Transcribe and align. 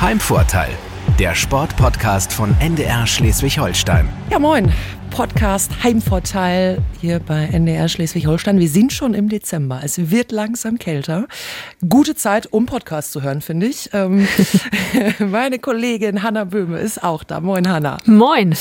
Heimvorteil, 0.00 0.70
der 1.18 1.34
Sportpodcast 1.34 2.32
von 2.32 2.54
NDR 2.60 3.04
Schleswig-Holstein. 3.04 4.08
Ja, 4.30 4.38
moin. 4.38 4.72
Podcast 5.10 5.72
Heimvorteil 5.82 6.78
hier 7.00 7.18
bei 7.18 7.46
NDR 7.46 7.88
Schleswig-Holstein. 7.88 8.60
Wir 8.60 8.68
sind 8.68 8.92
schon 8.92 9.12
im 9.12 9.28
Dezember. 9.28 9.80
Es 9.82 10.12
wird 10.12 10.30
langsam 10.30 10.78
kälter. 10.78 11.26
Gute 11.88 12.14
Zeit, 12.14 12.46
um 12.52 12.66
Podcast 12.66 13.10
zu 13.10 13.22
hören, 13.22 13.40
finde 13.40 13.66
ich. 13.66 13.90
Ähm, 13.92 14.28
meine 15.18 15.58
Kollegin 15.58 16.22
Hanna 16.22 16.44
Böhme 16.44 16.78
ist 16.78 17.02
auch 17.02 17.24
da. 17.24 17.40
Moin, 17.40 17.68
Hanna. 17.68 17.98
Moin. 18.06 18.54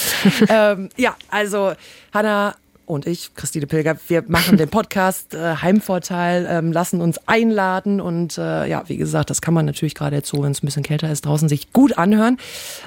Ähm, 0.49 0.89
ja, 0.97 1.15
also 1.29 1.73
Hanna 2.13 2.55
und 2.87 3.05
ich, 3.05 3.35
Christine 3.35 3.67
Pilger, 3.67 3.97
wir 4.07 4.23
machen 4.27 4.57
den 4.57 4.69
Podcast 4.69 5.33
äh, 5.33 5.57
Heimvorteil, 5.57 6.47
ähm, 6.49 6.71
lassen 6.71 7.01
uns 7.01 7.19
einladen 7.27 7.99
und 7.99 8.37
äh, 8.37 8.65
ja, 8.67 8.83
wie 8.87 8.97
gesagt, 8.97 9.29
das 9.29 9.41
kann 9.41 9.53
man 9.53 9.65
natürlich 9.65 9.93
gerade 9.93 10.15
jetzt 10.15 10.29
so, 10.29 10.41
wenn 10.41 10.51
es 10.51 10.63
ein 10.63 10.65
bisschen 10.65 10.83
kälter 10.83 11.11
ist, 11.11 11.25
draußen 11.25 11.49
sich 11.49 11.73
gut 11.73 11.97
anhören. 11.97 12.37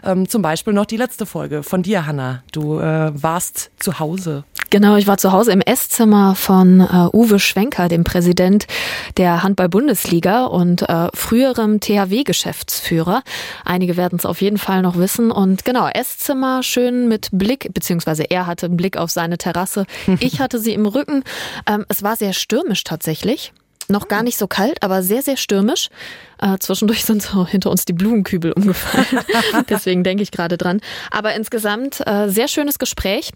Ähm, 0.02 0.28
zum 0.28 0.40
Beispiel 0.40 0.72
noch 0.72 0.86
die 0.86 0.96
letzte 0.96 1.26
Folge 1.26 1.62
von 1.62 1.82
dir, 1.82 2.06
Hanna. 2.06 2.42
Du 2.50 2.78
äh, 2.78 3.12
warst 3.22 3.70
zu 3.78 3.98
Hause. 3.98 4.44
Genau, 4.70 4.94
ich 4.94 5.08
war 5.08 5.18
zu 5.18 5.32
Hause 5.32 5.50
im 5.50 5.60
Esszimmer 5.60 6.36
von 6.36 6.80
äh, 6.80 7.08
Uwe 7.12 7.40
Schwenker, 7.40 7.88
dem 7.88 8.04
Präsident 8.04 8.68
der 9.16 9.42
Handball-Bundesliga 9.42 10.44
und 10.44 10.88
äh, 10.88 11.08
früherem 11.12 11.80
THW-Geschäftsführer. 11.80 13.24
Einige 13.64 13.96
werden 13.96 14.16
es 14.16 14.24
auf 14.24 14.40
jeden 14.40 14.58
Fall 14.58 14.82
noch 14.82 14.96
wissen. 14.96 15.32
Und 15.32 15.64
genau, 15.64 15.88
Esszimmer 15.88 16.62
schön 16.62 17.08
mit 17.08 17.30
Blick, 17.32 17.74
beziehungsweise 17.74 18.22
er 18.30 18.46
hatte 18.46 18.66
einen 18.66 18.76
Blick 18.76 18.96
auf 18.96 19.10
seine 19.10 19.38
Terrasse 19.38 19.86
ich 20.20 20.40
hatte 20.40 20.58
sie 20.58 20.72
im 20.72 20.86
Rücken. 20.86 21.24
Ähm, 21.66 21.84
es 21.88 22.02
war 22.02 22.16
sehr 22.16 22.32
stürmisch 22.32 22.84
tatsächlich. 22.84 23.52
Noch 23.88 24.06
gar 24.06 24.22
nicht 24.22 24.38
so 24.38 24.46
kalt, 24.46 24.82
aber 24.82 25.02
sehr, 25.02 25.22
sehr 25.22 25.36
stürmisch. 25.36 25.88
Äh, 26.40 26.58
zwischendurch 26.58 27.04
sind 27.06 27.22
so 27.22 27.46
hinter 27.46 27.70
uns 27.70 27.84
die 27.84 27.92
Blumenkübel 27.92 28.52
umgefallen. 28.52 29.24
Deswegen 29.68 30.04
denke 30.04 30.22
ich 30.22 30.30
gerade 30.30 30.56
dran. 30.56 30.80
Aber 31.10 31.34
insgesamt 31.34 32.00
äh, 32.06 32.28
sehr 32.28 32.48
schönes 32.48 32.78
Gespräch 32.78 33.32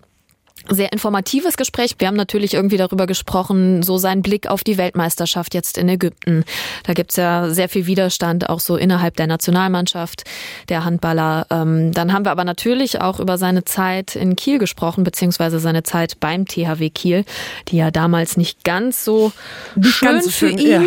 sehr 0.69 0.93
informatives 0.93 1.57
Gespräch. 1.57 1.97
Wir 1.99 2.09
haben 2.09 2.17
natürlich 2.17 2.55
irgendwie 2.55 2.77
darüber 2.77 3.07
gesprochen, 3.07 3.83
so 3.83 3.99
sein 3.99 4.23
Blick 4.23 4.49
auf 4.49 4.65
die 4.65 4.79
Weltmeisterschaft 4.79 5.53
jetzt 5.53 5.77
in 5.77 5.89
Ägypten. 5.89 6.45
Da 6.85 6.95
gibt's 6.95 7.17
ja 7.17 7.51
sehr 7.51 7.69
viel 7.69 7.87
Widerstand, 7.87 8.49
auch 8.49 8.61
so 8.61 8.77
innerhalb 8.77 9.17
der 9.17 9.27
Nationalmannschaft, 9.27 10.25
der 10.69 10.85
Handballer. 10.85 11.47
Ähm, 11.51 11.93
dann 11.93 12.13
haben 12.13 12.25
wir 12.25 12.31
aber 12.31 12.45
natürlich 12.45 13.01
auch 13.01 13.21
über 13.21 13.37
seine 13.37 13.65
Zeit 13.65 14.17
in 14.17 14.37
Kiel 14.37 14.59
gesprochen, 14.59 15.05
beziehungsweise 15.05 15.59
seine 15.59 15.83
Zeit 15.83 16.19
beim 16.21 16.47
THW 16.47 16.89
Kiel, 16.89 17.25
die 17.69 17.77
ja 17.77 17.91
damals 17.91 18.37
nicht 18.37 18.65
ganz 18.65 19.05
so 19.05 19.33
nicht 19.77 19.91
schön, 19.91 20.09
ganz 20.09 20.25
so 20.25 20.31
schön 20.31 20.59
für 20.59 20.63
ihn. 20.63 20.71
Ja 20.71 20.83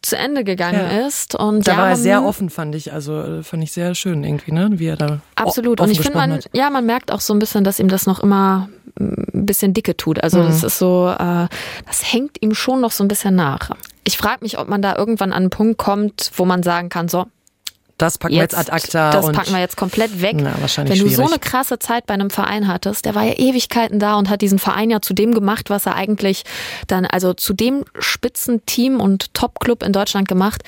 zu 0.00 0.16
Ende 0.16 0.44
gegangen 0.44 0.80
ja. 0.80 1.06
ist. 1.06 1.34
Und 1.34 1.66
da 1.66 1.76
war 1.76 1.90
er 1.90 1.96
sehr 1.96 2.24
offen, 2.24 2.50
fand 2.50 2.74
ich. 2.76 2.92
Also 2.92 3.20
äh, 3.20 3.42
fand 3.42 3.64
ich 3.64 3.72
sehr 3.72 3.96
schön 3.96 4.22
irgendwie, 4.22 4.52
ne? 4.52 4.70
Wie 4.74 4.86
er 4.86 4.96
da. 4.96 5.20
Absolut. 5.34 5.80
Und 5.80 5.90
ich 5.90 6.00
finde, 6.00 6.16
man, 6.18 6.40
ja, 6.52 6.70
man 6.70 6.86
merkt 6.86 7.10
auch 7.10 7.20
so 7.20 7.34
ein 7.34 7.40
bisschen, 7.40 7.64
dass 7.64 7.80
ihm 7.80 7.88
das 7.88 8.06
noch 8.06 8.20
immer 8.20 8.68
ein 8.98 9.46
bisschen 9.46 9.74
dicke 9.74 9.96
tut. 9.96 10.22
Also 10.22 10.40
mhm. 10.42 10.46
das 10.46 10.62
ist 10.62 10.78
so, 10.78 11.08
äh, 11.08 11.48
das 11.86 12.12
hängt 12.12 12.42
ihm 12.42 12.54
schon 12.54 12.80
noch 12.80 12.92
so 12.92 13.04
ein 13.04 13.08
bisschen 13.08 13.34
nach. 13.34 13.70
Ich 14.04 14.16
frage 14.16 14.38
mich, 14.42 14.58
ob 14.58 14.68
man 14.68 14.82
da 14.82 14.96
irgendwann 14.96 15.32
an 15.32 15.42
einen 15.42 15.50
Punkt 15.50 15.78
kommt, 15.78 16.30
wo 16.36 16.44
man 16.44 16.62
sagen 16.62 16.88
kann, 16.88 17.08
so, 17.08 17.26
das 17.98 18.16
packen 18.16 18.34
jetzt, 18.34 18.52
wir 18.52 18.58
jetzt 18.60 18.72
ad 18.72 18.84
acta. 18.84 19.10
Das 19.10 19.32
packen 19.32 19.52
wir 19.52 19.58
jetzt 19.58 19.76
komplett 19.76 20.22
weg. 20.22 20.36
Na, 20.38 20.54
wahrscheinlich 20.60 20.92
Wenn 20.92 21.04
du 21.04 21.12
schwierig. 21.12 21.26
so 21.26 21.32
eine 21.32 21.40
krasse 21.40 21.80
Zeit 21.80 22.06
bei 22.06 22.14
einem 22.14 22.30
Verein 22.30 22.68
hattest, 22.68 23.04
der 23.04 23.16
war 23.16 23.24
ja 23.24 23.34
Ewigkeiten 23.34 23.98
da 23.98 24.14
und 24.16 24.30
hat 24.30 24.40
diesen 24.40 24.60
Verein 24.60 24.88
ja 24.88 25.02
zu 25.02 25.14
dem 25.14 25.34
gemacht, 25.34 25.68
was 25.68 25.84
er 25.84 25.96
eigentlich 25.96 26.44
dann, 26.86 27.06
also 27.06 27.34
zu 27.34 27.52
dem 27.52 27.84
Spitzenteam 27.98 29.00
und 29.00 29.34
Topclub 29.34 29.82
in 29.82 29.92
Deutschland 29.92 30.28
gemacht. 30.28 30.62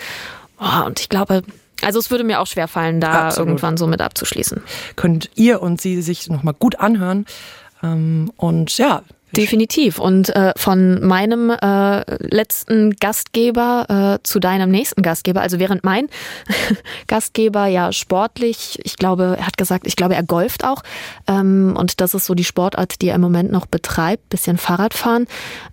Oh, 0.58 0.86
und 0.86 0.98
ich 0.98 1.08
glaube, 1.08 1.42
also 1.82 2.00
es 2.00 2.10
würde 2.10 2.24
mir 2.24 2.40
auch 2.40 2.48
schwer 2.48 2.66
fallen, 2.66 3.00
da 3.00 3.28
Absolut. 3.28 3.48
irgendwann 3.48 3.76
so 3.76 3.86
mit 3.86 4.02
abzuschließen. 4.02 4.62
Könnt 4.96 5.30
ihr 5.36 5.62
und 5.62 5.80
sie 5.80 6.02
sich 6.02 6.28
nochmal 6.28 6.54
gut 6.58 6.80
anhören. 6.80 7.26
Ähm, 7.82 8.30
und 8.36 8.76
ja, 8.78 9.02
Definitiv. 9.36 9.98
Und 9.98 10.34
äh, 10.34 10.52
von 10.56 11.06
meinem 11.06 11.50
äh, 11.50 12.00
letzten 12.18 12.90
Gastgeber 12.96 14.18
äh, 14.18 14.22
zu 14.22 14.40
deinem 14.40 14.70
nächsten 14.70 15.02
Gastgeber, 15.02 15.40
also 15.40 15.58
während 15.58 15.84
mein 15.84 16.08
Gastgeber 17.06 17.66
ja 17.66 17.92
sportlich, 17.92 18.78
ich 18.82 18.96
glaube, 18.96 19.36
er 19.38 19.46
hat 19.46 19.56
gesagt, 19.56 19.86
ich 19.86 19.96
glaube, 19.96 20.14
er 20.14 20.22
golft 20.22 20.64
auch. 20.64 20.82
Ähm, 21.28 21.74
und 21.78 22.00
das 22.00 22.14
ist 22.14 22.26
so 22.26 22.34
die 22.34 22.44
Sportart, 22.44 23.00
die 23.02 23.08
er 23.08 23.14
im 23.14 23.20
Moment 23.20 23.52
noch 23.52 23.66
betreibt, 23.66 24.28
bisschen 24.30 24.58
Fahrradfahren. 24.58 25.26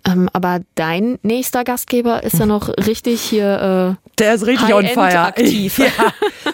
Ähm, 0.06 0.28
aber 0.32 0.60
dein 0.74 1.18
nächster 1.22 1.64
Gastgeber 1.64 2.22
ist 2.22 2.38
ja 2.38 2.46
noch 2.46 2.68
richtig 2.86 3.20
hier. 3.20 3.96
Äh, 3.98 4.08
Der 4.18 4.34
ist 4.34 4.46
richtig 4.46 4.72
on 4.72 4.86
fire. 4.86 5.18
Aktiv. 5.20 5.78
ja, 5.78 5.86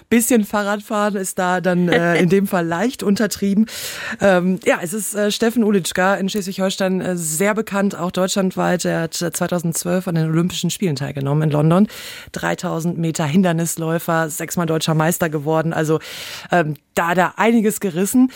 bisschen 0.09 0.45
Fahrradfahren 0.45 1.17
ist 1.17 1.39
da 1.39 1.61
dann 1.61 1.89
äh, 1.89 2.17
in 2.19 2.29
dem 2.29 2.47
Fall 2.47 2.67
leicht 2.67 3.03
untertrieben. 3.03 3.67
Ähm, 4.21 4.59
ja, 4.65 4.79
es 4.83 4.93
ist 4.93 5.15
äh, 5.15 5.31
Steffen 5.31 5.65
Ulitschka 5.65 6.15
in 6.15 6.29
Schleswig-Holstein 6.29 6.94
Mann 6.99 7.01
äh, 7.01 7.17
sehr 7.17 7.55
bekannt, 7.55 7.97
auch 7.97 8.11
deutschlandweit. 8.11 8.85
Er 8.85 9.03
hat 9.03 9.15
2012 9.15 10.09
an 10.09 10.15
den 10.15 10.29
Olympischen 10.29 10.71
Spielen 10.71 10.97
teilgenommen 10.97 11.45
in 11.45 11.51
London. 11.51 11.89
3000 12.33 12.99
Meter 12.99 13.25
Hindernisläufer, 13.25 14.29
sechsmal 14.31 14.67
deutscher 14.67 14.95
Meister 14.95 15.29
geworden. 15.29 15.73
Also 15.73 16.01
ähm, 16.51 16.75
da 16.95 17.09
hat 17.09 17.19
er 17.19 17.39
einiges 17.39 17.81
gerissen. 17.81 18.31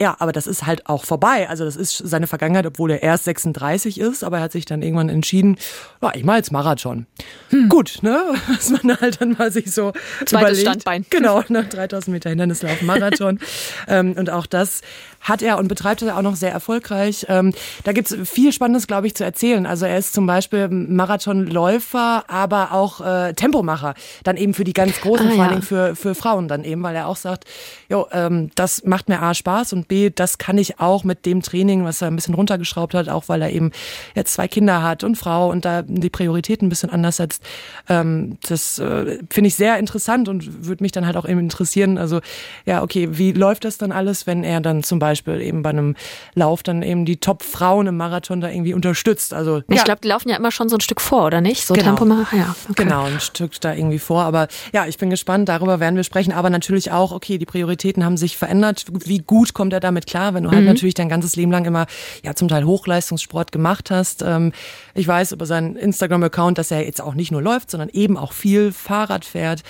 Ja, 0.00 0.16
aber 0.18 0.32
das 0.32 0.46
ist 0.46 0.66
halt 0.66 0.88
auch 0.88 1.04
vorbei. 1.04 1.48
Also 1.48 1.64
das 1.64 1.76
ist 1.76 1.96
seine 1.96 2.26
Vergangenheit, 2.26 2.66
obwohl 2.66 2.90
er 2.90 3.02
erst 3.02 3.24
36 3.24 4.00
ist, 4.00 4.24
aber 4.24 4.38
er 4.38 4.44
hat 4.44 4.52
sich 4.52 4.64
dann 4.64 4.82
irgendwann 4.82 5.08
entschieden, 5.08 5.56
ja, 6.02 6.12
ich 6.14 6.24
mache 6.24 6.38
jetzt 6.38 6.52
Marathon. 6.52 7.06
Hm. 7.50 7.68
Gut, 7.68 7.98
ne? 8.02 8.20
Was 8.48 8.70
man 8.70 8.98
halt 9.00 9.20
dann 9.20 9.36
mal 9.38 9.52
sich 9.52 9.72
so 9.72 9.92
Zweites 10.26 10.32
überlegt. 10.32 10.60
Standbein. 10.60 11.06
Genau, 11.14 11.38
nach 11.40 11.48
ne? 11.48 11.64
3000 11.64 12.12
Meter 12.12 12.30
Hindernislauf, 12.30 12.82
Marathon. 12.82 13.38
ähm, 13.88 14.14
und 14.18 14.30
auch 14.30 14.46
das 14.46 14.80
hat 15.20 15.42
er 15.42 15.58
und 15.58 15.68
betreibt 15.68 16.02
er 16.02 16.16
auch 16.16 16.22
noch 16.22 16.36
sehr 16.36 16.52
erfolgreich. 16.52 17.26
Ähm, 17.28 17.52
da 17.84 17.92
gibt's 17.92 18.14
viel 18.24 18.52
Spannendes, 18.52 18.86
glaube 18.86 19.06
ich, 19.06 19.14
zu 19.14 19.24
erzählen. 19.24 19.64
Also 19.64 19.86
er 19.86 19.96
ist 19.96 20.12
zum 20.12 20.26
Beispiel 20.26 20.68
Marathonläufer, 20.68 22.24
aber 22.28 22.72
auch 22.72 23.00
äh, 23.00 23.32
Tempomacher. 23.32 23.94
Dann 24.24 24.36
eben 24.36 24.54
für 24.54 24.64
die 24.64 24.72
ganz 24.72 25.00
Großen, 25.00 25.28
ah, 25.28 25.34
vor 25.34 25.44
allem 25.44 25.54
ja. 25.54 25.60
für, 25.60 25.96
für 25.96 26.14
Frauen 26.14 26.48
dann 26.48 26.64
eben, 26.64 26.82
weil 26.82 26.94
er 26.94 27.06
auch 27.06 27.16
sagt, 27.16 27.44
jo, 27.88 28.06
ähm, 28.12 28.50
das 28.54 28.84
macht 28.84 29.08
mir 29.08 29.22
A 29.22 29.34
Spaß 29.34 29.72
und 29.72 29.83
B, 29.88 30.10
das 30.10 30.38
kann 30.38 30.58
ich 30.58 30.80
auch 30.80 31.04
mit 31.04 31.26
dem 31.26 31.42
Training, 31.42 31.84
was 31.84 32.02
er 32.02 32.08
ein 32.08 32.16
bisschen 32.16 32.34
runtergeschraubt 32.34 32.94
hat, 32.94 33.08
auch 33.08 33.28
weil 33.28 33.42
er 33.42 33.50
eben 33.50 33.70
jetzt 34.14 34.34
zwei 34.34 34.48
Kinder 34.48 34.82
hat 34.82 35.04
und 35.04 35.16
Frau 35.16 35.50
und 35.50 35.64
da 35.64 35.82
die 35.82 36.10
Prioritäten 36.10 36.66
ein 36.66 36.70
bisschen 36.70 36.90
anders 36.90 37.16
setzt. 37.16 37.42
Ähm, 37.88 38.38
das 38.48 38.78
äh, 38.78 39.18
finde 39.30 39.48
ich 39.48 39.54
sehr 39.54 39.78
interessant 39.78 40.28
und 40.28 40.66
würde 40.66 40.82
mich 40.82 40.92
dann 40.92 41.06
halt 41.06 41.16
auch 41.16 41.28
eben 41.28 41.40
interessieren. 41.40 41.98
Also 41.98 42.20
ja, 42.64 42.82
okay, 42.82 43.08
wie 43.12 43.32
läuft 43.32 43.64
das 43.64 43.78
dann 43.78 43.92
alles, 43.92 44.26
wenn 44.26 44.44
er 44.44 44.60
dann 44.60 44.82
zum 44.82 44.98
Beispiel 44.98 45.40
eben 45.40 45.62
bei 45.62 45.70
einem 45.70 45.96
Lauf 46.34 46.62
dann 46.62 46.82
eben 46.82 47.04
die 47.04 47.16
Top-Frauen 47.16 47.86
im 47.86 47.96
Marathon 47.96 48.40
da 48.40 48.48
irgendwie 48.48 48.74
unterstützt. 48.74 49.34
Also 49.34 49.62
ich 49.68 49.76
ja. 49.76 49.84
glaube, 49.84 50.00
die 50.02 50.08
laufen 50.08 50.28
ja 50.28 50.36
immer 50.36 50.50
schon 50.50 50.68
so 50.68 50.76
ein 50.76 50.80
Stück 50.80 51.00
vor, 51.00 51.26
oder 51.26 51.40
nicht? 51.40 51.66
So 51.66 51.74
genau. 51.74 51.94
Tempo 51.96 52.04
ja. 52.32 52.54
Okay. 52.70 52.84
Genau, 52.84 53.04
ein 53.04 53.20
Stück 53.20 53.60
da 53.60 53.74
irgendwie 53.74 53.98
vor. 53.98 54.22
Aber 54.22 54.48
ja, 54.72 54.86
ich 54.86 54.98
bin 54.98 55.10
gespannt, 55.10 55.48
darüber 55.48 55.80
werden 55.80 55.96
wir 55.96 56.04
sprechen. 56.04 56.32
Aber 56.32 56.50
natürlich 56.50 56.92
auch, 56.92 57.12
okay, 57.12 57.38
die 57.38 57.46
Prioritäten 57.46 58.04
haben 58.04 58.16
sich 58.16 58.36
verändert. 58.36 58.86
Wie 58.90 59.18
gut 59.18 59.54
kommt 59.54 59.72
er 59.74 59.80
damit 59.80 60.06
klar, 60.06 60.34
wenn 60.34 60.44
du 60.44 60.50
halt 60.50 60.60
mhm. 60.60 60.66
natürlich 60.66 60.94
dein 60.94 61.08
ganzes 61.08 61.36
Leben 61.36 61.52
lang 61.52 61.64
immer 61.64 61.86
ja 62.22 62.34
zum 62.34 62.48
Teil 62.48 62.64
Hochleistungssport 62.64 63.52
gemacht 63.52 63.90
hast. 63.90 64.22
Ähm, 64.22 64.52
ich 64.94 65.06
weiß 65.06 65.32
über 65.32 65.46
seinen 65.46 65.76
Instagram-Account, 65.76 66.58
dass 66.58 66.70
er 66.70 66.84
jetzt 66.84 67.00
auch 67.00 67.14
nicht 67.14 67.32
nur 67.32 67.42
läuft, 67.42 67.70
sondern 67.70 67.88
eben 67.90 68.16
auch 68.16 68.32
viel 68.32 68.72
Fahrrad 68.72 69.24
fährt. 69.24 69.62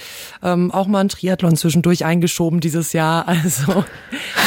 Ähm, 0.42 0.70
auch 0.70 0.86
mal 0.86 1.00
ein 1.00 1.08
Triathlon 1.08 1.56
zwischendurch 1.56 2.04
eingeschoben 2.04 2.60
dieses 2.60 2.92
Jahr. 2.92 3.26
Also 3.44 3.84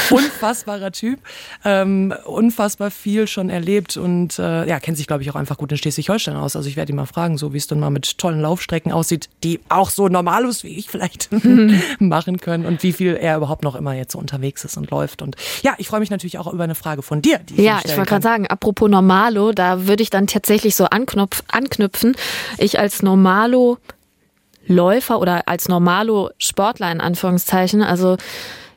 unfassbarer 0.10 0.92
Typ, 0.92 1.20
ähm, 1.64 2.14
unfassbar 2.26 2.90
viel 2.90 3.28
schon 3.28 3.50
erlebt 3.50 3.98
und 3.98 4.40
äh, 4.40 4.68
ja, 4.68 4.80
kennt 4.80 4.98
sich, 4.98 5.08
glaube 5.08 5.22
ich, 5.22 5.30
auch 5.30 5.36
einfach 5.36 5.58
gut 5.58 5.72
in 5.72 5.78
Schleswig-Holstein 5.78 6.36
aus. 6.36 6.56
Also 6.56 6.68
ich 6.68 6.78
werde 6.78 6.94
ihn 6.94 6.96
mal 6.96 7.06
fragen, 7.06 7.38
so 7.38 7.54
wie 7.54 7.58
es 7.58 7.68
dann 7.68 7.80
mal 7.80 7.90
mit 7.90 8.18
tollen 8.18 8.42
Laufstrecken 8.42 8.92
aussieht, 8.92 9.30
die 9.44 9.60
auch 9.70 9.90
so 9.90 10.08
normalos 10.08 10.64
wie 10.64 10.78
ich 10.78 10.90
vielleicht 10.90 11.30
machen 12.00 12.40
können 12.40 12.66
und 12.66 12.82
wie 12.82 12.94
viel 12.94 13.16
er 13.16 13.38
überhaupt 13.38 13.64
noch 13.64 13.76
immer 13.76 13.94
jetzt 13.94 14.14
so 14.14 14.20
unterwegs 14.20 14.64
ist 14.64 14.78
und 14.78 14.90
läuft. 14.90 15.22
Und 15.22 15.36
ja, 15.64 15.76
ich 15.78 15.88
freue 15.88 16.00
mich 16.00 16.10
natürlich 16.10 16.38
auch 16.38 16.52
über 16.52 16.64
eine 16.64 16.76
Frage 16.76 17.02
von 17.02 17.22
dir. 17.22 17.40
Die 17.40 17.62
ja, 17.62 17.80
ich 17.84 17.96
wollte 17.96 18.10
gerade 18.10 18.24
sagen, 18.24 18.48
apropos 18.48 18.90
Normalo, 18.90 19.52
da 19.52 19.88
würde 19.88 20.04
ich 20.04 20.10
dann 20.10 20.28
tatsächlich 20.28 20.67
so 20.76 20.86
anknopf, 20.86 21.44
anknüpfen. 21.48 22.16
Ich 22.58 22.80
als 22.80 23.02
Normalo 23.02 23.78
Läufer 24.68 25.20
oder 25.20 25.48
als 25.48 25.68
Normalo 25.70 26.30
Sportler 26.38 26.92
in 26.92 27.02
Anführungszeichen, 27.02 27.82
also 27.82 28.18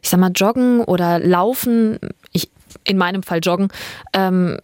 ich 0.02 0.08
sag 0.08 0.20
mal, 0.20 0.30
Joggen 0.34 0.80
oder 0.80 1.18
Laufen, 1.18 1.98
ich, 2.32 2.48
in 2.84 2.96
meinem 2.96 3.22
Fall 3.22 3.40
Joggen, 3.42 3.68
ähm, 4.12 4.58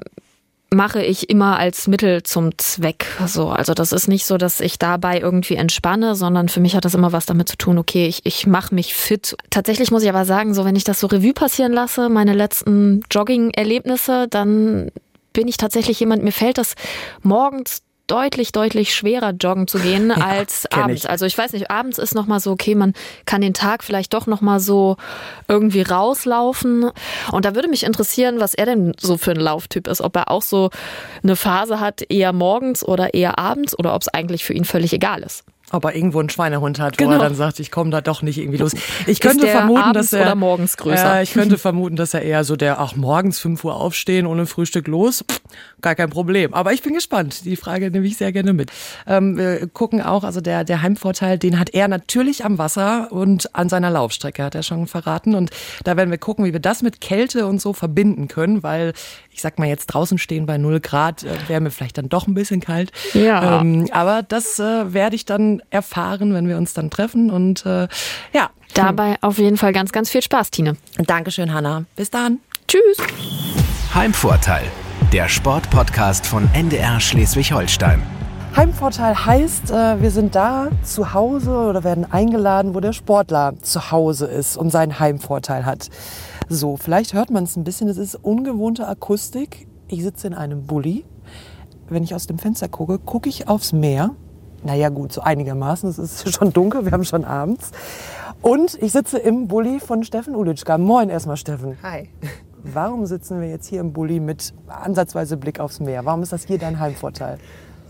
mache 0.71 1.03
ich 1.03 1.31
immer 1.31 1.59
als 1.59 1.87
Mittel 1.87 2.23
zum 2.23 2.57
Zweck. 2.59 3.07
So, 3.27 3.49
also 3.49 3.73
das 3.73 3.93
ist 3.93 4.09
nicht 4.09 4.27
so, 4.27 4.37
dass 4.37 4.61
ich 4.61 4.79
dabei 4.79 5.21
irgendwie 5.21 5.55
entspanne, 5.55 6.15
sondern 6.15 6.49
für 6.49 6.61
mich 6.61 6.75
hat 6.75 6.85
das 6.85 6.95
immer 6.95 7.13
was 7.13 7.27
damit 7.27 7.49
zu 7.49 7.57
tun, 7.57 7.79
okay, 7.79 8.07
ich, 8.07 8.25
ich 8.25 8.47
mache 8.47 8.75
mich 8.75 8.95
fit. 8.95 9.37
Tatsächlich 9.51 9.91
muss 9.91 10.03
ich 10.03 10.09
aber 10.09 10.25
sagen, 10.25 10.55
so 10.55 10.65
wenn 10.65 10.77
ich 10.77 10.85
das 10.85 11.01
so 11.01 11.07
Revue 11.07 11.35
passieren 11.35 11.73
lasse, 11.73 12.09
meine 12.09 12.33
letzten 12.33 13.03
Jogging-Erlebnisse, 13.11 14.27
dann 14.29 14.91
bin 15.37 15.49
ich 15.49 15.59
tatsächlich 15.59 16.01
jemand, 16.01 16.25
mir 16.25 16.33
fällt 16.33 16.57
das 16.57 16.77
morgens 17.23 17.83
deutlich, 18.07 18.53
deutlich 18.53 18.95
schwerer 18.95 19.33
joggen 19.33 19.69
zu 19.69 19.79
gehen 19.79 20.09
ja, 20.17 20.25
als 20.25 20.65
abends. 20.73 21.05
Ich. 21.05 21.11
Also 21.11 21.27
ich 21.27 21.37
weiß 21.37 21.53
nicht, 21.53 21.71
abends 21.71 21.99
ist 21.99 22.15
nochmal 22.15 22.41
so, 22.41 22.53
okay, 22.53 22.75
man 22.75 22.95
kann 23.27 23.43
den 23.43 23.53
Tag 23.53 23.85
vielleicht 23.85 24.15
doch 24.15 24.27
nochmal 24.27 24.61
so 24.61 24.97
irgendwie 25.47 25.83
rauslaufen. 25.83 26.91
Und 27.33 27.45
da 27.45 27.55
würde 27.55 27.69
mich 27.69 27.85
interessieren, 27.85 28.41
was 28.41 28.55
er 28.55 28.65
denn 28.65 28.95
so 28.99 29.19
für 29.19 29.33
ein 29.33 29.41
Lauftyp 29.41 29.89
ist. 29.89 30.01
Ob 30.01 30.17
er 30.17 30.31
auch 30.31 30.43
so 30.43 30.71
eine 31.23 31.37
Phase 31.37 31.81
hat, 31.81 32.03
eher 32.09 32.33
morgens 32.33 32.83
oder 32.83 33.13
eher 33.13 33.39
abends 33.39 33.79
oder 33.79 33.95
ob 33.95 34.01
es 34.01 34.09
eigentlich 34.09 34.43
für 34.43 34.55
ihn 34.55 34.65
völlig 34.65 34.95
egal 34.95 35.23
ist 35.23 35.45
ob 35.73 35.85
er 35.85 35.97
irgendwo 35.97 36.21
einen 36.21 36.31
Schweinehund 36.31 36.79
hat, 36.79 36.97
genau. 36.97 37.11
wo 37.11 37.15
er 37.15 37.19
genau. 37.19 37.29
dann 37.29 37.37
sagt, 37.37 37.59
ich 37.61 37.71
komme 37.71 37.91
da 37.91 38.01
doch 38.01 38.23
nicht 38.23 38.39
irgendwie 38.39 38.59
los. 38.59 38.73
Ich 39.07 39.21
könnte 39.21 39.47
vermuten, 39.47 39.93
dass 39.93 40.13
er 40.13 40.35
morgens 40.35 40.77
größer. 40.77 41.19
Äh, 41.19 41.23
ich 41.23 41.33
könnte 41.35 41.59
vermuten, 41.59 41.97
dass 41.97 42.15
er 42.15 42.23
eher 42.23 42.45
so 42.45 42.57
der, 42.57 42.81
ach 42.81 42.97
morgens 42.97 43.39
5 43.39 43.63
Uhr 43.65 43.75
aufstehen 43.75 44.27
ohne 44.27 44.47
Frühstück 44.47 44.87
los, 44.89 45.25
pff, 45.31 45.41
gar 45.81 45.95
kein 45.95 46.11
Problem. 46.11 46.55
Aber 46.55 46.73
ich 46.73 46.83
bin 46.83 46.95
gespannt. 46.95 47.45
Die 47.45 47.57
Frage 47.57 47.91
nehme 47.91 48.07
ich 48.07 48.17
sehr 48.17 48.33
gerne 48.33 48.53
mit. 48.53 48.71
Ähm, 49.07 49.37
wir 49.37 49.67
gucken 49.69 50.03
auch, 50.03 50.25
also 50.25 50.41
der 50.41 50.65
der 50.65 50.83
Heimvorteil, 50.83 51.39
den 51.39 51.59
hat 51.59 51.71
er 51.71 51.89
natürlich 51.89 52.45
am 52.45 52.59
Wasser 52.59 53.13
und 53.13 53.55
an 53.55 53.69
seiner 53.69 53.91
Laufstrecke, 53.91 54.45
hat 54.45 54.55
er 54.55 54.63
schon 54.63 54.87
verraten. 54.87 55.35
Und 55.35 55.51
da 55.85 55.97
werden 55.97 56.11
wir 56.11 56.19
gucken, 56.19 56.45
wie 56.45 56.53
wir 56.53 56.61
das 56.61 56.83
mit 56.83 57.01
Kälte 57.01 57.47
und 57.47 57.61
so 57.61 57.73
verbinden 57.73 58.29
können, 58.29 58.63
weil 58.63 58.93
ich 59.31 59.43
sag 59.43 59.59
mal 59.59 59.69
jetzt 59.69 59.87
draußen 59.87 60.19
stehen 60.19 60.47
bei 60.47 60.59
0 60.59 60.81
Grad, 60.81 61.25
äh, 61.25 61.29
wäre 61.49 61.61
mir 61.61 61.71
vielleicht 61.71 61.99
dann 61.99 62.09
doch 62.09 62.27
ein 62.27 62.35
bisschen 62.35 62.61
kalt. 62.61 62.91
Ja. 63.13 63.61
Ähm, 63.61 63.89
aber 63.93 64.23
das 64.23 64.59
äh, 64.59 64.93
werde 64.95 65.17
ich 65.17 65.27
dann 65.27 65.63
erfahren, 65.71 66.35
wenn 66.35 66.49
wir 66.49 66.57
uns 66.57 66.75
dann 66.75 66.91
treffen. 66.91 67.31
Und 67.31 67.67
äh, 67.67 67.89
ja. 68.33 68.51
Dabei 68.75 69.17
auf 69.23 69.39
jeden 69.39 69.57
Fall 69.57 69.73
ganz, 69.73 69.93
ganz 69.93 70.11
viel 70.11 70.23
Spaß, 70.23 70.51
Tine. 70.51 70.77
Dankeschön, 70.99 71.53
Hanna. 71.55 71.85
Bis 71.97 72.11
dann. 72.11 72.41
Tschüss. 72.69 72.99
Heimvorteil, 73.95 74.65
der 75.13 75.29
Sportpodcast 75.29 76.27
von 76.27 76.49
NDR 76.53 77.01
Schleswig-Holstein. 77.01 78.03
Heimvorteil 78.57 79.27
heißt, 79.27 79.71
äh, 79.71 80.01
wir 80.01 80.11
sind 80.11 80.35
da 80.35 80.69
zu 80.83 81.13
Hause 81.13 81.51
oder 81.51 81.85
werden 81.85 82.11
eingeladen, 82.11 82.75
wo 82.75 82.81
der 82.81 82.95
Sportler 82.95 83.55
zu 83.61 83.91
Hause 83.91 84.27
ist 84.27 84.57
und 84.57 84.71
seinen 84.71 84.99
Heimvorteil 84.99 85.67
hat. 85.67 85.91
So, 86.49 86.77
vielleicht 86.77 87.13
hört 87.13 87.31
man 87.31 87.45
es 87.45 87.57
ein 87.57 87.65
bisschen. 87.65 87.89
Es 87.89 87.99
ist 87.99 88.15
ungewohnte 88.15 88.89
Akustik. 88.89 89.69
Ich 89.89 90.03
sitze 90.03 90.27
in 90.27 90.35
einem 90.35 90.65
Bulli. 90.67 91.05
Wenn 91.89 92.03
ich 92.03 92.15
aus 92.15 92.27
dem 92.27 92.39
Fenster 92.39 92.69
gucke, 92.69 92.99
gucke 92.99 93.29
ich 93.29 93.47
aufs 93.47 93.73
Meer. 93.73 94.15
Naja, 94.67 94.89
gut, 94.89 95.13
so 95.13 95.21
einigermaßen. 95.21 95.89
Es 95.89 95.99
ist 95.99 96.35
schon 96.35 96.53
dunkel, 96.53 96.85
wir 96.85 96.91
haben 96.91 97.05
schon 97.05 97.25
abends. 97.25 97.71
Und 98.43 98.77
ich 98.83 98.91
sitze 98.91 99.17
im 99.17 99.47
Bulli 99.47 99.79
von 99.79 100.03
Steffen 100.03 100.35
Ulitschka. 100.35 100.77
Moin 100.77 101.09
erstmal, 101.09 101.37
Steffen. 101.37 101.79
Hi. 101.85 102.09
Warum 102.65 103.07
sitzen 103.07 103.41
wir 103.41 103.49
jetzt 103.49 103.69
hier 103.69 103.81
im 103.81 103.93
Bulli 103.93 104.19
mit 104.19 104.53
ansatzweise 104.67 105.37
Blick 105.37 105.61
aufs 105.61 105.79
Meer? 105.79 106.05
Warum 106.05 106.25
ist 106.25 106.33
das 106.33 106.45
hier 106.45 106.59
dein 106.59 106.81
Heimvorteil? 106.81 107.39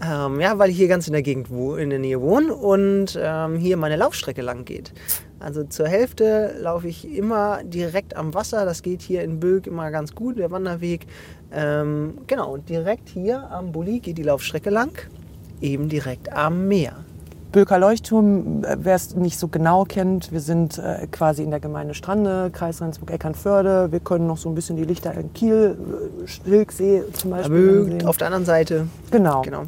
Ähm, 0.05 0.39
ja, 0.39 0.59
weil 0.59 0.69
ich 0.69 0.77
hier 0.77 0.89
ganz 0.89 1.07
in 1.07 1.15
der 1.15 1.23
Gegend 1.23 1.51
wo, 1.51 1.77
in 1.77 1.89
der 1.89 1.99
Nähe 1.99 2.21
wohne 2.21 2.55
und 2.55 3.19
ähm, 3.19 3.57
hier 3.57 3.79
meine 3.79 3.97
Laufstrecke 3.97 4.43
lang 4.43 4.67
geht. 4.67 4.93
Also 5.41 5.65
zur 5.65 5.89
Hälfte 5.89 6.57
laufe 6.61 6.89
ich 6.89 7.17
immer 7.17 7.65
direkt 7.65 8.15
am 8.15 8.35
Wasser. 8.35 8.67
Das 8.67 8.83
geht 8.83 9.01
hier 9.01 9.23
in 9.23 9.41
Böck 9.41 9.67
immer 9.67 9.91
ganz 9.91 10.15
gut, 10.15 10.39
der 10.39 10.51
Wanderweg. 10.51 11.07
Ähm, 11.51 12.19
genau, 12.27 12.53
und 12.53 12.69
direkt 12.69 13.09
hier 13.09 13.51
am 13.51 13.73
Bulli 13.73 14.01
geht 14.01 14.19
die 14.19 14.25
Laufstrecke 14.25 14.69
lang, 14.69 14.93
eben 15.61 15.89
direkt 15.89 16.33
am 16.33 16.69
Meer. 16.69 16.95
Böker 17.53 17.79
Leuchtturm, 17.79 18.65
äh, 18.65 18.77
wer 18.81 18.97
es 18.97 19.15
nicht 19.15 19.39
so 19.39 19.49
genau 19.49 19.85
kennt, 19.85 20.31
wir 20.31 20.41
sind 20.41 20.77
äh, 20.77 21.07
quasi 21.11 21.43
in 21.43 21.51
der 21.51 21.61
Gemeinde 21.61 21.95
Strande, 21.95 22.51
Kreis 22.53 22.83
Rendsburg-Eckernförde. 22.83 23.93
Wir 23.93 24.01
können 24.01 24.27
noch 24.27 24.37
so 24.37 24.51
ein 24.51 24.55
bisschen 24.55 24.77
die 24.77 24.85
Lichter 24.85 25.15
in 25.15 25.33
Kiel, 25.33 25.77
äh, 26.25 26.49
Hilksee 26.49 27.03
zum 27.15 27.31
Beispiel 27.31 27.85
sehen. 27.85 28.07
Auf 28.07 28.19
der 28.19 28.27
anderen 28.27 28.45
Seite. 28.45 28.89
Genau. 29.11 29.41
genau. 29.41 29.63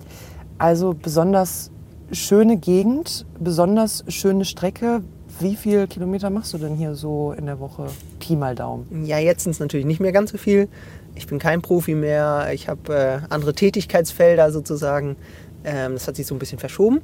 Also 0.58 0.94
besonders 1.00 1.70
schöne 2.12 2.56
Gegend, 2.56 3.24
besonders 3.40 4.04
schöne 4.08 4.44
Strecke. 4.44 5.02
Wie 5.40 5.54
viele 5.56 5.86
Kilometer 5.86 6.30
machst 6.30 6.52
du 6.52 6.58
denn 6.58 6.74
hier 6.74 6.94
so 6.94 7.32
in 7.38 7.46
der 7.46 7.60
Woche? 7.60 7.86
Pi 8.18 8.34
mal 8.34 8.54
Daumen. 8.54 9.06
Ja, 9.06 9.18
jetzt 9.18 9.44
sind 9.44 9.52
es 9.52 9.60
natürlich 9.60 9.86
nicht 9.86 10.00
mehr 10.00 10.12
ganz 10.12 10.32
so 10.32 10.36
viel. 10.36 10.68
Ich 11.14 11.26
bin 11.26 11.38
kein 11.38 11.62
Profi 11.62 11.94
mehr. 11.94 12.48
Ich 12.52 12.68
habe 12.68 12.94
äh, 12.94 13.18
andere 13.30 13.54
Tätigkeitsfelder 13.54 14.52
sozusagen. 14.52 15.16
Ähm, 15.68 15.94
das 15.94 16.08
hat 16.08 16.16
sich 16.16 16.26
so 16.26 16.34
ein 16.34 16.38
bisschen 16.38 16.58
verschoben. 16.58 17.02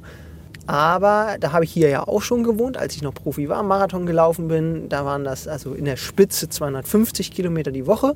Aber 0.67 1.35
da 1.39 1.51
habe 1.51 1.63
ich 1.63 1.71
hier 1.71 1.89
ja 1.89 2.07
auch 2.07 2.23
schon 2.23 2.43
gewohnt, 2.43 2.75
als 2.77 2.95
ich 2.95 3.03
noch 3.03 3.13
Profi 3.13 3.49
war, 3.49 3.61
Marathon 3.61 4.07
gelaufen 4.07 4.47
bin. 4.47 4.89
Da 4.89 5.05
waren 5.05 5.23
das 5.23 5.47
also 5.47 5.73
in 5.73 5.85
der 5.85 5.95
Spitze 5.95 6.49
250 6.49 7.31
Kilometer 7.31 7.71
die 7.71 7.85
Woche. 7.85 8.15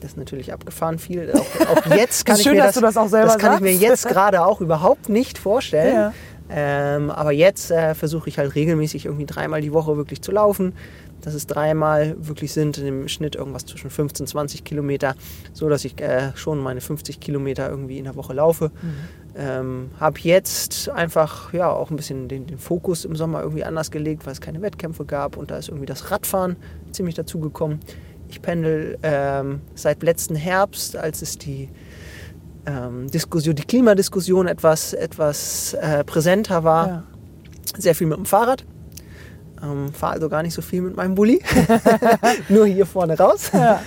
Das 0.00 0.12
ist 0.12 0.16
natürlich 0.18 0.52
abgefahren 0.52 0.98
viel. 0.98 1.32
Auch, 1.32 1.68
auch 1.68 1.86
jetzt 1.96 2.26
kann, 2.26 2.36
ich, 2.36 2.42
schön, 2.42 2.56
mir 2.56 2.64
das, 2.64 2.74
das, 2.74 2.94
das 2.94 3.38
kann 3.38 3.54
ich 3.54 3.60
mir 3.60 3.74
jetzt 3.74 4.06
gerade 4.08 4.44
auch 4.44 4.60
überhaupt 4.60 5.08
nicht 5.08 5.38
vorstellen. 5.38 5.94
Ja. 5.94 6.12
Ähm, 6.50 7.10
aber 7.10 7.32
jetzt 7.32 7.70
äh, 7.70 7.94
versuche 7.94 8.28
ich 8.28 8.38
halt 8.38 8.54
regelmäßig 8.54 9.06
irgendwie 9.06 9.26
dreimal 9.26 9.62
die 9.62 9.72
Woche 9.72 9.96
wirklich 9.96 10.20
zu 10.20 10.32
laufen. 10.32 10.74
Dass 11.20 11.34
es 11.34 11.46
dreimal 11.46 12.16
wirklich 12.18 12.52
sind, 12.52 12.78
im 12.78 13.08
Schnitt 13.08 13.36
irgendwas 13.36 13.66
zwischen 13.66 13.90
15 13.90 14.24
und 14.24 14.28
20 14.28 14.64
Kilometer, 14.64 15.14
so 15.52 15.68
dass 15.68 15.84
ich 15.84 16.00
äh, 16.00 16.34
schon 16.34 16.58
meine 16.58 16.80
50 16.80 17.20
Kilometer 17.20 17.68
irgendwie 17.68 17.98
in 17.98 18.04
der 18.04 18.16
Woche 18.16 18.32
laufe. 18.32 18.70
Mhm. 18.82 18.94
Ähm, 19.36 19.90
habe 20.00 20.18
jetzt 20.20 20.88
einfach 20.88 21.52
ja 21.52 21.70
auch 21.70 21.90
ein 21.90 21.96
bisschen 21.96 22.26
den, 22.28 22.46
den, 22.46 22.58
Fokus 22.58 23.04
im 23.04 23.14
Sommer 23.14 23.42
irgendwie 23.42 23.62
anders 23.62 23.90
gelegt, 23.90 24.26
weil 24.26 24.32
es 24.32 24.40
keine 24.40 24.60
Wettkämpfe 24.60 25.04
gab 25.04 25.36
und 25.36 25.52
da 25.52 25.56
ist 25.56 25.68
irgendwie 25.68 25.86
das 25.86 26.10
Radfahren 26.10 26.56
ziemlich 26.90 27.14
dazugekommen. 27.14 27.78
Ich 28.28 28.42
pendel 28.42 28.98
ähm, 29.02 29.60
seit 29.74 30.02
letzten 30.02 30.34
Herbst, 30.34 30.96
als 30.96 31.22
es 31.22 31.38
die 31.38 31.68
ähm, 32.66 33.08
Diskussion, 33.10 33.54
die 33.54 33.64
Klimadiskussion 33.64 34.46
etwas, 34.46 34.92
etwas 34.92 35.74
äh, 35.74 36.04
präsenter 36.04 36.64
war, 36.64 36.88
ja. 36.88 37.02
sehr 37.78 37.94
viel 37.94 38.06
mit 38.06 38.18
dem 38.18 38.26
Fahrrad. 38.26 38.64
Ähm, 39.62 39.92
Fahre 39.92 40.14
also 40.14 40.28
gar 40.28 40.42
nicht 40.42 40.54
so 40.54 40.62
viel 40.62 40.82
mit 40.82 40.96
meinem 40.96 41.14
Bulli, 41.14 41.42
nur 42.48 42.66
hier 42.66 42.86
vorne 42.86 43.18
raus. 43.18 43.50
Ja 43.52 43.80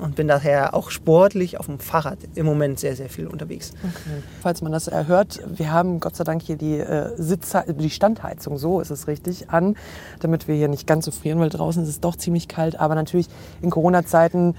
und 0.00 0.16
bin 0.16 0.28
daher 0.28 0.74
auch 0.74 0.90
sportlich 0.90 1.58
auf 1.60 1.66
dem 1.66 1.78
Fahrrad 1.78 2.18
im 2.34 2.46
Moment 2.46 2.80
sehr, 2.80 2.96
sehr 2.96 3.08
viel 3.08 3.26
unterwegs. 3.26 3.72
Okay. 3.82 4.22
Falls 4.40 4.62
man 4.62 4.72
das 4.72 4.88
erhört, 4.88 5.40
wir 5.46 5.70
haben 5.72 6.00
Gott 6.00 6.16
sei 6.16 6.24
Dank 6.24 6.42
hier 6.42 6.56
die, 6.56 6.78
äh, 6.78 7.10
die 7.18 7.90
Standheizung, 7.90 8.58
so 8.58 8.80
ist 8.80 8.90
es 8.90 9.06
richtig, 9.06 9.50
an, 9.50 9.76
damit 10.20 10.48
wir 10.48 10.54
hier 10.54 10.68
nicht 10.68 10.86
ganz 10.86 11.04
so 11.04 11.10
frieren, 11.10 11.38
weil 11.38 11.50
draußen 11.50 11.82
ist 11.82 11.88
es 11.88 12.00
doch 12.00 12.16
ziemlich 12.16 12.48
kalt. 12.48 12.80
Aber 12.80 12.94
natürlich 12.94 13.28
in 13.62 13.70
Corona-Zeiten 13.70 14.54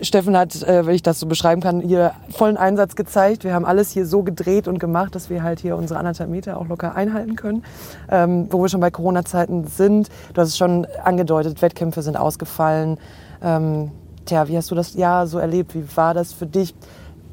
Steffen 0.00 0.36
hat, 0.36 0.62
äh, 0.62 0.86
wenn 0.86 0.94
ich 0.94 1.02
das 1.02 1.20
so 1.20 1.26
beschreiben 1.26 1.60
kann, 1.60 1.80
hier 1.80 2.12
vollen 2.30 2.56
Einsatz 2.56 2.96
gezeigt. 2.96 3.44
Wir 3.44 3.54
haben 3.54 3.64
alles 3.64 3.90
hier 3.90 4.06
so 4.06 4.22
gedreht 4.22 4.68
und 4.68 4.78
gemacht, 4.78 5.14
dass 5.14 5.30
wir 5.30 5.42
halt 5.42 5.60
hier 5.60 5.76
unsere 5.76 5.98
anderthalb 5.98 6.30
Meter 6.30 6.58
auch 6.58 6.68
locker 6.68 6.94
einhalten 6.94 7.36
können. 7.36 7.64
Ähm, 8.10 8.48
wo 8.50 8.62
wir 8.62 8.68
schon 8.68 8.80
bei 8.80 8.90
Corona-Zeiten 8.90 9.66
sind. 9.66 10.08
Du 10.34 10.40
hast 10.40 10.48
es 10.48 10.56
schon 10.56 10.86
angedeutet, 11.04 11.60
Wettkämpfe 11.62 12.02
sind 12.02 12.16
ausgefallen. 12.16 12.98
Ähm, 13.42 13.90
Tja, 14.28 14.46
wie 14.46 14.58
hast 14.58 14.70
du 14.70 14.74
das 14.74 14.92
Jahr 14.92 15.26
so 15.26 15.38
erlebt? 15.38 15.74
Wie 15.74 15.84
war 15.96 16.12
das 16.12 16.34
für 16.34 16.44
dich 16.44 16.74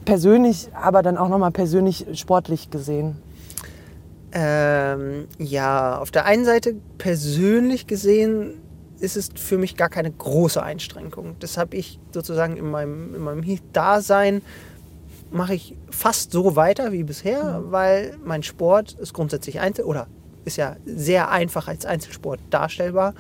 persönlich, 0.06 0.70
aber 0.74 1.04
dann 1.04 1.18
auch 1.18 1.28
nochmal 1.28 1.52
persönlich 1.52 2.06
sportlich 2.14 2.70
gesehen? 2.70 3.18
Ähm, 4.32 5.28
ja, 5.38 6.00
auf 6.00 6.12
der 6.12 6.26
einen 6.26 6.46
Seite 6.46 6.76
persönlich 6.98 7.86
gesehen 7.86 8.54
ist 9.00 9.18
es 9.18 9.30
für 9.36 9.58
mich 9.58 9.76
gar 9.76 9.90
keine 9.90 10.12
große 10.12 10.62
Einschränkung. 10.62 11.36
Das 11.40 11.58
habe 11.58 11.76
ich 11.76 12.00
sozusagen 12.12 12.58
in 12.58 12.70
meinem, 12.70 13.16
in 13.16 13.22
meinem 13.22 13.60
Dasein 13.74 14.42
mache 15.32 15.56
ich 15.56 15.76
fast 15.90 16.32
so 16.32 16.56
weiter 16.56 16.92
wie 16.92 17.04
bisher, 17.04 17.60
mhm. 17.60 17.72
weil 17.72 18.18
mein 18.24 18.44
Sport 18.44 18.94
ist 18.94 19.14
grundsätzlich 19.14 19.60
einzel 19.60 19.86
oder 19.86 20.08
ist 20.46 20.58
ja 20.58 20.76
sehr 20.86 21.32
einfach 21.32 21.68
als 21.68 21.86
Einzelsport 21.86 22.40
darstellbar 22.50 23.14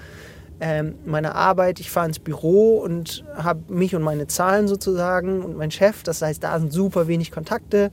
ähm, 0.60 0.96
meine 1.05 1.36
Arbeit, 1.36 1.79
ich 1.79 1.91
fahre 1.91 2.08
ins 2.08 2.20
Büro 2.20 2.77
und 2.77 3.25
habe 3.36 3.74
mich 3.74 3.96
und 3.96 4.01
meine 4.01 4.27
Zahlen 4.27 4.67
sozusagen 4.67 5.41
und 5.41 5.58
mein 5.58 5.72
Chef, 5.72 6.03
das 6.03 6.22
heißt, 6.22 6.44
da 6.44 6.58
sind 6.60 6.72
super 6.72 7.08
wenig 7.08 7.32
Kontakte, 7.32 7.91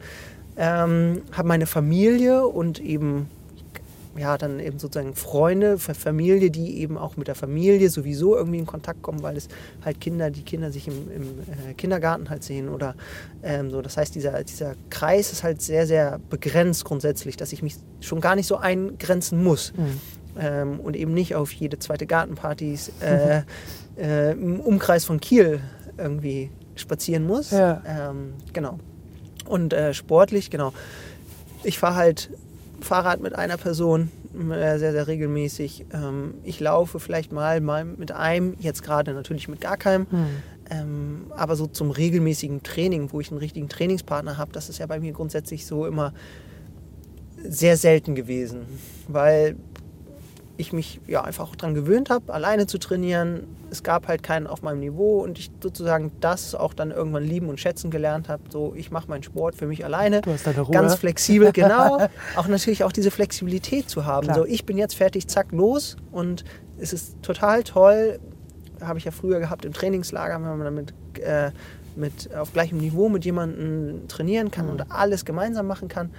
ähm, 0.56 1.22
habe 1.32 1.48
meine 1.48 1.66
Familie 1.66 2.46
und 2.46 2.78
eben 2.78 3.28
ja, 4.16 4.36
dann 4.38 4.60
eben 4.60 4.78
sozusagen 4.78 5.14
Freunde, 5.14 5.78
Familie, 5.78 6.50
die 6.50 6.78
eben 6.80 6.98
auch 6.98 7.16
mit 7.16 7.28
der 7.28 7.34
Familie 7.34 7.88
sowieso 7.88 8.36
irgendwie 8.36 8.58
in 8.58 8.66
Kontakt 8.66 9.02
kommen, 9.02 9.22
weil 9.22 9.36
es 9.36 9.48
halt 9.84 10.00
Kinder, 10.00 10.30
die 10.30 10.42
Kinder 10.42 10.70
sich 10.70 10.88
im, 10.88 11.10
im 11.10 11.22
äh, 11.70 11.74
Kindergarten 11.74 12.28
halt 12.30 12.44
sehen 12.44 12.68
oder 12.68 12.94
ähm, 13.42 13.70
so. 13.70 13.80
Das 13.82 13.96
heißt, 13.96 14.14
dieser, 14.14 14.44
dieser 14.44 14.74
Kreis 14.90 15.32
ist 15.32 15.42
halt 15.42 15.62
sehr, 15.62 15.86
sehr 15.86 16.20
begrenzt 16.30 16.84
grundsätzlich, 16.84 17.36
dass 17.36 17.52
ich 17.52 17.62
mich 17.62 17.76
schon 18.00 18.20
gar 18.20 18.36
nicht 18.36 18.46
so 18.46 18.56
eingrenzen 18.56 19.42
muss. 19.42 19.72
Mhm 19.76 20.00
ähm, 20.38 20.80
und 20.80 20.96
eben 20.96 21.12
nicht 21.12 21.34
auf 21.34 21.52
jede 21.52 21.78
zweite 21.78 22.06
Gartenpartys 22.06 22.92
äh, 23.00 23.42
äh, 23.98 24.32
im 24.32 24.60
Umkreis 24.60 25.04
von 25.04 25.20
Kiel 25.20 25.60
irgendwie 25.98 26.50
spazieren 26.74 27.26
muss. 27.26 27.50
Ja. 27.50 27.82
Ähm, 27.86 28.34
genau. 28.52 28.78
Und 29.46 29.72
äh, 29.72 29.92
sportlich, 29.92 30.50
genau. 30.50 30.72
Ich 31.64 31.78
fahre 31.78 31.96
halt 31.96 32.30
Fahrrad 32.82 33.20
mit 33.20 33.34
einer 33.34 33.56
Person 33.56 34.10
äh, 34.34 34.78
sehr, 34.78 34.92
sehr 34.92 35.06
regelmäßig. 35.06 35.86
Ähm, 35.92 36.34
ich 36.42 36.60
laufe 36.60 37.00
vielleicht 37.00 37.32
mal, 37.32 37.60
mal 37.60 37.84
mit 37.84 38.12
einem, 38.12 38.56
jetzt 38.58 38.82
gerade 38.82 39.14
natürlich 39.14 39.48
mit 39.48 39.60
gar 39.60 39.76
keinem. 39.76 40.06
Hm. 40.10 40.26
Ähm, 40.70 41.26
aber 41.30 41.56
so 41.56 41.66
zum 41.66 41.90
regelmäßigen 41.90 42.62
Training, 42.62 43.12
wo 43.12 43.20
ich 43.20 43.30
einen 43.30 43.38
richtigen 43.38 43.68
Trainingspartner 43.68 44.38
habe, 44.38 44.52
das 44.52 44.68
ist 44.68 44.78
ja 44.78 44.86
bei 44.86 45.00
mir 45.00 45.12
grundsätzlich 45.12 45.66
so 45.66 45.86
immer 45.86 46.12
sehr 47.44 47.76
selten 47.76 48.14
gewesen, 48.14 48.62
weil 49.08 49.56
ich 50.56 50.72
mich 50.72 51.00
ja 51.06 51.22
einfach 51.22 51.48
auch 51.48 51.56
daran 51.56 51.74
gewöhnt 51.74 52.10
habe, 52.10 52.32
alleine 52.32 52.66
zu 52.66 52.78
trainieren. 52.78 53.44
Es 53.70 53.82
gab 53.82 54.06
halt 54.06 54.22
keinen 54.22 54.46
auf 54.46 54.62
meinem 54.62 54.80
Niveau 54.80 55.22
und 55.22 55.38
ich 55.38 55.50
sozusagen 55.62 56.12
das 56.20 56.54
auch 56.54 56.74
dann 56.74 56.90
irgendwann 56.90 57.24
lieben 57.24 57.48
und 57.48 57.58
schätzen 57.58 57.90
gelernt 57.90 58.28
habe. 58.28 58.42
So, 58.50 58.74
ich 58.76 58.90
mache 58.90 59.08
meinen 59.08 59.22
Sport 59.22 59.54
für 59.54 59.66
mich 59.66 59.84
alleine, 59.84 60.20
Du 60.20 60.30
hast 60.30 60.46
deine 60.46 60.60
Ruhe. 60.60 60.72
ganz 60.72 60.94
flexibel, 60.96 61.52
genau. 61.54 61.98
auch 62.36 62.48
natürlich 62.48 62.84
auch 62.84 62.92
diese 62.92 63.10
Flexibilität 63.10 63.88
zu 63.88 64.04
haben. 64.04 64.26
Klar. 64.26 64.36
So, 64.38 64.44
ich 64.44 64.66
bin 64.66 64.76
jetzt 64.76 64.94
fertig, 64.94 65.26
zack, 65.26 65.52
los 65.52 65.96
und 66.10 66.44
es 66.78 66.92
ist 66.92 67.22
total 67.22 67.62
toll. 67.62 68.18
Habe 68.82 68.98
ich 68.98 69.04
ja 69.04 69.10
früher 69.10 69.38
gehabt 69.40 69.64
im 69.64 69.72
Trainingslager, 69.72 70.34
wenn 70.34 70.58
man 70.58 70.64
damit 70.64 70.94
äh, 71.20 71.50
mit, 71.96 72.34
auf 72.34 72.52
gleichem 72.52 72.78
Niveau 72.78 73.08
mit 73.08 73.24
jemandem 73.24 74.06
trainieren 74.08 74.50
kann 74.50 74.68
und 74.68 74.90
alles 74.90 75.24
gemeinsam 75.24 75.66
machen 75.66 75.88
kann. 75.88 76.10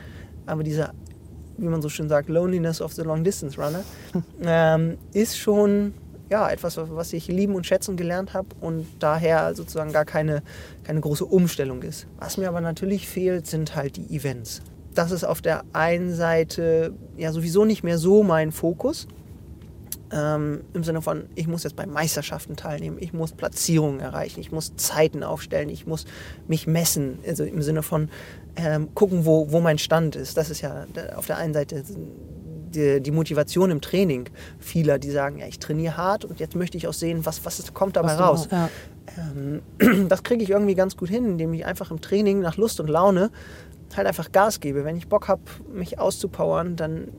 Aber 0.45 0.63
dieser 0.63 0.93
wie 1.57 1.67
man 1.67 1.81
so 1.81 1.89
schön 1.89 2.09
sagt, 2.09 2.29
Loneliness 2.29 2.81
of 2.81 2.93
the 2.93 3.01
Long 3.01 3.23
Distance 3.23 3.61
Runner, 3.61 3.83
ähm, 4.41 4.97
ist 5.13 5.37
schon 5.37 5.93
ja, 6.29 6.49
etwas, 6.49 6.77
was 6.77 7.13
ich 7.13 7.27
lieben 7.27 7.53
und 7.53 7.65
schätzen 7.67 7.95
gelernt 7.95 8.33
habe 8.33 8.47
und 8.59 8.87
daher 8.99 9.53
sozusagen 9.53 9.91
gar 9.91 10.05
keine, 10.05 10.41
keine 10.83 10.99
große 10.99 11.25
Umstellung 11.25 11.83
ist. 11.83 12.07
Was 12.17 12.37
mir 12.37 12.47
aber 12.47 12.61
natürlich 12.61 13.07
fehlt, 13.07 13.45
sind 13.45 13.75
halt 13.75 13.97
die 13.97 14.15
Events. 14.15 14.61
Das 14.95 15.11
ist 15.11 15.23
auf 15.23 15.41
der 15.41 15.63
einen 15.73 16.13
Seite 16.15 16.93
ja 17.17 17.31
sowieso 17.31 17.65
nicht 17.65 17.83
mehr 17.83 17.97
so 17.97 18.23
mein 18.23 18.51
Fokus. 18.51 19.07
Ähm, 20.13 20.61
Im 20.73 20.83
Sinne 20.83 21.01
von, 21.01 21.23
ich 21.33 21.47
muss 21.47 21.63
jetzt 21.63 21.75
bei 21.75 21.87
Meisterschaften 21.87 22.55
teilnehmen, 22.55 22.97
ich 22.99 23.13
muss 23.13 23.31
Platzierungen 23.31 23.99
erreichen, 23.99 24.39
ich 24.39 24.51
muss 24.51 24.75
Zeiten 24.75 25.23
aufstellen, 25.23 25.69
ich 25.69 25.87
muss 25.87 26.05
mich 26.47 26.67
messen. 26.67 27.17
Also 27.27 27.43
im 27.43 27.61
Sinne 27.63 27.81
von 27.81 28.09
ähm, 28.55 28.93
gucken, 28.93 29.25
wo, 29.25 29.51
wo 29.51 29.59
mein 29.59 29.79
Stand 29.79 30.15
ist. 30.15 30.37
Das 30.37 30.49
ist 30.49 30.61
ja 30.61 30.85
auf 31.15 31.25
der 31.25 31.37
einen 31.37 31.53
Seite 31.53 31.83
die, 32.73 33.01
die 33.01 33.11
Motivation 33.11 33.71
im 33.71 33.81
Training 33.81 34.29
vieler, 34.59 34.99
die 34.99 35.09
sagen, 35.09 35.39
ja, 35.39 35.47
ich 35.47 35.59
trainiere 35.59 35.97
hart 35.97 36.25
und 36.25 36.39
jetzt 36.39 36.55
möchte 36.55 36.77
ich 36.77 36.87
auch 36.87 36.93
sehen, 36.93 37.25
was, 37.25 37.43
was 37.45 37.73
kommt 37.73 37.95
dabei 37.95 38.09
Was 38.09 38.19
raus. 38.19 38.47
ja. 38.51 38.69
Ähm, 39.17 39.61
das 40.09 40.23
kriege 40.23 40.43
ich 40.43 40.49
irgendwie 40.49 40.75
ganz 40.75 40.95
gut 40.95 41.09
hin, 41.09 41.25
indem 41.25 41.53
ich 41.53 41.65
einfach 41.65 41.91
im 41.91 42.01
Training 42.01 42.39
nach 42.39 42.57
Lust 42.57 42.79
und 42.79 42.87
Laune 42.87 43.31
halt 43.95 44.07
einfach 44.07 44.31
Gas 44.31 44.59
gebe. 44.59 44.85
Wenn 44.85 44.95
ich 44.95 45.07
Bock 45.07 45.27
habe, 45.27 45.43
mich 45.71 45.99
auszupowern, 45.99 46.75
dann, 46.75 47.09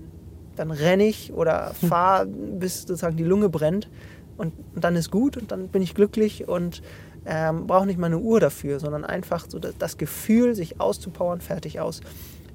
dann 0.56 0.70
renne 0.70 1.04
ich 1.04 1.32
oder 1.32 1.74
fahre, 1.88 2.26
bis 2.26 2.82
sozusagen 2.82 3.16
die 3.16 3.24
Lunge 3.24 3.48
brennt 3.48 3.88
und, 4.36 4.52
und 4.74 4.84
dann 4.84 4.96
ist 4.96 5.10
gut 5.10 5.36
und 5.36 5.52
dann 5.52 5.68
bin 5.68 5.82
ich 5.82 5.94
glücklich 5.94 6.48
und 6.48 6.82
ähm, 7.26 7.66
brauche 7.66 7.86
nicht 7.86 7.98
mal 7.98 8.06
eine 8.06 8.18
Uhr 8.18 8.40
dafür, 8.40 8.80
sondern 8.80 9.04
einfach 9.04 9.46
so 9.48 9.58
das, 9.58 9.96
Gefühl, 9.96 10.54
sich 10.54 10.80
auszupowern, 10.80 11.40
fertig 11.40 11.80
aus. 11.80 12.00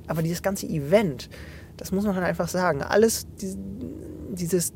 Aber 0.07 0.21
dieses 0.21 0.41
ganze 0.41 0.67
Event, 0.67 1.29
das 1.77 1.91
muss 1.91 2.05
man 2.05 2.15
halt 2.15 2.25
einfach 2.25 2.47
sagen, 2.47 2.81
alles 2.81 3.27
die, 3.41 3.55
dieses, 4.31 4.73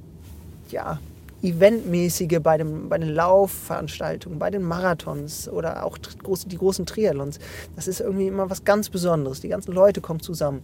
ja, 0.69 0.99
Eventmäßige 1.43 2.39
bei, 2.41 2.57
dem, 2.57 2.87
bei 2.87 2.97
den 2.97 3.09
Laufveranstaltungen, 3.09 4.39
bei 4.39 4.49
den 4.49 4.63
Marathons 4.63 5.49
oder 5.49 5.85
auch 5.85 5.97
die 5.97 6.57
großen 6.57 6.85
Triathlons, 6.85 7.37
das 7.75 7.89
ist 7.89 7.99
irgendwie 7.99 8.27
immer 8.27 8.49
was 8.49 8.63
ganz 8.63 8.89
Besonderes. 8.89 9.41
Die 9.41 9.49
ganzen 9.49 9.73
Leute 9.73 9.99
kommen 9.99 10.21
zusammen. 10.21 10.63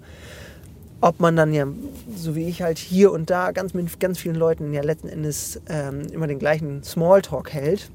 Ob 1.01 1.19
man 1.19 1.35
dann 1.35 1.53
ja, 1.53 1.65
so 2.13 2.35
wie 2.35 2.47
ich 2.47 2.61
halt 2.61 2.77
hier 2.77 3.11
und 3.11 3.29
da 3.29 3.51
ganz 3.51 3.73
mit 3.73 3.99
ganz 3.99 4.19
vielen 4.19 4.35
Leuten 4.35 4.73
ja 4.73 4.81
letzten 4.81 5.07
Endes 5.07 5.61
ähm, 5.69 6.07
immer 6.11 6.27
den 6.27 6.39
gleichen 6.39 6.83
Smalltalk 6.83 7.53
hält, 7.53 7.89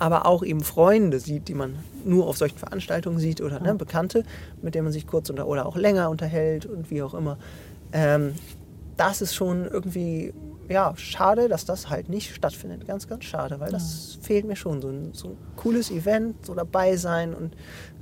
aber 0.00 0.26
auch 0.26 0.42
eben 0.42 0.60
Freunde 0.62 1.20
sieht, 1.20 1.46
die 1.48 1.54
man 1.54 1.76
nur 2.04 2.26
auf 2.26 2.36
solchen 2.36 2.58
Veranstaltungen 2.58 3.18
sieht 3.18 3.40
oder 3.40 3.60
ne, 3.60 3.74
Bekannte, 3.74 4.24
mit 4.62 4.74
denen 4.74 4.84
man 4.84 4.92
sich 4.92 5.06
kurz 5.06 5.30
unter, 5.30 5.46
oder 5.46 5.66
auch 5.66 5.76
länger 5.76 6.10
unterhält 6.10 6.66
und 6.66 6.90
wie 6.90 7.02
auch 7.02 7.14
immer. 7.14 7.38
Ähm, 7.92 8.34
das 8.96 9.22
ist 9.22 9.34
schon 9.34 9.64
irgendwie 9.64 10.32
ja, 10.68 10.92
schade, 10.96 11.48
dass 11.48 11.64
das 11.64 11.88
halt 11.88 12.08
nicht 12.08 12.34
stattfindet. 12.34 12.86
Ganz, 12.86 13.08
ganz 13.08 13.24
schade, 13.24 13.58
weil 13.60 13.70
das 13.70 14.18
fehlt 14.20 14.44
mir 14.44 14.56
schon. 14.56 14.82
So 14.82 14.88
ein, 14.88 15.10
so 15.14 15.28
ein 15.28 15.36
cooles 15.56 15.90
Event, 15.90 16.44
so 16.44 16.54
dabei 16.54 16.96
sein 16.96 17.34
und 17.34 17.54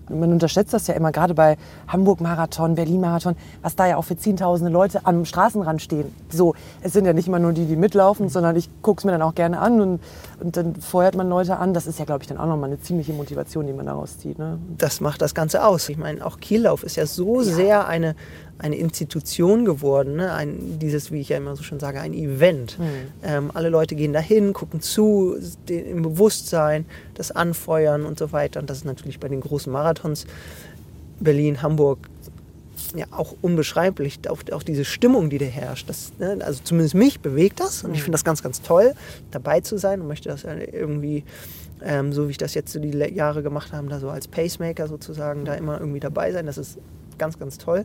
Man 0.09 0.33
unterschätzt 0.33 0.73
das 0.73 0.87
ja 0.87 0.95
immer, 0.95 1.13
gerade 1.13 1.35
bei 1.35 1.57
Hamburg-Marathon, 1.89 2.75
Berlin-Marathon, 2.75 3.37
was 3.63 3.77
da 3.77 3.87
ja 3.87 3.97
auch 3.97 4.05
für 4.05 4.17
zehntausende 4.17 4.73
Leute 4.73 5.01
am 5.05 5.25
Straßenrand 5.25 5.83
stehen. 5.83 6.15
So, 6.29 6.55
es 6.83 6.93
sind 6.93 7.05
ja 7.05 7.13
nicht 7.13 7.29
immer 7.29 7.39
nur 7.39 7.53
die, 7.53 7.67
die 7.67 7.77
mitlaufen, 7.77 8.29
sondern 8.29 8.57
ich 8.57 8.69
gucke 8.83 9.01
es 9.01 9.05
mir 9.05 9.13
dann 9.13 9.23
auch 9.23 9.35
gerne 9.35 9.59
an 9.59 9.81
und, 9.81 10.01
und 10.41 10.57
dann 10.57 10.77
feuert 10.77 11.17
man 11.17 11.29
Leute 11.29 11.57
an. 11.57 11.75
Das 11.75 11.87
ist 11.87 11.99
ja, 11.99 12.05
glaube 12.05 12.23
ich, 12.23 12.29
dann 12.29 12.39
auch 12.39 12.47
nochmal 12.47 12.71
eine 12.71 12.81
ziemliche 12.81 13.13
Motivation, 13.13 13.67
die 13.67 13.73
man 13.73 13.87
daraus 13.87 14.19
zieht. 14.19 14.39
Ne? 14.39 14.59
das 14.79 15.01
macht 15.01 15.23
das 15.23 15.35
Ganze 15.35 15.65
aus. 15.65 15.89
Ich 15.89 15.97
meine, 15.97 16.25
auch 16.25 16.39
Kiellauf 16.39 16.83
ist 16.83 16.97
ja 16.97 17.07
so 17.07 17.43
sehr 17.43 17.89
eine, 17.89 18.15
eine 18.59 18.77
Institution 18.77 19.65
geworden. 19.65 20.17
Ne? 20.17 20.33
Ein, 20.33 20.79
dieses, 20.79 21.13
wie 21.13 21.21
ich 21.21 21.29
ja 21.29 21.37
immer 21.37 21.57
so 21.57 21.63
schön 21.63 21.81
sage, 21.81 22.01
ein 22.01 22.15
Event. 22.15 22.79
Ähm, 23.23 23.51
alle 23.55 23.69
Leute 23.69 23.95
gehen 23.95 24.13
dahin, 24.13 24.53
gucken 24.53 24.81
zu, 24.81 25.37
den, 25.69 25.87
im 25.87 26.03
Bewusstsein, 26.03 26.87
das 27.15 27.31
Anfeuern 27.31 28.05
und 28.05 28.19
so 28.19 28.33
weiter. 28.33 28.61
Und 28.61 28.71
das 28.71 28.79
ist 28.79 28.85
natürlich 28.85 29.21
bei 29.21 29.29
den 29.29 29.41
großen 29.41 29.73
Marathons, 29.73 30.27
Berlin, 31.21 31.63
Hamburg, 31.63 31.99
ja, 32.95 33.07
auch 33.11 33.35
unbeschreiblich, 33.43 34.21
auch, 34.29 34.39
auch 34.53 34.63
diese 34.63 34.85
Stimmung, 34.85 35.31
die 35.31 35.39
da 35.39 35.47
herrscht. 35.47 35.89
Das, 35.89 36.13
ne, 36.19 36.39
also 36.41 36.61
zumindest 36.63 36.95
mich 36.95 37.21
bewegt 37.21 37.61
das 37.61 37.85
und 37.85 37.95
ich 37.95 38.03
finde 38.03 38.13
das 38.13 38.25
ganz, 38.25 38.43
ganz 38.43 38.63
toll, 38.63 38.95
dabei 39.31 39.61
zu 39.61 39.79
sein 39.79 40.01
und 40.01 40.09
möchte 40.09 40.29
das 40.29 40.43
ja 40.43 40.55
irgendwie, 40.55 41.25
ähm, 41.83 42.13
so 42.13 42.29
wie 42.29 42.33
ich 42.33 42.39
das 42.39 42.55
jetzt 42.55 42.73
so 42.73 42.79
die 42.79 42.91
Jahre 42.91 43.43
gemacht 43.43 43.73
habe, 43.73 43.89
da 43.89 43.99
so 43.99 44.09
als 44.11 44.29
Pacemaker 44.29 44.89
sozusagen, 44.89 45.45
da 45.45 45.55
immer 45.55 45.81
irgendwie 45.81 46.01
dabei 46.01 46.33
sein. 46.33 46.47
Das 46.47 46.59
ist 46.59 46.79
ganz, 47.19 47.39
ganz 47.39 47.59
toll. 47.59 47.85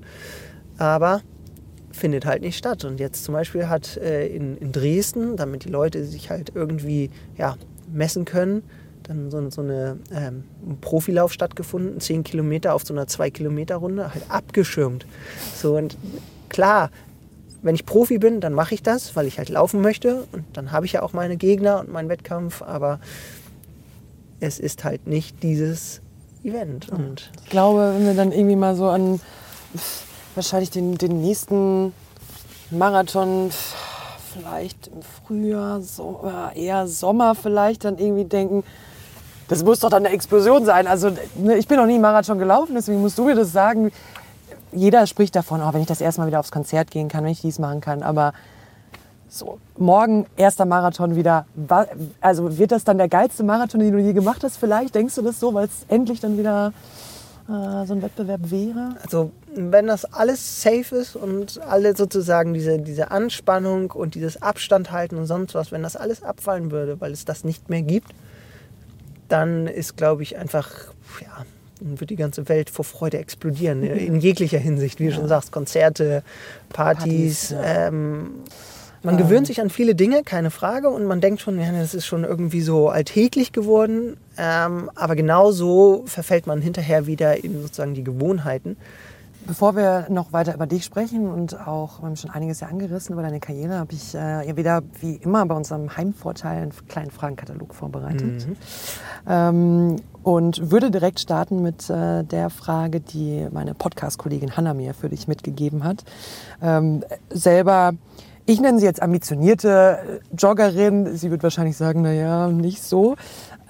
Aber 0.82 1.22
findet 1.92 2.26
halt 2.26 2.42
nicht 2.42 2.58
statt. 2.58 2.86
Und 2.86 3.00
jetzt 3.00 3.24
zum 3.24 3.34
Beispiel 3.34 3.70
hat 3.70 3.98
äh, 3.98 4.26
in, 4.26 4.58
in 4.58 4.72
Dresden, 4.72 5.38
damit 5.38 5.64
die 5.64 5.70
Leute 5.70 6.04
sich 6.06 6.32
halt 6.32 6.54
irgendwie 6.56 7.12
ja, 7.38 7.56
messen 7.94 8.26
können, 8.26 8.64
dann 9.04 9.30
so, 9.30 9.48
so 9.52 9.62
eine 9.62 10.00
ähm, 10.12 10.44
ein 10.68 10.80
Profilauf 10.82 11.34
stattgefunden, 11.34 12.00
10 12.00 12.24
Kilometer 12.24 12.74
auf 12.74 12.84
so 12.84 12.96
einer 12.96 13.06
2-Kilometer-Runde, 13.06 14.12
halt 14.12 14.24
abgeschirmt. 14.30 15.06
So 15.56 15.78
und 15.78 15.98
klar, 16.50 16.90
wenn 17.62 17.76
ich 17.76 17.86
Profi 17.86 18.18
bin, 18.18 18.42
dann 18.42 18.54
mache 18.54 18.74
ich 18.74 18.82
das, 18.82 19.16
weil 19.16 19.28
ich 19.28 19.38
halt 19.38 19.50
laufen 19.50 19.82
möchte 19.82 20.24
und 20.32 20.46
dann 20.54 20.72
habe 20.72 20.88
ich 20.88 20.94
ja 20.94 21.04
auch 21.04 21.14
meine 21.14 21.38
Gegner 21.38 21.80
und 21.80 21.92
meinen 21.92 22.10
Wettkampf, 22.10 22.64
aber 22.64 23.00
es 24.40 24.60
ist 24.60 24.84
halt 24.84 25.06
nicht 25.06 25.44
dieses 25.44 26.02
Event. 26.44 26.90
Und 26.90 27.30
Ich 27.44 27.50
glaube, 27.52 27.94
wenn 27.96 28.08
wir 28.08 28.16
dann 28.16 28.32
irgendwie 28.32 28.56
mal 28.56 28.76
so 28.76 28.88
an 28.88 29.20
wahrscheinlich 30.36 30.70
den, 30.70 30.98
den 30.98 31.22
nächsten 31.22 31.94
Marathon, 32.70 33.52
vielleicht 34.34 34.88
im 34.88 35.02
Frühjahr, 35.02 35.82
so, 35.82 36.22
äh, 36.54 36.66
eher 36.66 36.88
Sommer 36.88 37.36
vielleicht, 37.36 37.84
dann 37.86 37.98
irgendwie 37.98 38.26
denken, 38.26 38.64
das 39.48 39.64
muss 39.66 39.82
doch 39.82 39.90
dann 39.90 40.06
eine 40.06 40.16
Explosion 40.16 40.64
sein. 40.64 40.88
Also 40.88 41.12
ne, 41.36 41.58
ich 41.58 41.68
bin 41.68 41.78
noch 41.78 41.86
nie 41.86 41.94
einen 41.94 42.02
Marathon 42.02 42.40
gelaufen, 42.40 42.74
deswegen 42.74 43.02
musst 43.02 43.18
du 43.18 43.26
mir 43.26 43.36
das 43.36 43.52
sagen. 43.52 43.92
Jeder 44.72 45.06
spricht 45.06 45.36
davon, 45.36 45.62
oh, 45.62 45.74
wenn 45.74 45.82
ich 45.82 45.88
das 45.88 46.00
erste 46.00 46.22
Mal 46.22 46.28
wieder 46.28 46.40
aufs 46.40 46.52
Konzert 46.52 46.90
gehen 46.90 47.10
kann, 47.10 47.26
wenn 47.26 47.32
ich 47.32 47.42
dies 47.42 47.60
machen 47.60 47.82
kann. 47.82 48.02
Aber 48.02 48.32
so, 49.28 49.60
morgen 49.78 50.26
erster 50.38 50.66
Marathon 50.66 51.18
wieder. 51.18 51.46
Also 52.22 52.58
wird 52.58 52.72
das 52.72 52.86
dann 52.86 52.98
der 52.98 53.10
geilste 53.10 53.44
Marathon, 53.44 53.82
den 53.82 53.92
du 53.92 54.00
je 54.00 54.14
gemacht 54.14 54.42
hast? 54.44 54.56
Vielleicht 54.56 54.96
denkst 54.96 55.16
du 55.16 55.22
das 55.22 55.40
so, 55.40 55.54
weil 55.54 55.66
es 55.66 55.86
endlich 55.90 56.22
dann 56.22 56.38
wieder 56.38 56.72
äh, 57.50 57.86
so 57.86 57.94
ein 57.94 58.02
Wettbewerb 58.02 58.50
wäre? 58.50 58.96
Also 59.04 59.32
wenn 59.56 59.88
das 59.88 60.06
alles 60.06 60.62
safe 60.62 60.96
ist 60.96 61.16
und 61.16 61.60
alle 61.62 61.96
sozusagen 61.96 62.54
diese, 62.54 62.80
diese 62.80 63.12
Anspannung 63.12 63.92
und 63.92 64.16
dieses 64.16 64.42
Abstand 64.42 64.92
halten 64.92 65.18
und 65.18 65.26
sonst 65.26 65.56
was, 65.56 65.72
wenn 65.72 65.84
das 65.84 65.96
alles 65.96 66.24
abfallen 66.24 66.72
würde, 66.72 67.02
weil 67.02 67.12
es 67.12 67.26
das 67.26 67.44
nicht 67.44 67.70
mehr 67.70 67.82
gibt, 67.82 68.12
dann 69.28 69.68
ist, 69.68 69.98
glaube 69.98 70.24
ich, 70.24 70.38
einfach, 70.38 70.70
ja, 71.22 71.46
dann 71.80 72.00
wird 72.00 72.10
die 72.10 72.16
ganze 72.16 72.48
Welt 72.50 72.70
vor 72.70 72.86
Freude 72.86 73.18
explodieren. 73.18 73.84
In 73.84 74.20
jeglicher 74.20 74.60
Hinsicht, 74.60 75.00
wie 75.00 75.08
du 75.08 75.14
schon 75.14 75.28
sagst, 75.28 75.52
Konzerte, 75.52 76.24
Partys. 76.70 77.04
Partys, 77.04 77.50
ja. 77.52 77.88
ähm, 77.88 78.32
man 79.04 79.18
gewöhnt 79.18 79.48
sich 79.48 79.60
an 79.60 79.72
viele 79.72 79.96
Dinge, 79.96 80.22
keine 80.24 80.52
Frage, 80.52 80.90
und 80.90 81.06
man 81.06 81.22
denkt 81.22 81.42
schon, 81.42 81.60
ja, 81.60 81.72
das 81.72 81.96
ist 81.96 82.06
schon 82.06 82.24
irgendwie 82.24 82.62
so 82.62 82.90
alltäglich 82.90 83.52
geworden. 83.52 84.16
Ähm, 84.38 84.92
aber 84.94 85.16
genauso 85.16 86.04
verfällt 86.06 86.46
man 86.46 86.62
hinterher 86.62 87.08
wieder 87.08 87.44
in 87.44 87.64
sozusagen 87.64 87.96
die 87.96 88.04
Gewohnheiten. 88.04 88.78
Bevor 89.48 89.76
wir 89.76 90.08
noch 90.10 90.34
weiter 90.34 90.54
über 90.54 90.68
dich 90.68 90.86
sprechen 90.86 91.28
und 91.28 91.60
auch, 91.68 92.00
wir 92.00 92.08
haben 92.08 92.16
schon 92.16 92.30
einiges 92.30 92.60
ja 92.60 92.68
angerissen 92.68 93.14
über 93.14 93.24
deine 93.24 93.40
Karriere, 93.40 93.80
habe 93.80 93.94
ich 93.94 94.14
äh, 94.14 94.48
ja 94.48 94.56
wieder 94.56 94.82
wie 95.00 95.16
immer 95.16 95.46
bei 95.46 95.56
unserem 95.56 95.96
Heimvorteil 95.96 96.64
einen 96.64 96.74
kleinen 96.88 97.12
Fragenkatalog 97.12 97.74
vorbereitet. 97.74 98.48
Ähm, 99.28 99.96
und 100.24 100.72
würde 100.72 100.92
direkt 100.92 101.20
starten 101.20 101.62
mit 101.62 101.90
äh, 101.90 102.24
der 102.24 102.50
Frage, 102.50 103.00
die 103.00 103.48
meine 103.52 103.74
Podcast-Kollegin 103.74 104.56
Hanna 104.56 104.74
mir 104.74 104.94
für 104.94 105.10
dich 105.10 105.28
mitgegeben 105.28 105.84
hat. 105.84 106.04
Ähm, 106.62 107.04
selber 107.30 107.94
ich 108.46 108.60
nenne 108.60 108.80
sie 108.80 108.86
jetzt 108.86 109.02
ambitionierte 109.02 110.22
Joggerin. 110.38 111.16
Sie 111.16 111.32
wird 111.32 111.44
wahrscheinlich 111.44 111.78
sagen, 111.78 112.02
na 112.02 112.12
ja, 112.12 112.48
nicht 112.48 112.84
so. 112.84 113.16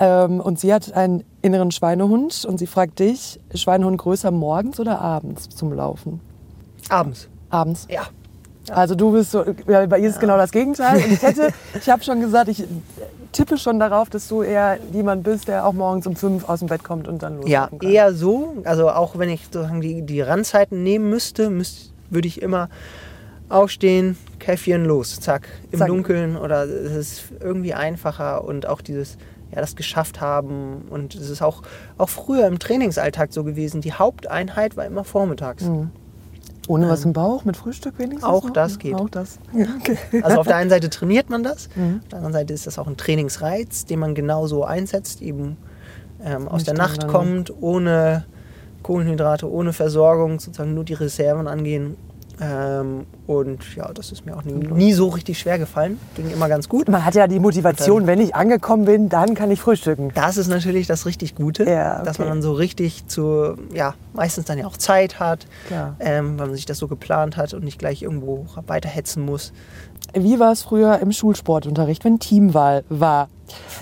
Ähm, 0.01 0.39
und 0.39 0.59
sie 0.59 0.73
hat 0.73 0.93
einen 0.93 1.23
inneren 1.43 1.69
Schweinehund 1.69 2.43
und 2.45 2.57
sie 2.57 2.65
fragt 2.65 2.97
dich, 2.97 3.39
Schweinehund 3.53 3.99
größer 3.99 4.31
morgens 4.31 4.79
oder 4.79 4.99
abends 4.99 5.47
zum 5.49 5.71
Laufen? 5.71 6.19
Abends. 6.89 7.29
Abends. 7.51 7.87
Ja. 7.87 8.07
Also 8.71 8.95
du 8.95 9.11
bist 9.11 9.31
so, 9.31 9.43
ja, 9.67 9.85
bei 9.85 9.99
ihr 9.99 10.09
ist 10.09 10.19
genau 10.19 10.37
das 10.37 10.51
Gegenteil. 10.51 11.03
Und 11.03 11.11
ich 11.11 11.21
hätte, 11.21 11.49
ich 11.79 11.87
habe 11.87 12.03
schon 12.03 12.19
gesagt, 12.19 12.47
ich 12.47 12.63
tippe 13.31 13.59
schon 13.59 13.79
darauf, 13.79 14.09
dass 14.09 14.27
du 14.27 14.41
eher 14.41 14.79
jemand 14.91 15.23
bist, 15.23 15.47
der 15.47 15.67
auch 15.67 15.73
morgens 15.73 16.07
um 16.07 16.15
fünf 16.15 16.49
aus 16.49 16.59
dem 16.59 16.67
Bett 16.67 16.83
kommt 16.83 17.07
und 17.07 17.21
dann 17.21 17.37
los. 17.37 17.49
Ja, 17.49 17.69
eher 17.81 18.13
so. 18.13 18.55
Also 18.63 18.89
auch 18.89 19.19
wenn 19.19 19.29
ich 19.29 19.45
sozusagen 19.45 19.81
die, 19.81 20.01
die 20.01 20.21
Randzeiten 20.21 20.81
nehmen 20.81 21.09
müsste, 21.09 21.51
müsste 21.51 21.91
würde 22.09 22.27
ich 22.27 22.41
immer 22.41 22.69
aufstehen, 23.49 24.17
Käffchen 24.39 24.85
los, 24.85 25.19
zack, 25.19 25.47
im 25.71 25.79
Zack. 25.79 25.87
Dunkeln 25.87 26.37
oder 26.37 26.63
es 26.63 26.95
ist 26.95 27.23
irgendwie 27.39 27.73
einfacher 27.73 28.43
und 28.43 28.67
auch 28.67 28.81
dieses, 28.81 29.17
ja, 29.53 29.61
das 29.61 29.75
geschafft 29.75 30.21
haben 30.21 30.83
und 30.89 31.15
es 31.15 31.29
ist 31.29 31.41
auch, 31.41 31.61
auch 31.97 32.09
früher 32.09 32.47
im 32.47 32.59
Trainingsalltag 32.59 33.33
so 33.33 33.43
gewesen, 33.43 33.81
die 33.81 33.93
Haupteinheit 33.93 34.77
war 34.77 34.85
immer 34.85 35.03
vormittags. 35.03 35.65
Ohne 36.67 36.87
was 36.87 37.03
im 37.05 37.11
Bauch, 37.13 37.43
mit 37.43 37.57
Frühstück 37.57 37.97
wenigstens? 37.97 38.23
Auch 38.23 38.45
noch? 38.45 38.53
das 38.53 38.79
geht. 38.79 38.95
Auch 38.95 39.09
das. 39.09 39.39
Ja, 39.53 39.65
okay. 39.79 39.97
Also 40.23 40.39
auf 40.39 40.47
der 40.47 40.55
einen 40.55 40.69
Seite 40.69 40.89
trainiert 40.89 41.29
man 41.29 41.43
das, 41.43 41.69
Mhm. 41.75 41.99
auf 42.03 42.07
der 42.09 42.17
anderen 42.17 42.33
Seite 42.33 42.53
ist 42.53 42.67
das 42.67 42.77
auch 42.79 42.87
ein 42.87 42.97
Trainingsreiz, 42.97 43.85
den 43.85 43.99
man 43.99 44.15
genauso 44.15 44.63
einsetzt, 44.63 45.21
eben 45.21 45.57
ähm, 46.23 46.47
aus 46.47 46.63
der 46.63 46.75
Nacht 46.75 47.07
kommt, 47.07 47.51
ohne 47.61 48.25
Kohlenhydrate, 48.83 49.51
ohne 49.51 49.73
Versorgung, 49.73 50.39
sozusagen 50.39 50.73
nur 50.73 50.83
die 50.83 50.93
Reserven 50.93 51.47
angehen. 51.47 51.97
Ähm, 52.41 53.05
und 53.27 53.75
ja, 53.75 53.93
das 53.93 54.11
ist 54.11 54.25
mir 54.25 54.35
auch 54.35 54.43
nie, 54.43 54.53
nie 54.53 54.93
so 54.93 55.09
richtig 55.09 55.37
schwer 55.37 55.59
gefallen. 55.59 55.99
Ging 56.15 56.31
immer 56.31 56.49
ganz 56.49 56.67
gut. 56.67 56.89
Man 56.89 57.05
hat 57.05 57.13
ja 57.13 57.27
die 57.27 57.39
Motivation, 57.39 58.07
wenn 58.07 58.19
ich 58.19 58.33
angekommen 58.33 58.85
bin, 58.85 59.09
dann 59.09 59.35
kann 59.35 59.51
ich 59.51 59.61
frühstücken. 59.61 60.11
Das 60.15 60.37
ist 60.37 60.47
natürlich 60.47 60.87
das 60.87 61.05
richtig 61.05 61.35
Gute, 61.35 61.65
Ja, 61.65 62.01
dass 62.01 62.17
okay. 62.17 62.27
man 62.27 62.37
dann 62.37 62.41
so 62.41 62.53
richtig 62.53 63.05
zu, 63.05 63.55
ja, 63.73 63.93
meistens 64.13 64.45
dann 64.45 64.57
ja 64.57 64.65
auch 64.65 64.77
Zeit 64.77 65.19
hat, 65.19 65.45
ähm, 65.99 66.39
weil 66.39 66.47
man 66.47 66.55
sich 66.55 66.65
das 66.65 66.79
so 66.79 66.87
geplant 66.87 67.37
hat 67.37 67.53
und 67.53 67.63
nicht 67.63 67.77
gleich 67.77 68.01
irgendwo 68.01 68.47
weiterhetzen 68.65 69.23
muss. 69.23 69.53
Wie 70.13 70.39
war 70.39 70.51
es 70.51 70.63
früher 70.63 70.97
im 70.99 71.11
Schulsportunterricht, 71.11 72.03
wenn 72.03 72.17
Teamwahl 72.17 72.83
war? 72.89 73.29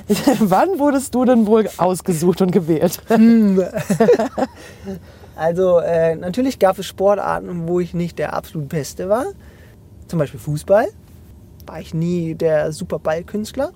Wann 0.39 0.79
wurdest 0.79 1.15
du 1.15 1.23
denn 1.23 1.47
wohl 1.47 1.69
ausgesucht 1.77 2.41
und 2.41 2.51
gewählt? 2.51 2.99
Also 5.39 5.79
äh, 5.79 6.17
natürlich 6.17 6.59
gab 6.59 6.77
es 6.79 6.85
Sportarten, 6.85 7.65
wo 7.65 7.79
ich 7.79 7.93
nicht 7.93 8.19
der 8.19 8.33
absolut 8.33 8.67
Beste 8.67 9.07
war. 9.07 9.25
Zum 10.07 10.19
Beispiel 10.19 10.39
Fußball. 10.39 10.89
War 11.65 11.79
ich 11.79 11.93
nie 11.93 12.35
der 12.35 12.73
super 12.73 12.99
Ballkünstler. 12.99 13.71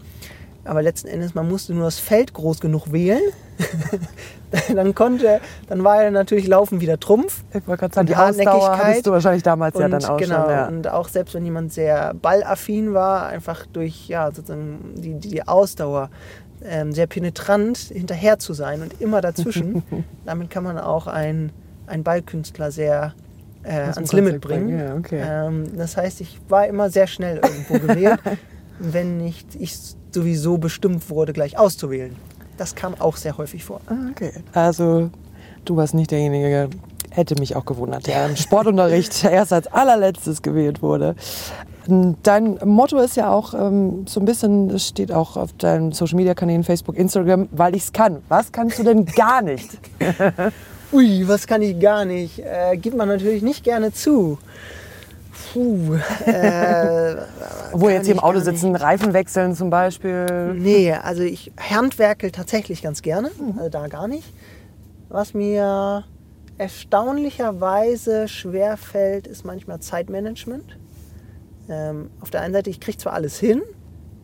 Aber 0.65 0.81
letzten 0.81 1.07
Endes, 1.07 1.35
man 1.35 1.47
musste 1.47 1.73
nur 1.73 1.85
das 1.85 1.99
Feld 1.99 2.33
groß 2.33 2.59
genug 2.59 2.91
wählen. 2.91 3.21
dann 4.75 4.93
konnte, 4.93 5.39
dann 5.67 5.85
war 5.85 6.03
ja 6.03 6.11
natürlich 6.11 6.47
Laufen 6.47 6.81
wieder 6.81 6.99
Trumpf. 6.99 7.43
Ich 7.53 7.65
wollte 7.65 7.79
gerade 7.79 7.95
sagen, 7.95 8.07
die 8.07 8.15
Hartnäckigkeit. 8.17 8.83
hattest 8.83 9.07
du 9.07 9.11
wahrscheinlich 9.11 9.43
damals 9.43 9.77
ja 9.77 9.85
Und 9.85 9.91
dann 9.91 10.05
auch 10.05 10.17
genau, 10.17 10.41
schon. 10.41 10.51
Ja. 10.51 10.67
und 10.67 10.87
auch 10.89 11.07
selbst 11.07 11.33
wenn 11.33 11.45
jemand 11.45 11.71
sehr 11.71 12.13
ballaffin 12.13 12.93
war, 12.93 13.27
einfach 13.27 13.65
durch 13.67 14.09
ja, 14.09 14.31
sozusagen 14.31 14.95
die, 14.95 15.13
die, 15.13 15.29
die 15.29 15.47
Ausdauer 15.47 16.09
ähm, 16.65 16.91
sehr 16.93 17.07
penetrant 17.07 17.77
hinterher 17.77 18.39
zu 18.39 18.53
sein 18.53 18.81
und 18.81 19.01
immer 19.01 19.21
dazwischen, 19.21 19.83
damit 20.25 20.49
kann 20.49 20.63
man 20.63 20.77
auch 20.77 21.07
einen, 21.07 21.51
einen 21.87 22.03
Ballkünstler 22.03 22.71
sehr 22.71 23.13
äh, 23.63 23.71
ans 23.71 24.11
Limit 24.13 24.41
bringen, 24.41 24.67
bringen. 24.67 24.79
ja, 24.79 24.95
okay. 24.95 25.21
ähm, 25.25 25.77
das 25.77 25.97
heißt, 25.97 26.21
ich 26.21 26.39
war 26.49 26.67
immer 26.67 26.89
sehr 26.89 27.07
schnell 27.07 27.37
irgendwo 27.37 27.79
gewählt, 27.87 28.19
wenn 28.79 29.17
nicht 29.17 29.55
ich 29.55 29.77
sowieso 30.11 30.57
bestimmt 30.57 31.09
wurde, 31.09 31.33
gleich 31.33 31.57
auszuwählen. 31.57 32.15
Das 32.57 32.75
kam 32.75 32.93
auch 32.99 33.17
sehr 33.17 33.37
häufig 33.37 33.63
vor. 33.63 33.81
Ah, 33.87 33.95
Okay. 34.11 34.31
Also, 34.53 35.09
du 35.65 35.75
warst 35.75 35.93
nicht 35.93 36.11
derjenige, 36.11 36.69
hätte 37.09 37.35
mich 37.35 37.55
auch 37.55 37.65
gewundert, 37.65 38.07
der 38.07 38.25
im 38.27 38.35
Sportunterricht 38.35 39.23
erst 39.31 39.53
als 39.53 39.67
allerletztes 39.67 40.41
gewählt 40.41 40.81
wurde. 40.81 41.15
Dein 41.87 42.59
Motto 42.63 42.97
ist 42.99 43.17
ja 43.17 43.29
auch 43.29 43.53
ähm, 43.53 44.05
so 44.07 44.19
ein 44.21 44.25
bisschen, 44.25 44.69
das 44.69 44.87
steht 44.87 45.11
auch 45.11 45.35
auf 45.35 45.51
deinen 45.53 45.91
Social 45.91 46.15
Media 46.15 46.33
Kanälen, 46.33 46.63
Facebook, 46.63 46.95
Instagram, 46.97 47.49
weil 47.51 47.75
ich 47.75 47.83
es 47.83 47.91
kann. 47.93 48.21
Was 48.29 48.51
kannst 48.51 48.79
du 48.79 48.83
denn 48.83 49.05
gar 49.05 49.41
nicht? 49.41 49.69
Ui, 50.93 51.27
was 51.27 51.45
kann 51.47 51.61
ich 51.61 51.79
gar 51.79 52.05
nicht? 52.05 52.39
Äh, 52.39 52.77
gibt 52.77 52.95
man 52.95 53.07
natürlich 53.09 53.41
nicht 53.43 53.63
gerne 53.63 53.91
zu. 53.91 54.37
Puh. 55.51 55.95
Äh, 56.25 57.15
Wo 57.73 57.85
kann 57.87 57.95
jetzt 57.95 58.05
hier 58.05 58.15
im 58.15 58.19
Auto 58.19 58.39
sitzen, 58.39 58.75
Reifen 58.75 59.13
wechseln 59.13 59.55
zum 59.55 59.69
Beispiel. 59.69 60.53
Nee, 60.53 60.93
also 60.93 61.23
ich 61.23 61.51
handwerkel 61.57 62.31
tatsächlich 62.31 62.81
ganz 62.81 63.01
gerne, 63.01 63.29
Mhm. 63.37 63.57
also 63.57 63.69
da 63.69 63.87
gar 63.87 64.07
nicht. 64.07 64.31
Was 65.09 65.33
mir 65.33 66.03
erstaunlicherweise 66.57 68.27
schwer 68.27 68.77
fällt, 68.77 69.27
ist 69.27 69.43
manchmal 69.43 69.79
Zeitmanagement. 69.79 70.77
Ähm, 71.69 72.09
auf 72.19 72.29
der 72.29 72.41
einen 72.41 72.53
Seite, 72.53 72.69
ich 72.69 72.79
kriege 72.79 72.97
zwar 72.97 73.13
alles 73.13 73.39
hin, 73.39 73.61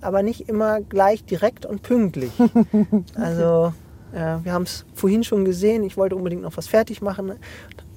aber 0.02 0.24
nicht 0.24 0.50
immer 0.50 0.82
gleich 0.82 1.24
direkt 1.24 1.66
und 1.66 1.82
pünktlich. 1.82 2.32
Also 3.16 3.74
äh, 4.14 4.44
wir 4.44 4.54
haben 4.54 4.64
es 4.64 4.86
vorhin 4.94 5.24
schon 5.24 5.46
gesehen, 5.46 5.84
ich 5.84 5.98
wollte 5.98 6.16
unbedingt 6.16 6.42
noch 6.42 6.58
was 6.58 6.68
fertig 6.68 7.02
machen, 7.02 7.34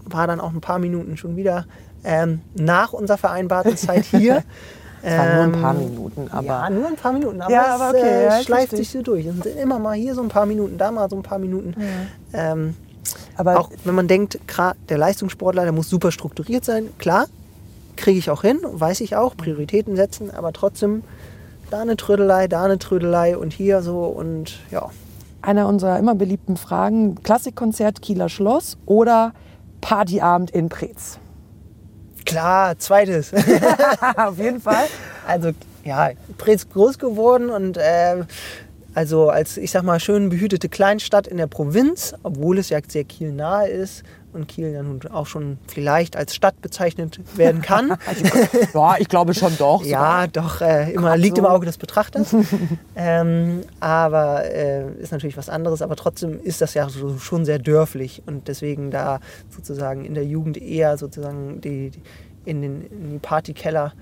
war 0.04 0.26
dann 0.26 0.40
auch 0.40 0.52
ein 0.52 0.60
paar 0.60 0.78
Minuten 0.78 1.16
schon 1.16 1.36
wieder 1.36 1.66
ähm, 2.04 2.40
nach 2.54 2.92
unserer 2.92 3.18
vereinbarten 3.18 3.76
Zeit 3.76 4.04
hier. 4.04 4.42
Es 5.04 5.18
waren 5.18 5.34
nur 5.34 5.42
ein 5.42 5.62
paar 5.62 5.74
Ähm, 5.74 5.90
Minuten, 5.90 6.28
aber 6.30 6.46
ja, 6.46 6.70
nur 6.70 6.86
ein 6.86 6.94
paar 6.94 7.12
Minuten, 7.12 7.40
aber, 7.42 7.52
Ja, 7.52 7.74
es 7.74 7.80
aber 7.80 7.98
okay, 7.98 8.08
äh, 8.08 8.24
ja, 8.26 8.40
schleift 8.40 8.76
sich 8.76 8.88
so 8.88 9.02
durch. 9.02 9.26
Und 9.26 9.44
immer 9.46 9.80
mal 9.80 9.94
hier 9.96 10.14
so 10.14 10.22
ein 10.22 10.28
paar 10.28 10.46
Minuten, 10.46 10.78
da 10.78 10.92
mal 10.92 11.10
so 11.10 11.16
ein 11.16 11.24
paar 11.24 11.40
Minuten. 11.40 11.74
Ähm, 12.32 12.76
aber 13.36 13.58
auch 13.58 13.70
wenn 13.82 13.96
man 13.96 14.06
denkt, 14.06 14.38
der 14.88 14.98
Leistungssportler, 14.98 15.64
der 15.64 15.72
muss 15.72 15.88
super 15.88 16.12
strukturiert 16.12 16.64
sein, 16.64 16.90
klar, 16.98 17.26
kriege 17.96 18.18
ich 18.18 18.30
auch 18.30 18.42
hin, 18.42 18.58
weiß 18.62 19.00
ich 19.00 19.16
auch, 19.16 19.36
Prioritäten 19.36 19.96
setzen, 19.96 20.30
aber 20.30 20.52
trotzdem 20.52 21.02
da 21.70 21.80
eine 21.80 21.96
Trödelei, 21.96 22.48
da 22.48 22.64
eine 22.64 22.78
Trödelei 22.78 23.36
und 23.36 23.52
hier 23.52 23.82
so 23.82 24.04
und 24.04 24.58
ja. 24.70 24.90
einer 25.40 25.66
unserer 25.66 25.98
immer 25.98 26.14
beliebten 26.14 26.56
Fragen, 26.56 27.22
Klassikkonzert 27.22 28.02
Kieler 28.02 28.28
Schloss 28.28 28.76
oder 28.86 29.32
Partyabend 29.80 30.50
in 30.50 30.68
Preetz? 30.68 31.18
Klar, 32.26 32.78
zweites. 32.78 33.32
Auf 34.16 34.38
jeden 34.38 34.60
Fall. 34.60 34.86
Also 35.26 35.50
ja, 35.84 36.10
Preetz 36.38 36.68
groß 36.68 36.98
geworden 36.98 37.50
und 37.50 37.76
äh, 37.76 38.24
also 38.94 39.30
als 39.30 39.56
ich 39.56 39.70
sag 39.70 39.82
mal 39.82 39.98
schön 39.98 40.28
behütete 40.28 40.68
Kleinstadt 40.68 41.26
in 41.26 41.38
der 41.38 41.46
Provinz, 41.46 42.14
obwohl 42.22 42.58
es 42.58 42.68
ja 42.68 42.78
sehr 42.86 43.04
Kiel 43.04 43.32
nahe 43.32 43.68
ist 43.68 44.04
und 44.32 44.48
Kiel 44.48 44.70
ja 44.70 44.82
nun 44.82 45.00
auch 45.10 45.26
schon 45.26 45.58
vielleicht 45.66 46.16
als 46.16 46.34
Stadt 46.34 46.60
bezeichnet 46.62 47.20
werden 47.36 47.62
kann. 47.62 47.96
Ja, 48.74 48.96
ich 48.98 49.08
glaube 49.08 49.34
schon 49.34 49.56
doch. 49.58 49.84
ja, 49.84 50.26
doch, 50.26 50.60
äh, 50.60 50.92
immer 50.92 51.16
liegt 51.16 51.38
im 51.38 51.44
so. 51.44 51.50
Auge 51.50 51.66
des 51.66 51.78
Betrachters. 51.78 52.34
ähm, 52.96 53.62
aber 53.80 54.44
äh, 54.44 54.90
ist 54.94 55.12
natürlich 55.12 55.36
was 55.36 55.48
anderes, 55.48 55.82
aber 55.82 55.96
trotzdem 55.96 56.40
ist 56.42 56.60
das 56.60 56.74
ja 56.74 56.88
so, 56.88 57.18
schon 57.18 57.44
sehr 57.44 57.58
dörflich 57.58 58.22
und 58.26 58.48
deswegen 58.48 58.90
da 58.90 59.20
sozusagen 59.50 60.04
in 60.04 60.14
der 60.14 60.24
Jugend 60.24 60.56
eher 60.60 60.96
sozusagen 60.96 61.60
die, 61.60 61.90
die 61.90 62.02
in, 62.44 62.62
den, 62.62 62.86
in 62.90 63.10
die 63.12 63.18
Partykeller 63.18 63.92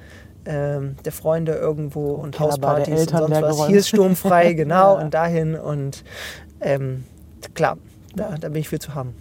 ähm, 0.47 0.97
der 1.05 1.13
Freunde 1.13 1.53
irgendwo 1.53 2.13
und 2.13 2.35
der 2.35 2.41
Hauspartys 2.41 3.01
und 3.01 3.11
sonst 3.11 3.43
was. 3.43 3.67
Hier 3.67 3.79
ist 3.79 3.89
sturmfrei, 3.89 4.53
genau, 4.55 4.97
Ja. 4.97 5.03
und 5.05 5.15
dahin 5.15 5.55
und 5.55 6.05
ähm, 6.61 7.05
klar, 7.55 7.79
da, 8.15 8.37
da 8.41 8.49
bin 8.49 8.61
ich 8.61 8.69
für 8.69 8.79
zu 8.79 8.95
haben. 8.95 9.15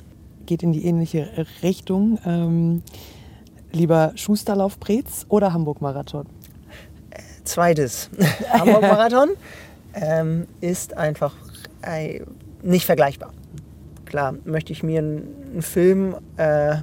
Geht 0.50 0.64
in 0.64 0.72
die 0.72 0.84
ähnliche 0.84 1.30
Richtung. 1.62 2.18
Ähm, 2.26 2.82
lieber 3.72 4.14
Schusterlauf 4.16 4.80
Preetz 4.80 5.28
oder 5.30 5.54
Hamburg-Marathon? 5.54 6.26
Zweites, 7.44 8.10
Hamburg-Marathon 8.50 9.30
ähm, 9.94 10.48
ist 10.60 10.98
einfach 10.98 11.36
äh, 11.84 12.22
nicht 12.64 12.88
vergleichbar. 12.88 13.32
Klar, 14.06 14.38
möchte 14.44 14.74
ich 14.74 14.82
mir 14.82 14.98
einen, 14.98 15.62
Film 15.62 16.16
äh, 16.38 16.78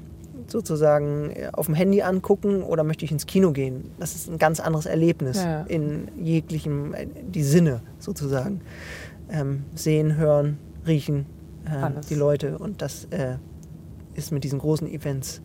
sozusagen 0.46 1.32
auf 1.52 1.66
dem 1.66 1.74
Handy 1.74 2.02
angucken 2.02 2.62
oder 2.62 2.84
möchte 2.84 3.04
ich 3.04 3.10
ins 3.10 3.26
Kino 3.26 3.50
gehen? 3.50 3.90
Das 3.98 4.14
ist 4.14 4.30
ein 4.30 4.38
ganz 4.38 4.60
anderes 4.60 4.86
Erlebnis 4.86 5.42
Ja. 5.42 5.62
in 5.62 6.06
jeglichem, 6.22 6.94
äh, 6.94 7.08
die 7.20 7.42
Sinne 7.42 7.80
sozusagen. 7.98 8.60
Ähm, 9.28 9.64
sehen, 9.74 10.14
hören, 10.14 10.56
riechen, 10.86 11.26
äh, 11.64 11.90
die 12.08 12.14
Leute 12.14 12.58
und 12.58 12.80
das 12.80 13.06
äh, 13.06 13.38
ist 14.16 14.32
mit 14.32 14.44
diesen 14.44 14.58
großen 14.58 14.88
Events 14.88 15.40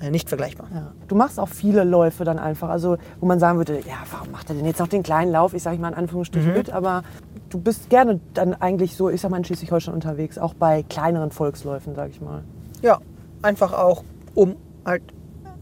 äh, 0.00 0.10
nicht 0.10 0.28
vergleichbar. 0.28 0.68
Ja. 0.72 0.92
Du 1.08 1.14
machst 1.16 1.40
auch 1.40 1.48
viele 1.48 1.84
Läufe 1.84 2.24
dann 2.24 2.38
einfach, 2.38 2.68
also 2.68 2.98
wo 3.20 3.26
man 3.26 3.40
sagen 3.40 3.58
würde, 3.58 3.80
ja, 3.80 3.96
warum 4.10 4.30
macht 4.30 4.48
er 4.48 4.54
denn 4.56 4.64
jetzt 4.64 4.78
noch 4.78 4.88
den 4.88 5.02
kleinen 5.02 5.32
Lauf? 5.32 5.54
Ich 5.54 5.62
sage 5.62 5.78
mal 5.78 5.88
in 5.88 5.94
Anführungsstrichen 5.94 6.52
mit, 6.52 6.70
aber 6.70 7.02
du 7.50 7.58
bist 7.58 7.90
gerne 7.90 8.20
dann 8.34 8.54
eigentlich 8.54 8.96
so, 8.96 9.10
ich 9.10 9.20
sag 9.20 9.30
mal 9.30 9.38
in 9.38 9.44
Schleswig-Holstein 9.44 9.94
unterwegs, 9.94 10.38
auch 10.38 10.54
bei 10.54 10.84
kleineren 10.84 11.30
Volksläufen, 11.30 11.94
sage 11.94 12.10
ich 12.10 12.20
mal. 12.20 12.42
Ja, 12.82 13.00
einfach 13.42 13.72
auch, 13.72 14.04
um 14.34 14.56
halt 14.84 15.02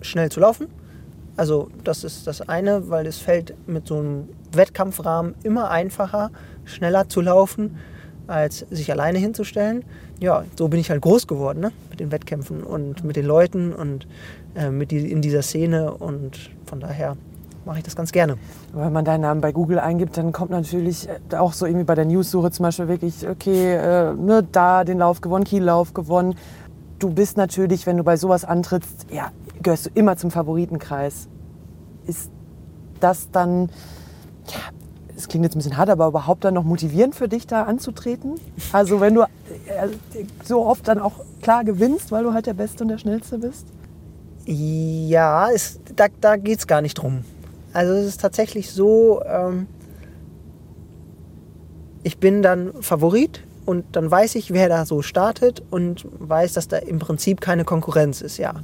schnell 0.03 0.31
zu 0.31 0.41
laufen. 0.41 0.67
Also 1.37 1.69
das 1.85 2.05
ist 2.05 2.27
das 2.27 2.47
eine, 2.49 2.89
weil 2.89 3.07
es 3.07 3.19
fällt 3.19 3.55
mit 3.67 3.87
so 3.87 3.99
einem 3.99 4.29
Wettkampfrahmen 4.53 5.35
immer 5.43 5.71
einfacher, 5.71 6.31
schneller 6.65 7.09
zu 7.09 7.21
laufen, 7.21 7.77
als 8.27 8.67
sich 8.71 8.91
alleine 8.91 9.19
hinzustellen. 9.19 9.85
Ja, 10.21 10.45
so 10.57 10.69
bin 10.69 10.81
ich 10.81 10.91
halt 10.91 11.03
groß 11.03 11.27
geworden 11.27 11.61
ne? 11.61 11.73
mit 11.91 12.01
den 12.01 12.11
Wettkämpfen 12.11 12.63
und 12.63 13.05
mit 13.05 13.17
den 13.17 13.27
Leuten 13.27 13.73
und 13.73 14.07
äh, 14.55 14.71
mit 14.71 14.91
die, 14.91 15.11
in 15.11 15.23
dieser 15.23 15.43
Szene 15.43 15.93
und 15.93 16.51
von 16.65 16.81
daher 16.81 17.17
mache 17.67 17.79
ich 17.79 17.85
das 17.85 17.97
ganz 17.97 18.13
gerne. 18.13 18.39
Wenn 18.73 18.93
man 18.93 19.05
deinen 19.05 19.23
Namen 19.23 19.41
bei 19.41 19.53
Google 19.53 19.79
eingibt, 19.79 20.17
dann 20.17 20.33
kommt 20.33 20.51
natürlich 20.51 21.09
äh, 21.09 21.37
auch 21.37 21.53
so 21.53 21.67
irgendwie 21.67 21.85
bei 21.85 21.95
der 21.95 22.07
News-Suche 22.07 22.51
zum 22.51 22.63
Beispiel 22.63 22.89
wirklich, 22.89 23.29
okay, 23.29 23.75
äh, 23.75 24.15
ne, 24.15 24.47
da 24.51 24.85
den 24.85 24.99
Lauf 24.99 25.21
gewonnen, 25.21 25.45
Kiel-Lauf 25.45 25.93
gewonnen. 25.93 26.37
Du 26.99 27.11
bist 27.11 27.37
natürlich, 27.37 27.87
wenn 27.87 27.99
du 27.99 28.05
bei 28.05 28.17
sowas 28.17 28.45
antrittst, 28.45 29.07
ja, 29.11 29.33
gehörst 29.63 29.87
du 29.87 29.91
immer 29.95 30.17
zum 30.17 30.31
Favoritenkreis. 30.31 31.29
Ist 32.07 32.31
das 33.01 33.31
dann, 33.31 33.69
ja, 34.47 34.61
es 35.17 35.29
klingt 35.29 35.45
jetzt 35.45 35.55
ein 35.55 35.59
bisschen 35.59 35.77
hart, 35.77 35.89
aber 35.89 36.09
überhaupt 36.09 36.45
dann 36.45 36.55
noch 36.55 36.65
motivierend 36.65 37.15
für 37.15 37.29
dich, 37.29 37.47
da 37.47 37.63
anzutreten? 37.63 38.35
Also 38.73 39.01
wenn 39.01 39.15
du 39.15 39.23
äh, 39.23 39.27
so 40.45 40.65
oft 40.67 40.87
dann 40.87 40.99
auch 40.99 41.21
klar 41.41 41.65
gewinnst, 41.65 42.13
weil 42.13 42.25
du 42.25 42.35
halt 42.35 42.47
der 42.47 42.55
Beste 42.55 42.85
und 42.85 42.89
der 42.89 42.99
Schnellste 42.99 43.39
bist? 43.39 43.67
Ja, 44.45 45.51
es, 45.51 45.81
da, 45.97 46.07
da 46.21 46.37
geht 46.37 46.59
es 46.59 46.67
gar 46.67 46.83
nicht 46.83 46.95
drum. 46.95 47.25
Also 47.73 47.95
es 47.95 48.07
ist 48.07 48.21
tatsächlich 48.21 48.71
so, 48.71 49.23
ähm, 49.27 49.67
ich 52.03 52.19
bin 52.19 52.43
dann 52.43 52.73
Favorit 52.81 53.43
und 53.65 53.85
dann 53.93 54.11
weiß 54.11 54.37
ich, 54.37 54.53
wer 54.53 54.69
da 54.69 54.87
so 54.87 55.03
startet 55.03 55.63
und 55.71 56.07
weiß, 56.19 56.53
dass 56.53 56.69
da 56.69 56.77
im 56.77 56.99
Prinzip 56.99 57.41
keine 57.41 57.65
Konkurrenz 57.65 58.21
ist, 58.21 58.39
ja. 58.39 58.55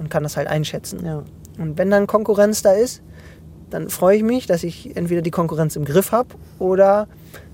Und 0.00 0.08
kann 0.08 0.22
das 0.22 0.36
halt 0.36 0.48
einschätzen. 0.48 1.04
Ja. 1.04 1.24
Und 1.58 1.76
wenn 1.76 1.90
dann 1.90 2.06
Konkurrenz 2.06 2.62
da 2.62 2.72
ist, 2.72 3.02
dann 3.70 3.88
freue 3.88 4.16
ich 4.16 4.22
mich, 4.22 4.46
dass 4.46 4.62
ich 4.62 4.96
entweder 4.96 5.22
die 5.22 5.30
Konkurrenz 5.30 5.76
im 5.76 5.84
Griff 5.84 6.12
habe 6.12 6.28
oder 6.58 7.08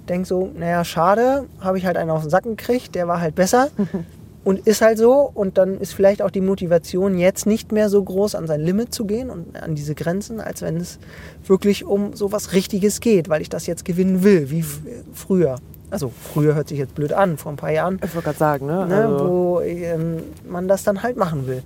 denke 0.09 0.27
so, 0.27 0.51
naja, 0.55 0.85
schade, 0.85 1.47
habe 1.61 1.79
ich 1.79 1.87
halt 1.87 1.97
einen 1.97 2.11
auf 2.11 2.23
den 2.23 2.31
Sack 2.31 2.45
gekriegt, 2.45 2.95
der 2.95 3.09
war 3.09 3.21
halt 3.21 3.35
besser. 3.35 3.69
und 4.45 4.67
ist 4.67 4.83
halt 4.83 4.99
so. 4.99 5.31
Und 5.33 5.59
dann 5.59 5.79
ist 5.79 5.95
vielleicht 5.95 6.23
auch 6.23 6.31
die 6.31 6.41
Motivation 6.41 7.19
jetzt 7.19 7.47
nicht 7.47 7.73
mehr 7.73 7.89
so 7.89 8.03
groß, 8.03 8.35
an 8.35 8.47
sein 8.47 8.61
Limit 8.61 8.93
zu 8.93 9.05
gehen 9.05 9.31
und 9.31 9.61
an 9.61 9.75
diese 9.75 9.95
Grenzen, 9.95 10.41
als 10.41 10.63
wenn 10.63 10.77
es 10.77 10.99
wirklich 11.47 11.85
um 11.85 12.15
so 12.15 12.33
was 12.33 12.53
Richtiges 12.53 13.01
geht, 13.01 13.29
weil 13.29 13.43
ich 13.43 13.49
das 13.49 13.67
jetzt 13.67 13.85
gewinnen 13.85 14.23
will, 14.23 14.51
wie 14.51 14.65
früher. 15.13 15.57
Also 15.91 16.11
früher 16.11 16.55
hört 16.55 16.69
sich 16.69 16.79
jetzt 16.79 16.95
blöd 16.95 17.13
an, 17.13 17.37
vor 17.37 17.53
ein 17.53 17.57
paar 17.57 17.73
Jahren. 17.73 18.01
Ich 18.03 18.15
wollte 18.15 18.27
gerade 18.27 18.39
sagen, 18.39 18.67
ne? 18.67 18.87
ne 18.87 19.07
also 19.07 19.29
wo 19.29 19.61
ähm, 19.61 20.23
man 20.49 20.67
das 20.67 20.85
dann 20.85 21.03
halt 21.03 21.17
machen 21.17 21.47
will. 21.47 21.63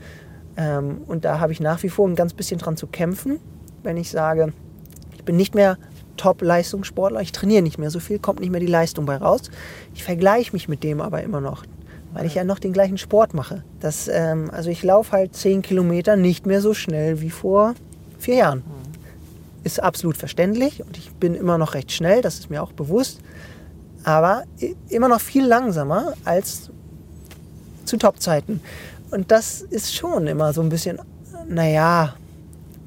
Ähm, 0.57 1.03
und 1.07 1.25
da 1.25 1.39
habe 1.39 1.53
ich 1.53 1.61
nach 1.61 1.83
wie 1.83 1.89
vor 1.89 2.09
ein 2.09 2.17
ganz 2.17 2.35
bisschen 2.35 2.59
dran 2.59 2.77
zu 2.77 2.87
kämpfen, 2.87 3.39
wenn 3.87 3.96
ich 3.96 4.11
sage, 4.11 4.53
ich 5.14 5.25
bin 5.25 5.37
nicht 5.37 5.55
mehr 5.55 5.79
Top-Leistungssportler, 6.18 7.20
ich 7.20 7.33
trainiere 7.33 7.62
nicht 7.62 7.79
mehr 7.79 7.90
so 7.90 8.01
viel, 8.01 8.18
kommt 8.18 8.40
nicht 8.40 8.51
mehr 8.51 8.61
die 8.61 8.66
Leistung 8.66 9.07
bei 9.07 9.16
raus. 9.16 9.42
Ich 9.94 10.05
vergleiche 10.05 10.53
mich 10.53 10.68
mit 10.68 10.83
dem 10.83 11.01
aber 11.01 11.22
immer 11.22 11.40
noch, 11.40 11.64
weil 12.12 12.27
ich 12.27 12.35
ja 12.35 12.44
noch 12.44 12.59
den 12.59 12.72
gleichen 12.72 12.99
Sport 12.99 13.33
mache. 13.33 13.64
Das, 13.81 14.09
ähm, 14.09 14.51
also 14.51 14.68
ich 14.68 14.83
laufe 14.83 15.12
halt 15.12 15.35
10 15.35 15.62
Kilometer 15.62 16.16
nicht 16.16 16.44
mehr 16.44 16.61
so 16.61 16.75
schnell 16.75 17.20
wie 17.20 17.31
vor 17.31 17.75
vier 18.18 18.37
Jahren. 18.37 18.62
Ist 19.64 19.83
absolut 19.83 20.16
verständlich 20.16 20.83
und 20.85 20.99
ich 20.99 21.12
bin 21.12 21.35
immer 21.35 21.59
noch 21.59 21.75
recht 21.75 21.90
schnell, 21.92 22.22
das 22.22 22.38
ist 22.38 22.51
mir 22.51 22.62
auch 22.62 22.72
bewusst 22.72 23.20
aber 24.07 24.44
immer 24.88 25.09
noch 25.09 25.20
viel 25.20 25.44
langsamer 25.44 26.14
als 26.25 26.70
zu 27.85 27.96
Top-Zeiten. 27.96 28.61
Und 29.11 29.33
das 29.33 29.62
ist 29.62 29.96
schon 29.96 30.29
immer 30.29 30.53
so 30.53 30.62
ein 30.62 30.68
bisschen, 30.68 31.01
naja, 31.49 32.14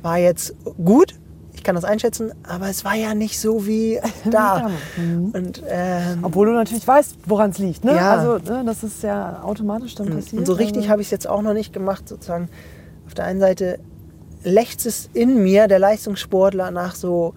war 0.02 0.18
jetzt 0.18 0.56
gut, 0.84 1.16
ich 1.54 1.64
kann 1.64 1.76
das 1.76 1.84
einschätzen, 1.84 2.32
aber 2.44 2.70
es 2.70 2.86
war 2.86 2.96
ja 2.96 3.14
nicht 3.14 3.40
so 3.40 3.68
wie 3.68 4.00
da. 4.32 4.72
Mhm. 4.96 5.32
Und, 5.34 5.64
ähm, 5.68 6.20
Obwohl 6.22 6.48
du 6.48 6.54
natürlich 6.54 6.88
weißt, 6.88 7.18
woran 7.26 7.52
es 7.52 7.58
liegt. 7.58 7.84
Ne? 7.84 7.96
Ja. 7.96 8.14
Also 8.14 8.38
ne, 8.52 8.64
das 8.66 8.84
ist 8.84 9.04
ja 9.04 9.42
automatisch 9.44 9.96
dann 9.96 10.10
passiert. 10.10 10.40
Und 10.40 10.46
so 10.46 10.54
richtig 10.54 10.84
also 10.84 10.90
habe 10.90 11.02
ich 11.02 11.08
es 11.08 11.12
jetzt 11.12 11.28
auch 11.28 11.42
noch 11.42 11.54
nicht 11.54 11.74
gemacht, 11.74 12.08
sozusagen. 12.08 12.50
Auf 13.08 13.14
der 13.14 13.26
einen 13.26 13.40
Seite 13.40 13.80
lechzt 14.44 14.86
es 14.86 15.10
in 15.14 15.44
mir, 15.44 15.68
der 15.68 15.80
Leistungssportler, 15.80 16.72
nach 16.72 16.96
so 16.96 17.34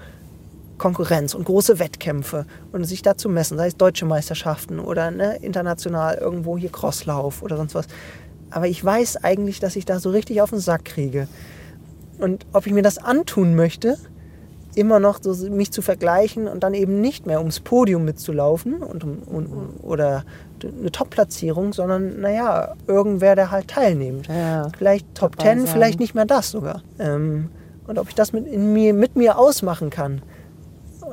Konkurrenz 0.79 1.35
und 1.35 1.45
große 1.45 1.79
Wettkämpfe 1.79 2.47
und 2.73 2.85
sich 2.85 3.03
da 3.03 3.17
zu 3.17 3.29
messen, 3.29 3.57
sei 3.57 3.69
es 3.69 3.77
deutsche 3.77 4.05
Meisterschaften 4.05 4.79
oder 4.79 5.11
ne, 5.11 5.37
international 5.37 6.17
irgendwo 6.17 6.59
hier 6.59 6.71
Crosslauf 6.71 7.43
oder 7.43 7.57
sonst 7.57 7.75
was. 7.75 7.87
Aber 8.51 8.69
ich 8.69 8.85
weiß 8.85 9.25
eigentlich, 9.25 9.61
dass 9.61 9.77
ich 9.77 9.85
da 9.85 9.99
so 9.99 10.11
richtig 10.11 10.43
auf 10.43 10.51
den 10.51 10.61
Sack 10.61 10.85
kriege. 10.85 11.27
Und 12.23 12.47
ob 12.53 12.67
ich 12.67 12.73
mir 12.73 12.83
das 12.83 12.99
antun 12.99 13.55
möchte, 13.55 13.97
immer 14.75 15.01
noch 15.01 15.19
so 15.21 15.35
mich 15.51 15.71
zu 15.71 15.83
vergleichen 15.83 16.49
und 16.49 16.63
dann 16.63 16.73
eben 16.73 17.01
nicht 17.01 17.27
mehr 17.27 17.41
ums 17.41 17.61
Podium 17.61 18.07
mitzulaufen 18.07 18.83
und, 18.83 19.05
und, 19.05 19.49
oder 19.83 20.25
eine 20.63 20.91
Top-Platzierung, 20.91 21.75
sondern 21.75 22.21
naja, 22.21 22.75
irgendwer, 22.87 23.37
der 23.37 23.51
halt 23.51 23.69
teilnimmt. 23.69 24.29
Ja, 24.29 24.69
vielleicht 24.79 25.15
Top 25.15 25.37
Ten, 25.37 25.67
vielleicht 25.67 26.01
nicht 26.01 26.15
mehr 26.15 26.25
das 26.25 26.51
sogar. 26.51 26.83
Ähm, 26.99 27.51
und 27.87 27.99
ob 27.99 28.09
ich 28.09 28.15
das 28.15 28.33
mit, 28.33 28.47
in 28.47 28.73
mir, 28.73 28.95
mit 28.95 29.17
mir 29.17 29.37
ausmachen 29.37 29.91
kann 29.91 30.23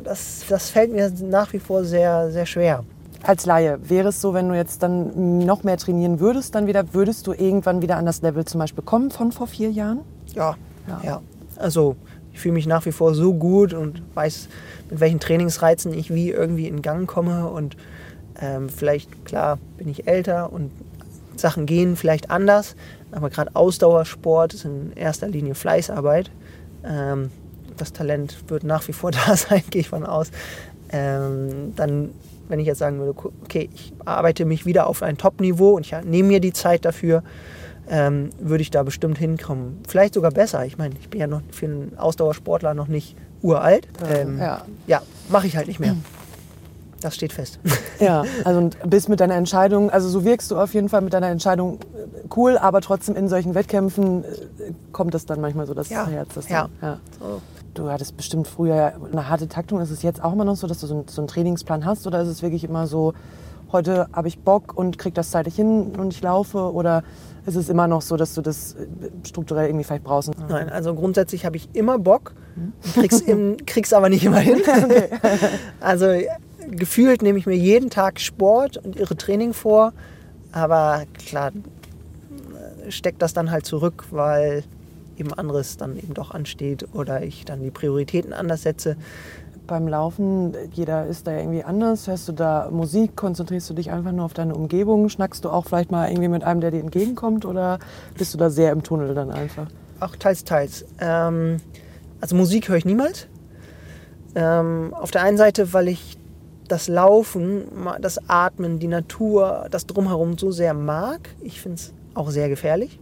das, 0.03 0.43
das 0.47 0.69
fällt 0.69 0.91
mir 0.91 1.11
nach 1.23 1.53
wie 1.53 1.59
vor 1.59 1.83
sehr, 1.83 2.31
sehr 2.31 2.45
schwer. 2.45 2.83
Als 3.21 3.45
Laie, 3.45 3.79
wäre 3.83 4.09
es 4.09 4.21
so, 4.21 4.33
wenn 4.33 4.47
du 4.47 4.55
jetzt 4.55 4.81
dann 4.81 5.39
noch 5.39 5.63
mehr 5.63 5.77
trainieren 5.77 6.19
würdest, 6.19 6.55
dann 6.55 6.67
wieder, 6.67 6.93
würdest 6.93 7.27
du 7.27 7.33
irgendwann 7.33 7.81
wieder 7.81 7.97
an 7.97 8.05
das 8.05 8.21
Level 8.21 8.45
zum 8.45 8.59
Beispiel 8.59 8.83
kommen 8.83 9.11
von 9.11 9.31
vor 9.31 9.47
vier 9.47 9.69
Jahren? 9.71 9.99
Ja, 10.33 10.55
ja. 10.89 11.01
ja. 11.03 11.21
Also 11.55 11.95
ich 12.33 12.39
fühle 12.39 12.53
mich 12.53 12.67
nach 12.67 12.85
wie 12.85 12.91
vor 12.91 13.13
so 13.13 13.33
gut 13.33 13.73
und 13.73 14.01
weiß, 14.13 14.47
mit 14.89 14.99
welchen 14.99 15.19
Trainingsreizen 15.19 15.93
ich 15.93 16.13
wie 16.13 16.29
irgendwie 16.29 16.67
in 16.67 16.81
Gang 16.81 17.07
komme. 17.07 17.47
Und 17.49 17.75
ähm, 18.39 18.69
vielleicht, 18.69 19.25
klar, 19.25 19.59
bin 19.77 19.89
ich 19.89 20.07
älter 20.07 20.51
und 20.53 20.71
Sachen 21.35 21.65
gehen 21.65 21.95
vielleicht 21.95 22.31
anders. 22.31 22.75
Aber 23.11 23.29
gerade 23.29 23.55
Ausdauersport 23.55 24.53
ist 24.53 24.65
in 24.65 24.93
erster 24.93 25.27
Linie 25.27 25.55
Fleißarbeit. 25.55 26.31
Ähm, 26.85 27.31
das 27.77 27.93
Talent 27.93 28.37
wird 28.47 28.63
nach 28.63 28.87
wie 28.87 28.93
vor 28.93 29.11
da 29.27 29.35
sein, 29.35 29.63
gehe 29.69 29.81
ich 29.81 29.89
von 29.89 30.05
aus. 30.05 30.31
Ähm, 30.91 31.73
dann, 31.75 32.11
wenn 32.47 32.59
ich 32.59 32.67
jetzt 32.67 32.79
sagen 32.79 32.99
würde, 32.99 33.15
okay, 33.43 33.69
ich 33.73 33.93
arbeite 34.05 34.45
mich 34.45 34.65
wieder 34.65 34.87
auf 34.87 35.03
ein 35.03 35.17
Top-Niveau 35.17 35.71
und 35.75 35.85
ich 35.85 35.93
nehme 36.03 36.29
mir 36.29 36.39
die 36.39 36.53
Zeit 36.53 36.85
dafür, 36.85 37.23
ähm, 37.89 38.29
würde 38.39 38.61
ich 38.61 38.71
da 38.71 38.83
bestimmt 38.83 39.17
hinkommen. 39.17 39.81
Vielleicht 39.87 40.13
sogar 40.13 40.31
besser. 40.31 40.65
Ich 40.65 40.77
meine, 40.77 40.95
ich 40.99 41.09
bin 41.09 41.19
ja 41.19 41.27
noch 41.27 41.41
für 41.51 41.65
einen 41.65 41.97
Ausdauersportler 41.97 42.73
noch 42.73 42.87
nicht 42.87 43.15
uralt. 43.41 43.87
Ähm, 44.07 44.37
ja, 44.37 44.61
ja 44.87 45.01
mache 45.29 45.47
ich 45.47 45.57
halt 45.57 45.67
nicht 45.67 45.79
mehr. 45.79 45.95
Das 47.01 47.15
steht 47.15 47.31
fest. 47.31 47.59
Ja, 48.01 48.23
also 48.45 48.59
und 48.59 48.77
bist 48.89 49.07
mit 49.09 49.19
deiner 49.19 49.35
Entscheidung, 49.35 49.89
also 49.89 50.07
so 50.07 50.23
wirkst 50.23 50.51
du 50.51 50.57
auf 50.57 50.73
jeden 50.73 50.87
Fall 50.87 51.01
mit 51.01 51.13
deiner 51.13 51.27
Entscheidung 51.27 51.75
äh, 51.75 52.27
cool, 52.35 52.57
aber 52.57 52.79
trotzdem 52.79 53.15
in 53.15 53.27
solchen 53.27 53.55
Wettkämpfen 53.55 54.23
äh, 54.23 54.27
kommt 54.91 55.15
es 55.15 55.25
dann 55.25 55.39
manchmal 55.41 55.65
so 55.65 55.73
das 55.73 55.89
ja, 55.89 56.07
Herz. 56.07 56.33
Das 56.35 56.49
ja. 56.49 56.69
Dann, 56.81 56.89
ja. 56.89 56.99
So 57.19 57.41
du 57.73 57.89
hattest 57.89 58.17
bestimmt 58.17 58.47
früher 58.47 58.93
eine 59.11 59.29
harte 59.29 59.47
Taktung. 59.47 59.79
Ist 59.79 59.91
es 59.91 60.01
jetzt 60.01 60.23
auch 60.23 60.33
immer 60.33 60.45
noch 60.45 60.55
so, 60.55 60.67
dass 60.67 60.79
du 60.81 60.87
so, 60.87 61.05
einen 61.17 61.27
Trainingsplan 61.27 61.85
hast? 61.85 62.05
Oder 62.07 62.21
ist 62.21 62.27
es 62.27 62.41
wirklich 62.41 62.63
immer 62.63 62.87
so, 62.87 63.13
heute 63.71 64.07
habe 64.13 64.27
ich 64.27 64.39
Bock 64.39 64.77
und 64.77 64.97
krieg 64.97 65.13
das 65.15 65.31
zeitlich 65.31 65.55
hin 65.55 65.93
und 65.97 66.13
ich 66.13 66.21
laufe? 66.21 66.73
Oder 66.73 67.03
ist 67.49 67.55
es 67.55 67.69
immer 67.69 67.87
noch 67.87 68.01
so, 68.01 68.15
dass 68.15 68.33
du 68.35 68.41
das 68.41 68.75
äh, 68.75 68.87
strukturell 69.27 69.67
irgendwie 69.67 69.83
vielleicht 69.83 70.03
brauchst? 70.03 70.31
Nein, 70.47 70.69
also 70.69 70.93
grundsätzlich 70.93 71.45
habe 71.45 71.57
ich 71.57 71.69
immer 71.73 71.97
Bock, 71.97 72.33
krieg's, 72.93 73.19
im, 73.21 73.57
krieg's 73.65 73.91
aber 73.91 74.09
nicht 74.09 74.23
immer 74.23 74.39
hin. 74.39 74.61
Okay. 74.69 75.09
Also 75.79 76.07
gefühlt 76.69 77.21
nehme 77.21 77.39
ich 77.39 77.45
mir 77.45 77.55
jeden 77.55 77.89
Tag 77.89 78.19
Sport 78.19 78.77
und 78.77 78.95
irre 78.95 79.15
Training 79.15 79.53
vor. 79.53 79.93
Aber 80.51 81.03
klar, 81.25 81.51
steckt 82.89 83.21
das 83.21 83.33
dann 83.33 83.51
halt 83.51 83.65
zurück, 83.65 84.05
weil 84.11 84.63
eben 85.17 85.33
anderes 85.33 85.77
dann 85.77 85.97
eben 85.97 86.13
doch 86.13 86.31
ansteht 86.31 86.87
oder 86.93 87.23
ich 87.23 87.45
dann 87.45 87.61
die 87.61 87.71
Prioritäten 87.71 88.33
anders 88.33 88.63
setze. 88.63 88.95
Beim 89.69 89.87
Laufen, 89.87 90.55
jeder 90.73 91.05
ist 91.05 91.27
da 91.27 91.37
irgendwie 91.37 91.63
anders. 91.63 92.07
Hörst 92.07 92.27
du 92.27 92.31
da 92.31 92.69
Musik? 92.71 93.15
Konzentrierst 93.15 93.69
du 93.69 93.75
dich 93.75 93.91
einfach 93.91 94.11
nur 94.11 94.25
auf 94.25 94.33
deine 94.33 94.55
Umgebung? 94.55 95.09
Schnackst 95.09 95.45
du 95.45 95.51
auch 95.51 95.67
vielleicht 95.67 95.91
mal 95.91 96.09
irgendwie 96.09 96.27
mit 96.27 96.43
einem, 96.43 96.59
der 96.59 96.71
dir 96.71 96.79
entgegenkommt? 96.79 97.45
Oder 97.45 97.77
bist 98.17 98.33
du 98.33 98.39
da 98.39 98.49
sehr 98.49 98.71
im 98.71 98.81
Tunnel 98.81 99.13
dann 99.13 99.29
einfach? 99.29 99.67
Auch 99.99 100.15
teils, 100.15 100.43
teils. 100.43 100.85
Ähm, 100.99 101.57
also 102.19 102.35
Musik 102.35 102.67
höre 102.67 102.77
ich 102.77 102.85
niemals. 102.85 103.27
Ähm, 104.33 104.91
auf 104.95 105.11
der 105.11 105.21
einen 105.21 105.37
Seite, 105.37 105.71
weil 105.71 105.87
ich 105.87 106.17
das 106.67 106.87
Laufen, 106.87 107.65
das 108.01 108.27
Atmen, 108.27 108.79
die 108.79 108.87
Natur, 108.87 109.67
das 109.69 109.85
Drumherum 109.85 110.39
so 110.39 110.49
sehr 110.49 110.73
mag. 110.73 111.29
Ich 111.41 111.61
finde 111.61 111.75
es 111.75 111.93
auch 112.15 112.31
sehr 112.31 112.49
gefährlich. 112.49 112.99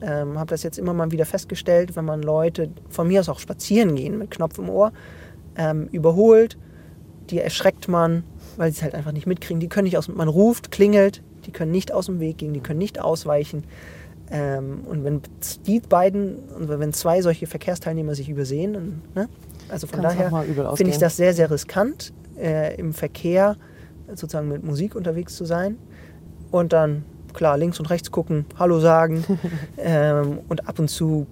Ähm, 0.00 0.40
habe 0.40 0.50
das 0.50 0.64
jetzt 0.64 0.76
immer 0.78 0.92
mal 0.92 1.12
wieder 1.12 1.26
festgestellt, 1.26 1.94
wenn 1.94 2.04
man 2.04 2.20
Leute 2.20 2.70
von 2.88 3.06
mir 3.06 3.20
aus 3.20 3.28
auch 3.28 3.38
spazieren 3.38 3.94
gehen 3.94 4.18
mit 4.18 4.32
Knopf 4.32 4.58
im 4.58 4.70
Ohr, 4.70 4.92
ähm, 5.56 5.88
überholt, 5.92 6.56
die 7.30 7.40
erschreckt 7.40 7.88
man, 7.88 8.24
weil 8.56 8.70
sie 8.70 8.78
es 8.78 8.82
halt 8.82 8.94
einfach 8.94 9.12
nicht 9.12 9.26
mitkriegen. 9.26 9.60
Die 9.60 9.68
können 9.68 9.84
nicht 9.84 9.98
aus, 9.98 10.08
man 10.08 10.28
ruft, 10.28 10.70
klingelt, 10.70 11.22
die 11.46 11.52
können 11.52 11.70
nicht 11.70 11.92
aus 11.92 12.06
dem 12.06 12.20
Weg 12.20 12.38
gehen, 12.38 12.52
die 12.52 12.60
können 12.60 12.78
nicht 12.78 13.00
ausweichen. 13.00 13.64
Ähm, 14.30 14.82
und 14.86 15.04
wenn 15.04 15.22
die 15.66 15.80
beiden, 15.80 16.38
wenn 16.56 16.92
zwei 16.92 17.20
solche 17.20 17.46
Verkehrsteilnehmer 17.46 18.14
sich 18.14 18.28
übersehen, 18.28 18.72
dann, 18.72 19.02
ne? 19.14 19.28
also 19.68 19.86
von 19.86 20.00
Kann's 20.00 20.16
daher 20.16 20.76
finde 20.76 20.92
ich 20.92 20.98
das 20.98 21.16
sehr, 21.16 21.34
sehr 21.34 21.50
riskant, 21.50 22.12
äh, 22.38 22.76
im 22.76 22.92
Verkehr 22.92 23.56
sozusagen 24.08 24.48
mit 24.48 24.64
Musik 24.64 24.94
unterwegs 24.94 25.34
zu 25.34 25.44
sein. 25.44 25.78
Und 26.50 26.72
dann, 26.72 27.04
klar, 27.32 27.56
links 27.58 27.78
und 27.80 27.90
rechts 27.90 28.10
gucken, 28.10 28.44
Hallo 28.58 28.80
sagen. 28.80 29.24
ähm, 29.78 30.40
und 30.48 30.68
ab 30.68 30.78
und 30.78 30.88
zu 30.88 31.26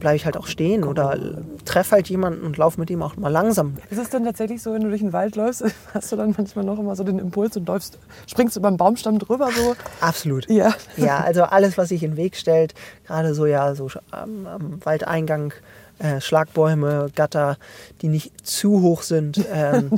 bleibe 0.00 0.16
ich 0.16 0.24
halt 0.24 0.36
auch 0.36 0.46
stehen 0.46 0.84
oder 0.84 1.18
treffe 1.64 1.92
halt 1.92 2.08
jemanden 2.08 2.44
und 2.44 2.56
laufe 2.56 2.78
mit 2.80 2.90
ihm 2.90 3.02
auch 3.02 3.16
mal 3.16 3.28
langsam. 3.28 3.76
Ist 3.90 3.98
es 3.98 4.10
denn 4.10 4.24
tatsächlich 4.24 4.62
so, 4.62 4.72
wenn 4.72 4.82
du 4.82 4.88
durch 4.88 5.00
den 5.00 5.12
Wald 5.12 5.36
läufst, 5.36 5.64
hast 5.94 6.12
du 6.12 6.16
dann 6.16 6.34
manchmal 6.36 6.64
noch 6.64 6.78
immer 6.78 6.94
so 6.96 7.04
den 7.04 7.18
Impuls 7.18 7.56
und 7.56 7.66
läufst, 7.68 7.98
springst 8.26 8.56
du 8.56 8.60
beim 8.60 8.76
Baumstamm 8.76 9.18
drüber 9.18 9.50
so? 9.52 9.74
Absolut. 10.00 10.48
Ja. 10.50 10.74
Ja, 10.96 11.18
also 11.20 11.44
alles, 11.44 11.78
was 11.78 11.88
sich 11.88 12.02
in 12.02 12.12
den 12.12 12.16
Weg 12.16 12.36
stellt, 12.36 12.74
gerade 13.06 13.34
so 13.34 13.46
ja 13.46 13.74
so 13.74 13.88
am, 14.10 14.46
am 14.46 14.84
Waldeingang, 14.84 15.52
äh, 16.00 16.20
Schlagbäume, 16.20 17.06
Gatter, 17.14 17.56
die 18.02 18.08
nicht 18.08 18.46
zu 18.46 18.82
hoch 18.82 19.02
sind, 19.02 19.40
ähm, 19.52 19.90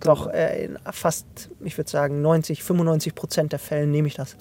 doch 0.00 0.28
äh, 0.32 0.64
in 0.66 0.78
fast, 0.90 1.24
ich 1.60 1.78
würde 1.78 1.88
sagen 1.90 2.20
90, 2.20 2.62
95 2.62 3.14
Prozent 3.14 3.52
der 3.52 3.58
Fälle 3.60 3.86
nehme 3.86 4.08
ich 4.08 4.14
das. 4.14 4.36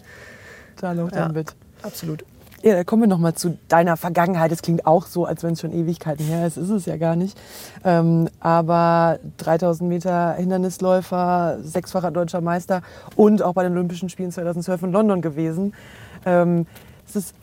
Da 0.82 0.92
läuft 0.94 1.14
Ja. 1.16 1.26
dann 1.26 1.34
mit. 1.34 1.54
Absolut. 1.84 2.26
Ja, 2.66 2.84
kommen 2.84 3.04
wir 3.04 3.08
nochmal 3.08 3.36
zu 3.36 3.60
deiner 3.68 3.96
Vergangenheit. 3.96 4.52
Es 4.52 4.64
klingt 4.64 4.88
auch 4.88 5.06
so, 5.06 5.26
als 5.26 5.44
wenn 5.44 5.54
es 5.54 5.62
schon 5.62 5.72
Ewigkeiten 5.72 6.26
her 6.26 6.48
ist. 6.48 6.58
Ist 6.58 6.72
es 6.72 6.88
ja 6.88 6.98
gar 6.98 7.16
nicht. 7.16 7.38
Ähm, 7.84 8.28
aber 8.40 9.20
3000 9.38 9.88
Meter 9.88 10.34
Hindernisläufer, 10.34 11.60
sechsfacher 11.62 12.10
deutscher 12.10 12.42
Meister 12.42 12.82
und 13.16 13.44
auch 13.44 13.54
bei 13.54 13.62
den 13.62 13.74
Olympischen 13.74 14.10
Spielen 14.10 14.32
2012 14.32 14.82
in 14.82 14.92
London 14.94 15.22
gewesen. 15.22 15.76
Ähm, 16.26 16.66
ist 17.06 17.16
es, 17.16 17.34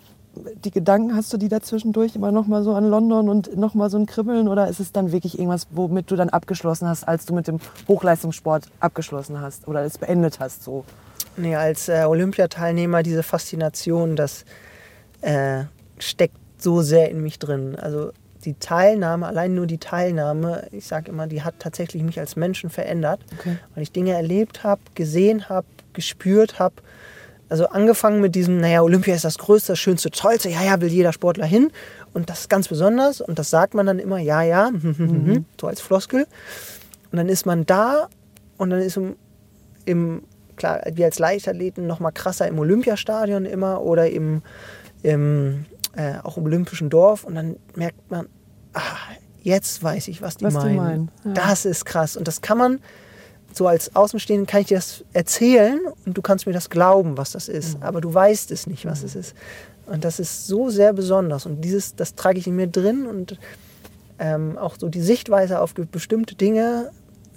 die 0.64 0.72
Gedanken, 0.72 1.14
hast 1.14 1.32
du 1.32 1.36
die 1.36 1.48
dazwischendurch 1.48 2.16
immer 2.16 2.32
nochmal 2.32 2.64
so 2.64 2.74
an 2.74 2.90
London 2.90 3.28
und 3.28 3.56
nochmal 3.56 3.90
so 3.90 3.98
ein 3.98 4.06
Kribbeln? 4.06 4.48
Oder 4.48 4.66
ist 4.66 4.80
es 4.80 4.90
dann 4.90 5.12
wirklich 5.12 5.38
irgendwas, 5.38 5.68
womit 5.70 6.10
du 6.10 6.16
dann 6.16 6.30
abgeschlossen 6.30 6.88
hast, 6.88 7.06
als 7.06 7.26
du 7.26 7.34
mit 7.34 7.46
dem 7.46 7.60
Hochleistungssport 7.86 8.64
abgeschlossen 8.80 9.40
hast 9.40 9.68
oder 9.68 9.84
es 9.84 9.98
beendet 9.98 10.40
hast? 10.40 10.64
So? 10.64 10.84
Nee, 11.36 11.54
als 11.54 11.88
äh, 11.88 12.06
Olympiateilnehmer 12.08 13.04
diese 13.04 13.22
Faszination, 13.22 14.16
das 14.16 14.44
äh, 15.22 15.64
steckt 15.98 16.36
so 16.58 16.82
sehr 16.82 17.10
in 17.10 17.22
mich 17.22 17.38
drin. 17.38 17.76
Also 17.76 18.12
die 18.44 18.54
Teilnahme, 18.54 19.26
allein 19.26 19.54
nur 19.54 19.66
die 19.66 19.78
Teilnahme, 19.78 20.66
ich 20.72 20.86
sage 20.86 21.10
immer, 21.10 21.26
die 21.26 21.42
hat 21.42 21.54
tatsächlich 21.58 22.02
mich 22.02 22.18
als 22.18 22.36
Menschen 22.36 22.70
verändert, 22.70 23.20
Okay. 23.38 23.56
weil 23.74 23.82
ich 23.82 23.92
Dinge 23.92 24.12
erlebt 24.12 24.64
habe, 24.64 24.80
gesehen 24.94 25.48
habe, 25.48 25.66
gespürt 25.92 26.58
habe. 26.58 26.74
Also 27.48 27.68
angefangen 27.68 28.20
mit 28.20 28.34
diesem, 28.34 28.58
naja, 28.60 28.82
Olympia 28.82 29.14
ist 29.14 29.24
das 29.24 29.38
Größte, 29.38 29.72
das 29.72 29.78
Schönste, 29.78 30.10
Tollste, 30.10 30.48
ja, 30.48 30.62
ja, 30.62 30.80
will 30.80 30.88
jeder 30.88 31.12
Sportler 31.12 31.44
hin. 31.46 31.70
Und 32.14 32.30
das 32.30 32.40
ist 32.40 32.50
ganz 32.50 32.68
besonders 32.68 33.20
und 33.20 33.38
das 33.38 33.50
sagt 33.50 33.74
man 33.74 33.86
dann 33.86 33.98
immer, 33.98 34.18
ja, 34.18 34.42
ja, 34.42 34.70
so 35.60 35.66
als 35.66 35.80
Floskel. 35.80 36.26
Und 37.10 37.18
dann 37.18 37.28
ist 37.28 37.46
man 37.46 37.66
da 37.66 38.08
und 38.56 38.70
dann 38.70 38.80
ist 38.80 38.96
im, 38.96 39.16
im 39.84 40.22
klar, 40.56 40.80
wir 40.94 41.04
als 41.06 41.18
Leichtathleten 41.18 41.86
noch 41.86 42.00
mal 42.00 42.10
krasser 42.10 42.48
im 42.48 42.58
Olympiastadion 42.58 43.44
immer 43.44 43.82
oder 43.82 44.08
im, 44.10 44.42
im 45.02 45.66
äh, 45.96 46.14
auch 46.22 46.36
im 46.38 46.44
Olympischen 46.44 46.88
Dorf 46.90 47.24
und 47.24 47.34
dann 47.34 47.56
merkt 47.74 48.10
man, 48.10 48.26
ah, 48.72 48.80
jetzt 49.42 49.82
weiß 49.82 50.08
ich, 50.08 50.22
was 50.22 50.36
die 50.38 50.44
Was 50.46 50.54
die 50.54 50.58
meinen. 50.60 50.76
meinen, 50.76 51.10
ja. 51.24 51.32
Das 51.34 51.64
ist 51.66 51.84
krass 51.84 52.16
und 52.16 52.26
das 52.28 52.40
kann 52.40 52.56
man 52.58 52.78
so 53.52 53.66
als 53.66 53.94
Außenstehenden 53.94 54.46
kann 54.46 54.62
ich 54.62 54.68
dir 54.68 54.78
das 54.78 55.04
erzählen 55.12 55.78
und 56.06 56.16
du 56.16 56.22
kannst 56.22 56.46
mir 56.46 56.54
das 56.54 56.70
glauben, 56.70 57.18
was 57.18 57.32
das 57.32 57.48
ist, 57.48 57.76
Mhm. 57.78 57.82
aber 57.82 58.00
du 58.00 58.12
weißt 58.14 58.50
es 58.50 58.66
nicht, 58.66 58.86
was 58.86 59.02
es 59.02 59.14
ist. 59.14 59.34
Und 59.84 60.04
das 60.04 60.18
ist 60.18 60.46
so 60.46 60.70
sehr 60.70 60.94
besonders 60.94 61.44
und 61.44 61.60
dieses, 61.60 61.94
das 61.94 62.14
trage 62.14 62.38
ich 62.38 62.46
in 62.46 62.56
mir 62.56 62.68
drin 62.68 63.04
und 63.06 63.38
ähm, 64.18 64.56
auch 64.56 64.76
so 64.78 64.88
die 64.88 65.02
Sichtweise 65.02 65.60
auf 65.60 65.74
bestimmte 65.74 66.34
Dinge 66.36 66.90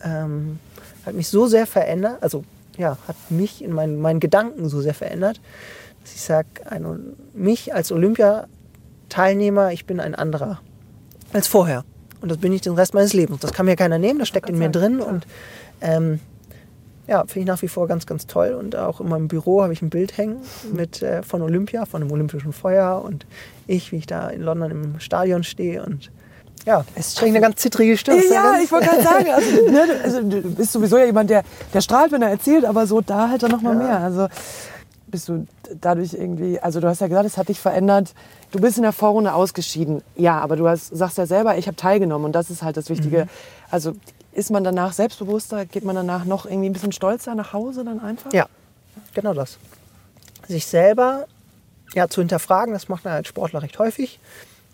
ähm, 0.04 0.60
hat 1.06 1.16
mich 1.16 1.28
so 1.28 1.48
sehr 1.48 1.68
verändert, 1.68 2.22
also 2.22 2.46
ja, 2.78 2.98
hat 3.08 3.16
mich 3.30 3.62
in 3.64 3.72
meinen, 3.74 4.00
meinen 4.00 4.20
Gedanken 4.22 4.70
so 4.70 4.80
sehr 4.80 4.94
verändert, 4.94 5.42
ich 6.14 6.22
sage, 6.22 6.48
mich 7.34 7.74
als 7.74 7.92
Olympiateilnehmer, 7.92 9.72
ich 9.72 9.86
bin 9.86 10.00
ein 10.00 10.16
anderer 10.16 10.60
als 11.34 11.48
vorher. 11.48 11.84
Und 12.22 12.30
das 12.30 12.38
bin 12.38 12.54
ich 12.54 12.62
den 12.62 12.74
Rest 12.74 12.94
meines 12.94 13.14
Lebens. 13.14 13.40
Das 13.42 13.54
kann 13.54 13.66
mir 13.66 13.76
keiner 13.76 13.98
nehmen, 14.00 14.20
das 14.20 14.28
steckt 14.28 14.50
in 14.50 14.58
mir 14.58 14.70
drin 14.70 15.00
und 15.02 15.26
ähm, 15.82 16.20
ja, 17.08 17.20
finde 17.28 17.40
ich 17.42 17.46
nach 17.46 17.62
wie 17.62 17.68
vor 17.68 17.88
ganz, 17.88 18.08
ganz 18.08 18.26
toll. 18.26 18.54
Und 18.54 18.76
auch 18.76 19.00
in 19.00 19.08
meinem 19.10 19.28
Büro 19.28 19.62
habe 19.62 19.74
ich 19.74 19.82
ein 19.84 19.90
Bild 19.92 20.18
hängen 20.18 20.38
mit, 20.74 21.04
äh, 21.04 21.22
von 21.22 21.42
Olympia, 21.44 21.86
von 21.86 22.02
dem 22.02 22.12
Olympischen 22.12 22.52
Feuer 22.54 23.02
und 23.04 23.28
ich, 23.68 23.92
wie 23.92 23.98
ich 23.98 24.08
da 24.08 24.30
in 24.30 24.42
London 24.42 24.72
im 24.72 25.00
Stadion 25.00 25.44
stehe 25.44 25.84
und 25.84 26.10
ja, 26.66 26.84
es 26.96 27.10
ist 27.10 27.22
eine 27.22 27.42
ganz 27.42 27.58
zittrige 27.58 27.96
Stimme. 27.96 28.24
Ja, 28.34 28.54
ganz, 28.54 28.64
ich 28.64 28.72
wollte 28.72 28.88
gerade 28.88 29.04
sagen, 29.04 29.28
also, 29.30 29.52
ne, 29.72 29.84
du- 29.88 30.04
also, 30.04 30.24
du 30.24 30.42
bist 30.56 30.72
sowieso 30.72 30.98
ja 30.98 31.06
jemand, 31.06 31.30
der, 31.30 31.44
der 31.74 31.82
strahlt, 31.82 32.12
wenn 32.12 32.24
er 32.24 32.30
erzählt, 32.30 32.66
aber 32.66 32.88
so 32.88 33.02
da 33.02 33.30
halt 33.30 33.44
dann 33.44 33.52
noch 33.52 33.62
mal 33.62 33.76
mehr. 33.76 34.00
Also 34.00 34.28
bist 35.08 35.30
du 35.30 35.46
dadurch 35.82 36.14
irgendwie, 36.14 36.60
also 36.60 36.80
du 36.80 36.88
hast 36.88 37.02
ja 37.02 37.08
gesagt, 37.08 37.26
es 37.26 37.38
hat 37.38 37.50
dich 37.50 37.60
verändert. 37.60 38.14
Du 38.52 38.60
bist 38.60 38.78
in 38.78 38.84
der 38.84 38.92
Vorrunde 38.92 39.34
ausgeschieden. 39.34 40.02
Ja, 40.16 40.40
aber 40.40 40.56
du 40.56 40.68
hast, 40.68 40.96
sagst 40.96 41.18
ja 41.18 41.26
selber, 41.26 41.58
ich 41.58 41.68
habe 41.68 41.78
teilgenommen 41.78 42.26
und 42.26 42.32
das 42.34 42.50
ist 42.50 42.64
halt 42.64 42.78
das 42.78 42.90
Wichtige. 42.90 43.28
Also 43.70 43.96
ist 44.32 44.52
man 44.52 44.64
danach 44.64 44.94
selbstbewusster, 44.94 45.66
geht 45.66 45.84
man 45.84 45.96
danach 45.96 46.26
noch 46.26 46.46
irgendwie 46.46 46.70
ein 46.70 46.74
bisschen 46.74 46.92
stolzer 46.92 47.36
nach 47.36 47.54
Hause 47.54 47.84
dann 47.84 48.00
einfach? 48.00 48.34
Ja, 48.34 48.48
genau 49.14 49.34
das. 49.34 49.58
Sich 50.48 50.66
selber 50.66 51.26
ja, 51.94 52.08
zu 52.08 52.22
hinterfragen, 52.22 52.74
das 52.74 52.90
macht 52.90 53.06
man 53.06 53.14
als 53.14 53.28
Sportler 53.28 53.62
recht 53.62 53.80
häufig. 53.80 54.20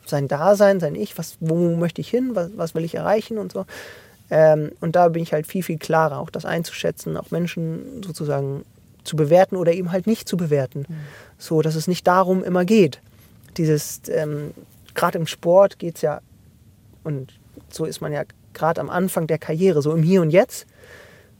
Sein 0.06 0.28
Dasein, 0.28 0.80
sein 0.80 0.96
Ich, 0.96 1.18
was, 1.18 1.38
wo 1.40 1.76
möchte 1.76 2.02
ich 2.02 2.10
hin, 2.10 2.32
was, 2.34 2.50
was 2.56 2.76
will 2.76 2.84
ich 2.84 2.96
erreichen 2.96 3.38
und 3.38 3.52
so. 3.52 3.66
Ähm, 4.30 4.72
und 4.80 4.96
da 4.96 5.10
bin 5.10 5.22
ich 5.22 5.34
halt 5.34 5.46
viel, 5.46 5.62
viel 5.62 5.78
klarer, 5.78 6.20
auch 6.20 6.30
das 6.30 6.46
einzuschätzen, 6.46 7.18
auch 7.18 7.32
Menschen 7.32 8.02
sozusagen 8.04 8.64
zu 9.04 9.16
bewerten 9.16 9.56
oder 9.56 9.74
eben 9.74 9.92
halt 9.92 10.08
nicht 10.08 10.28
zu 10.28 10.38
bewerten. 10.38 10.86
So, 11.38 11.62
dass 11.62 11.76
es 11.76 11.88
nicht 11.88 12.06
darum 12.08 12.44
immer 12.44 12.66
geht. 12.66 13.02
Dieses, 13.58 14.02
ähm, 14.10 14.52
gerade 14.94 15.18
im 15.18 15.28
Sport 15.28 15.80
geht 15.80 15.96
es 15.96 16.02
ja, 16.02 16.22
und 17.04 17.34
so 17.70 17.86
ist 17.86 18.02
man 18.02 18.14
ja 18.14 18.24
gerade 18.54 18.82
am 18.82 18.90
Anfang 18.90 19.28
der 19.28 19.38
Karriere, 19.38 19.82
so 19.82 19.94
im 19.94 20.04
Hier 20.04 20.22
und 20.22 20.30
Jetzt. 20.30 20.66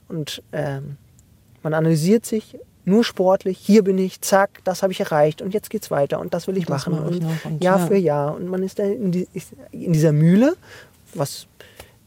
Und 0.08 0.42
ähm, 0.52 0.96
man 1.62 1.74
analysiert 1.74 2.26
sich 2.26 2.58
nur 2.84 3.04
sportlich, 3.04 3.58
hier 3.58 3.84
bin 3.84 3.96
ich, 3.98 4.20
zack, 4.20 4.60
das 4.64 4.82
habe 4.82 4.92
ich 4.92 5.00
erreicht 5.00 5.40
und 5.40 5.54
jetzt 5.54 5.70
geht's 5.70 5.90
weiter 5.90 6.18
und 6.18 6.34
das 6.34 6.48
will 6.48 6.56
ich 6.56 6.66
Das 6.66 6.86
machen. 6.86 6.94
mache 6.94 7.14
ich 7.14 7.22
Und 7.22 7.44
und 7.52 7.62
Jahr 7.64 7.78
ja. 7.78 7.86
für 7.86 7.96
Jahr. 7.96 8.34
Und 8.34 8.48
man 8.48 8.62
ist 8.62 8.78
da 8.78 8.82
in, 8.82 9.12
die, 9.12 9.28
in 9.70 9.92
dieser 9.92 10.12
Mühle, 10.12 10.56
was 11.14 11.46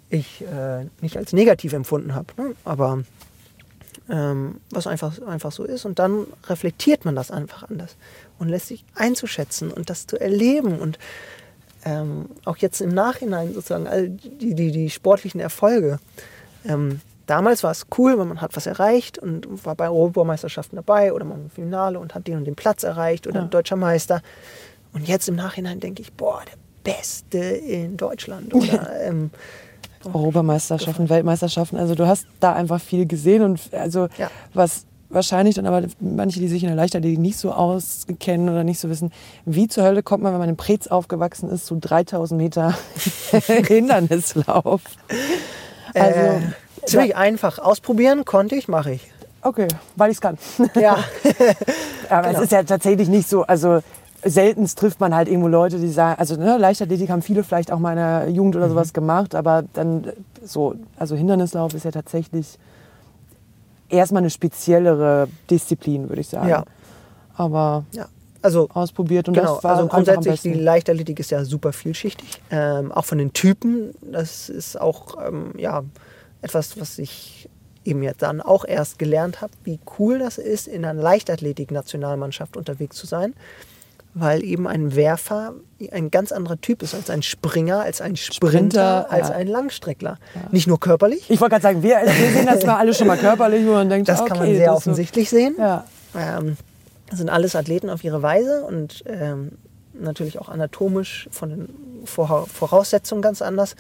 ich 0.10 0.41
äh, 0.41 0.86
nicht 1.02 1.18
als 1.18 1.34
negativ 1.34 1.74
empfunden 1.74 2.13
habe, 2.13 2.28
ne? 2.38 2.56
aber 2.65 3.04
ähm, 4.10 4.62
was 4.70 4.88
einfach, 4.88 5.20
einfach 5.28 5.52
so 5.52 5.63
ist. 5.63 5.86
Und 5.86 6.00
dann 6.00 6.26
reflektiert 6.48 7.06
man 7.06 7.15
das 7.15 7.32
einfach 7.32 7.63
anders 7.70 7.96
und 8.39 8.50
lässt 8.50 8.68
sich 8.68 8.86
einzuschätzen 8.96 9.72
und 9.72 9.89
das 9.89 10.08
zu 10.08 10.20
erleben 10.20 10.80
und 10.80 11.00
ähm, 11.86 12.30
auch 12.46 12.58
jetzt 12.58 12.82
im 12.82 12.89
Nachhinein 12.89 13.54
sozusagen 13.54 13.88
all 13.88 14.10
die, 14.10 14.56
die, 14.56 14.72
die 14.72 14.89
sportlichen 14.89 15.39
Erfolge. 15.39 16.00
Ähm, 16.65 17.00
damals 17.28 17.63
war 17.63 17.72
es 17.72 17.86
cool, 17.98 18.18
wenn 18.18 18.28
man 18.28 18.41
hat 18.41 18.56
was 18.56 18.65
erreicht 18.65 19.18
und 19.20 19.65
war 19.65 19.76
bei 19.76 19.88
Europameisterschaften 19.88 20.76
dabei 20.78 21.13
oder 21.13 21.26
mal 21.26 21.36
im 21.36 21.50
Finale 21.52 22.00
und 22.00 22.15
hat 22.15 22.28
den 22.28 22.38
und 22.38 22.46
den 22.46 22.56
Platz 22.56 22.84
erreicht 22.84 23.28
oder 23.28 23.41
Ja. 23.41 23.46
deutscher 23.48 23.76
Meister. 23.76 24.22
Und 24.94 25.08
jetzt 25.08 25.28
im 25.30 25.36
Nachhinein 25.36 25.80
denke 25.80 26.02
ich, 26.02 26.13
boah, 26.13 26.41
der 26.46 26.58
Beste 26.94 27.38
in 27.39 27.98
Deutschland. 27.98 28.54
Oder, 28.54 29.02
ähm, 29.02 29.30
Europameisterschaften, 30.13 31.10
Weltmeisterschaften. 31.10 31.78
Also 31.78 31.96
du 31.96 32.08
hast 32.08 32.26
da 32.39 32.54
einfach 32.54 32.82
viel 32.82 33.06
gesehen 33.06 33.41
und 33.44 33.60
also 33.74 34.08
Ja. 34.18 34.30
was 34.54 34.86
wahrscheinlich 35.10 35.56
dann 35.56 35.65
aber 35.68 35.84
manche, 36.00 36.39
die 36.39 36.48
sich 36.48 36.63
in 36.63 36.68
der 36.68 36.76
Leichtathletik 36.76 37.20
nicht 37.20 37.38
so 37.38 37.52
auskennen 37.52 38.50
oder 38.50 38.63
nicht 38.63 38.80
so 38.80 38.89
wissen, 38.89 39.12
wie 39.46 39.68
zur 39.68 39.84
Hölle 39.84 40.04
kommt 40.04 40.24
man, 40.24 40.34
wenn 40.34 40.39
man 40.39 40.50
in 40.50 40.58
Preetz 40.58 40.88
aufgewachsen 40.88 41.50
ist, 41.50 41.65
zu 41.68 41.76
3000 41.80 42.38
Meter 42.41 42.74
Hindernislauf. 43.68 44.82
Also, 45.94 46.20
äh, 46.20 46.39
ziemlich 46.86 47.15
einfach. 47.15 47.60
Ausprobieren 47.60 48.26
konnte 48.26 48.56
ich, 48.56 48.68
mache 48.68 48.94
ich. 48.94 49.12
okay, 49.41 49.68
weil 49.96 50.10
ich 50.12 50.18
es 50.18 50.22
kann. 50.22 50.38
Ja, 50.76 50.98
Aber 52.10 52.28
Genau. 52.28 52.39
es 52.39 52.46
ist 52.46 52.52
ja 52.52 52.63
tatsächlich 52.63 53.08
nicht 53.08 53.30
so, 53.30 53.44
also 53.44 53.80
selten 54.25 54.65
trifft 54.65 54.99
man 54.99 55.13
halt 55.15 55.27
irgendwo 55.27 55.47
Leute, 55.47 55.79
die 55.79 55.89
sagen, 55.89 56.19
also 56.19 56.35
ne, 56.35 56.57
Leichtathletik 56.57 57.09
haben 57.09 57.21
viele 57.21 57.43
vielleicht 57.43 57.71
auch 57.71 57.79
mal 57.79 57.91
in 57.91 57.97
der 57.97 58.29
Jugend 58.29 58.55
Mhm. 58.55 58.61
oder 58.61 58.69
sowas 58.69 58.91
gemacht, 58.93 59.35
aber 59.35 59.63
dann 59.73 60.03
äh, 60.05 60.13
so, 60.43 60.75
also 60.97 61.15
Hindernislauf 61.15 61.73
ist 61.73 61.85
ja 61.85 61.91
tatsächlich 61.91 62.57
erstmal 63.89 64.23
eine 64.23 64.29
speziellere 64.29 65.27
Disziplin, 65.49 66.09
würde 66.09 66.21
ich 66.21 66.27
sagen. 66.27 66.49
Ja. 66.49 66.65
Aber 67.35 67.85
ja. 67.91 68.07
Also 68.41 68.69
ausprobiert 68.73 69.27
und 69.27 69.33
genau, 69.33 69.55
das 69.55 69.63
war 69.63 69.71
also 69.71 69.83
einfach 69.85 69.97
am 69.97 70.03
grundsätzlich 70.03 70.41
die. 70.41 70.53
Leichtathletik 70.53 71.19
ist 71.19 71.31
ja 71.31 71.43
super 71.43 71.73
vielschichtig, 71.73 72.41
ähm, 72.51 72.91
auch 72.91 73.05
von 73.05 73.17
den 73.17 73.33
Typen. 73.33 73.95
Das 74.11 74.49
ist 74.49 74.79
auch 74.79 75.15
ähm, 75.27 75.53
ja 75.57 75.83
etwas, 76.43 76.79
was 76.79 76.99
ich 76.99 77.49
eben 77.85 78.03
jetzt 78.03 78.21
dann 78.21 78.41
auch 78.41 78.63
erst 78.63 78.99
gelernt 78.99 79.41
habe, 79.41 79.51
wie 79.63 79.79
cool 79.97 80.19
das 80.19 80.38
ist, 80.38 80.67
in 80.67 80.85
einer 80.85 81.01
Leichtathletik-Nationalmannschaft 81.01 82.55
unterwegs 82.55 82.97
zu 82.97 83.07
sein, 83.07 83.33
weil 84.15 84.43
eben 84.43 84.65
ein 84.65 84.95
Werfer 84.95 85.54
ein 85.91 86.10
ganz 86.10 86.32
anderer 86.32 86.60
Typ 86.62 86.82
ist 86.82 86.95
als 86.95 87.10
ein 87.10 87.21
Springer, 87.21 87.82
als 87.82 87.99
ein 87.99 88.15
Sprinter, 88.15 88.47
Sprinter, 88.47 89.12
als 89.12 89.28
ja. 89.28 89.36
ein 89.36 89.47
Langstreckler. 89.47 90.17
Nicht 90.51 90.67
nur 90.67 90.80
körperlich, 90.80 91.30
Ich 91.30 91.41
wollte 91.41 91.51
gerade 91.51 91.63
sagen, 91.63 91.84
wir, 91.84 91.97
wir 91.97 92.32
sehen 92.32 92.45
das 92.45 92.65
mal 92.65 92.78
alle 92.78 92.93
schon 92.93 93.08
mal 93.08 93.17
körperlich 93.17 93.67
und 93.67 93.89
denken, 93.89 94.06
das 94.06 94.21
okay, 94.21 94.30
kann 94.30 94.38
man 94.39 94.47
sehr 94.47 94.60
ist 94.60 94.65
so- 94.67 94.71
offensichtlich 94.78 95.30
sehen. 95.30 95.56
Ja. 95.60 95.84
Ähm, 96.17 96.56
das 97.10 97.19
sind 97.19 97.30
alles 97.30 97.56
Athleten 97.58 97.89
auf 97.89 98.04
ihre 98.06 98.21
Weise 98.21 98.63
und 98.63 99.04
ähm, 99.06 99.51
natürlich 99.93 100.39
auch 100.39 100.47
anatomisch 100.47 101.28
von 101.32 101.49
den 101.49 101.69
Vor 102.06 102.47
Voraussetzungen 102.47 103.21
ganz 103.21 103.41
anders. 103.41 103.75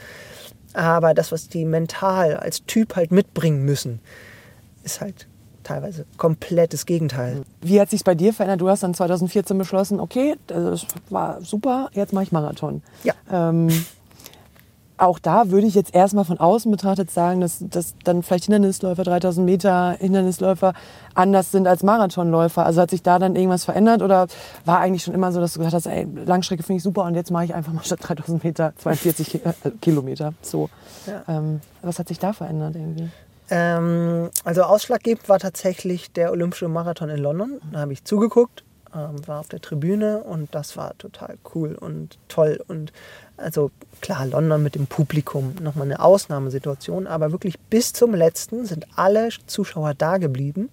Aber 0.73 1.13
das, 1.13 1.31
was 1.31 1.47
die 1.47 1.63
mental 1.63 2.35
als 2.35 2.65
Typ 2.65 2.97
halt 2.97 3.13
mitbringen 3.13 3.63
müssen, 3.63 4.01
ist 4.83 4.99
halt 4.99 5.27
teilweise 5.65 6.05
komplettes 6.17 6.85
Gegenteil. 6.85 7.41
Wie 7.61 7.81
hat 7.81 7.89
sich 7.89 8.03
bei 8.03 8.15
dir 8.15 8.33
verändert? 8.33 8.61
Du 8.61 8.69
hast 8.69 8.83
dann 8.83 8.93
2014 8.93 9.57
beschlossen, 9.57 9.99
okay, 9.99 10.35
das 10.47 10.85
war 11.09 11.41
super, 11.41 11.89
jetzt 11.93 12.13
mache 12.13 12.23
ich 12.23 12.31
Marathon. 12.31 12.81
Ja. 13.03 13.13
Ähm, 13.31 13.69
auch 14.97 15.19
da 15.19 15.49
würde 15.51 15.67
ich 15.67 15.75
jetzt 15.75 15.93
erstmal 15.93 16.23
von 16.23 16.39
außen 16.39 16.71
betrachtet 16.71 17.11
sagen, 17.11 17.41
dass, 17.41 17.57
dass 17.59 17.95
dann 18.05 18.23
vielleicht 18.23 18.45
Hindernisläufer, 18.45 19.03
3000 19.03 19.45
Meter 19.45 19.91
Hindernisläufer 19.99 20.71
anders 21.13 21.51
sind 21.51 21.67
als 21.67 21.83
Marathonläufer. 21.83 22.65
Also 22.65 22.79
hat 22.79 22.91
sich 22.91 23.03
da 23.03 23.19
dann 23.19 23.35
irgendwas 23.35 23.65
verändert 23.65 24.01
oder 24.01 24.27
war 24.63 24.79
eigentlich 24.79 25.03
schon 25.03 25.13
immer 25.13 25.33
so, 25.33 25.41
dass 25.41 25.51
du 25.51 25.59
gesagt 25.59 25.73
hast, 25.75 25.87
ey, 25.87 26.07
Langstrecke 26.25 26.63
finde 26.63 26.77
ich 26.77 26.83
super 26.83 27.03
und 27.03 27.15
jetzt 27.15 27.29
mache 27.29 27.43
ich 27.43 27.53
einfach 27.53 27.73
mal 27.73 27.83
statt 27.83 27.99
3000 28.03 28.41
Meter 28.45 28.71
42 28.77 29.27
Ki- 29.31 29.41
äh, 29.43 29.71
Kilometer. 29.81 30.33
So. 30.41 30.69
Ja. 31.07 31.23
Ähm, 31.27 31.59
was 31.81 31.99
hat 31.99 32.07
sich 32.07 32.19
da 32.19 32.31
verändert 32.31 32.75
irgendwie? 32.75 33.09
Ähm, 33.49 34.29
also 34.43 34.63
ausschlaggebend 34.63 35.27
war 35.29 35.39
tatsächlich 35.39 36.11
der 36.11 36.31
Olympische 36.31 36.67
Marathon 36.67 37.09
in 37.09 37.17
London. 37.17 37.61
Da 37.71 37.79
habe 37.79 37.93
ich 37.93 38.03
zugeguckt, 38.03 38.63
ähm, 38.93 39.27
war 39.27 39.39
auf 39.39 39.49
der 39.49 39.61
Tribüne 39.61 40.19
und 40.19 40.53
das 40.55 40.77
war 40.77 40.97
total 40.97 41.37
cool 41.53 41.75
und 41.75 42.17
toll. 42.27 42.63
Und 42.67 42.91
also 43.37 43.71
klar, 44.01 44.25
London 44.25 44.63
mit 44.63 44.75
dem 44.75 44.87
Publikum 44.87 45.55
nochmal 45.61 45.85
eine 45.85 45.99
Ausnahmesituation, 45.99 47.05
aber 47.07 47.31
wirklich 47.31 47.59
bis 47.59 47.93
zum 47.93 48.13
letzten 48.13 48.65
sind 48.65 48.87
alle 48.95 49.29
Zuschauer 49.45 49.93
da 49.93 50.17
geblieben. 50.17 50.69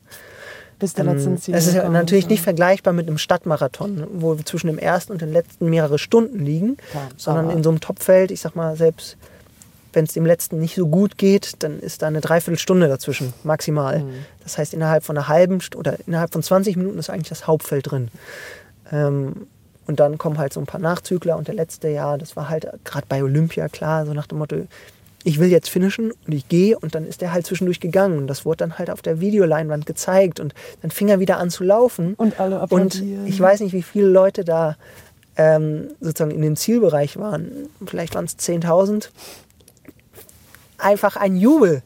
Bis 0.79 0.95
der 0.95 1.05
letzten 1.05 1.39
Ziel. 1.39 1.55
Ähm, 1.55 1.59
Es 1.59 1.67
ist 1.69 1.75
ja 1.75 1.89
natürlich 1.89 2.27
nicht 2.29 2.43
vergleichbar 2.43 2.93
mit 2.93 3.07
einem 3.07 3.19
Stadtmarathon, 3.19 4.05
wo 4.15 4.37
wir 4.37 4.45
zwischen 4.45 4.67
dem 4.67 4.79
ersten 4.79 5.13
und 5.13 5.21
dem 5.21 5.33
letzten 5.33 5.71
mehrere 5.71 5.99
Stunden 5.99 6.45
liegen, 6.45 6.77
Klar, 6.91 7.09
sondern 7.17 7.51
in 7.51 7.63
so 7.63 7.71
einem 7.71 7.81
Topfeld, 7.81 8.33
ich 8.33 8.41
sag 8.41 8.57
mal, 8.57 8.75
selbst 8.77 9.17
wenn 9.93 10.05
es 10.05 10.13
dem 10.13 10.27
letzten 10.27 10.59
nicht 10.59 10.75
so 10.75 10.87
gut 10.87 11.19
geht, 11.19 11.63
dann 11.63 11.79
ist 11.81 12.03
da 12.03 12.07
eine 12.07 12.21
Dreiviertelstunde 12.21 12.89
dazwischen, 12.89 13.33
maximal. 13.45 14.01
Mhm. 14.01 14.13
Das 14.43 14.59
heißt, 14.59 14.75
innerhalb 14.75 15.05
von 15.05 15.17
einer 15.17 15.29
halben 15.29 15.61
St 15.61 15.77
oder 15.77 15.97
innerhalb 16.07 16.33
von 16.33 16.43
20 16.43 16.77
Minuten 16.77 16.99
ist 16.99 17.11
eigentlich 17.11 17.29
das 17.29 17.47
Hauptfeld 17.47 17.91
drin. 17.91 18.09
Ähm, 18.91 19.47
und 19.87 20.01
dann 20.01 20.19
kommen 20.19 20.39
halt 20.39 20.53
so 20.53 20.61
ein 20.61 20.67
paar 20.67 20.81
Nachzügler 20.81 21.37
und 21.37 21.49
der 21.49 21.55
letzte 21.55 21.89
Jahr, 21.89 22.19
das 22.19 22.37
war 22.37 22.49
halt 22.49 22.67
gerade 22.85 23.07
bei 23.09 23.23
Olympia 23.23 23.69
klar, 23.69 24.07
so 24.07 24.15
nach 24.15 24.27
dem 24.27 24.39
Motto, 24.39 24.57
ich 25.25 25.39
will 25.39 25.49
jetzt 25.49 25.69
finishen 25.69 26.13
und 26.27 26.33
ich 26.33 26.49
gehe 26.49 26.79
und 26.79 26.95
dann 26.95 27.07
ist 27.07 27.21
der 27.21 27.33
halt 27.33 27.47
zwischendurch 27.47 27.81
gegangen 27.81 28.19
und 28.19 28.27
das 28.27 28.45
wurde 28.45 28.59
dann 28.59 28.79
halt 28.79 28.91
auf 28.91 29.03
der 29.03 29.21
Videoleinwand 29.21 29.87
gezeigt 29.87 30.41
und 30.41 30.55
dann 30.83 30.91
fing 30.91 31.09
er 31.09 31.21
wieder 31.21 31.39
an 31.39 31.51
zu 31.51 31.65
laufen 31.65 32.15
Und 32.15 32.41
alle 32.41 32.57
und 32.57 32.63
applaudieren. 32.63 33.27
ich 33.27 33.39
weiß 33.39 33.61
nicht, 33.61 33.73
wie 33.73 33.83
viele 33.83 34.09
Leute 34.09 34.45
da 34.45 34.77
ähm, 35.37 35.89
sozusagen 36.01 36.33
in 36.33 36.43
dem 36.43 36.57
Zielbereich 36.57 37.17
waren, 37.19 37.69
vielleicht 37.87 38.15
waren 38.15 38.25
es 38.25 38.39
10.000, 38.39 39.09
einfach 40.83 41.17
ein 41.17 41.37
Jubel. 41.37 41.83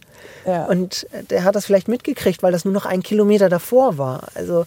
Ja. 0.46 0.66
Und 0.66 1.06
der 1.30 1.44
hat 1.44 1.56
das 1.56 1.66
vielleicht 1.66 1.88
mitgekriegt, 1.88 2.42
weil 2.42 2.52
das 2.52 2.64
nur 2.64 2.72
noch 2.74 2.86
ein 2.86 3.02
Kilometer 3.02 3.48
davor 3.48 3.98
war. 3.98 4.28
Also 4.34 4.64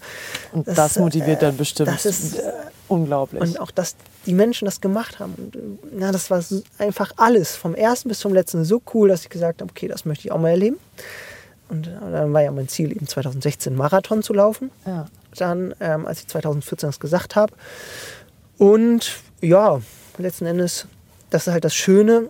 Und 0.52 0.68
das, 0.68 1.00
motiviert 1.00 1.42
dann 1.42 1.56
äh, 1.56 1.58
bestimmt 1.58 1.90
Das 1.90 2.06
ist, 2.06 2.36
äh, 2.40 2.52
unglaublich. 2.88 3.42
und 3.42 3.60
auch, 3.60 3.72
dass 3.72 3.96
die 4.26 4.34
Menschen 4.34 4.66
das 4.66 4.82
gemacht 4.82 5.20
haben. 5.20 5.34
Und, 5.38 5.56
äh, 5.56 6.02
ja, 6.02 6.12
das 6.12 6.30
war 6.30 6.44
einfach 6.78 7.14
alles, 7.18 7.56
vom 7.56 7.76
ersten 7.76 8.10
bis 8.10 8.20
zum 8.20 8.34
letzten, 8.34 8.66
so 8.66 8.82
cool, 8.94 9.10
dass 9.10 9.24
ich 9.24 9.30
gesagt 9.30 9.62
habe, 9.62 9.72
okay, 9.72 9.88
das 9.88 10.06
möchte 10.06 10.28
ich 10.28 10.32
auch 10.32 10.40
mal 10.40 10.50
erleben. 10.50 10.78
Und 11.70 11.88
dann 11.88 12.34
war 12.34 12.42
ja 12.42 12.52
mein 12.52 12.68
Ziel, 12.68 12.92
eben 12.92 13.08
2016 13.08 13.76
Marathon 13.76 14.24
zu 14.24 14.34
laufen. 14.34 14.72
ja. 14.86 15.08
Dann, 15.38 15.76
ähm, 15.80 16.08
als 16.08 16.22
ich 16.22 16.28
2014 16.28 16.90
das 16.90 17.00
gesagt 17.00 17.36
habe. 17.36 17.54
Und 18.58 19.12
ja, 19.42 19.80
letzten 20.18 20.48
Endes, 20.48 20.88
das 21.30 21.46
ist 21.46 21.54
halt 21.54 21.64
das 21.64 21.76
Schöne 21.76 22.30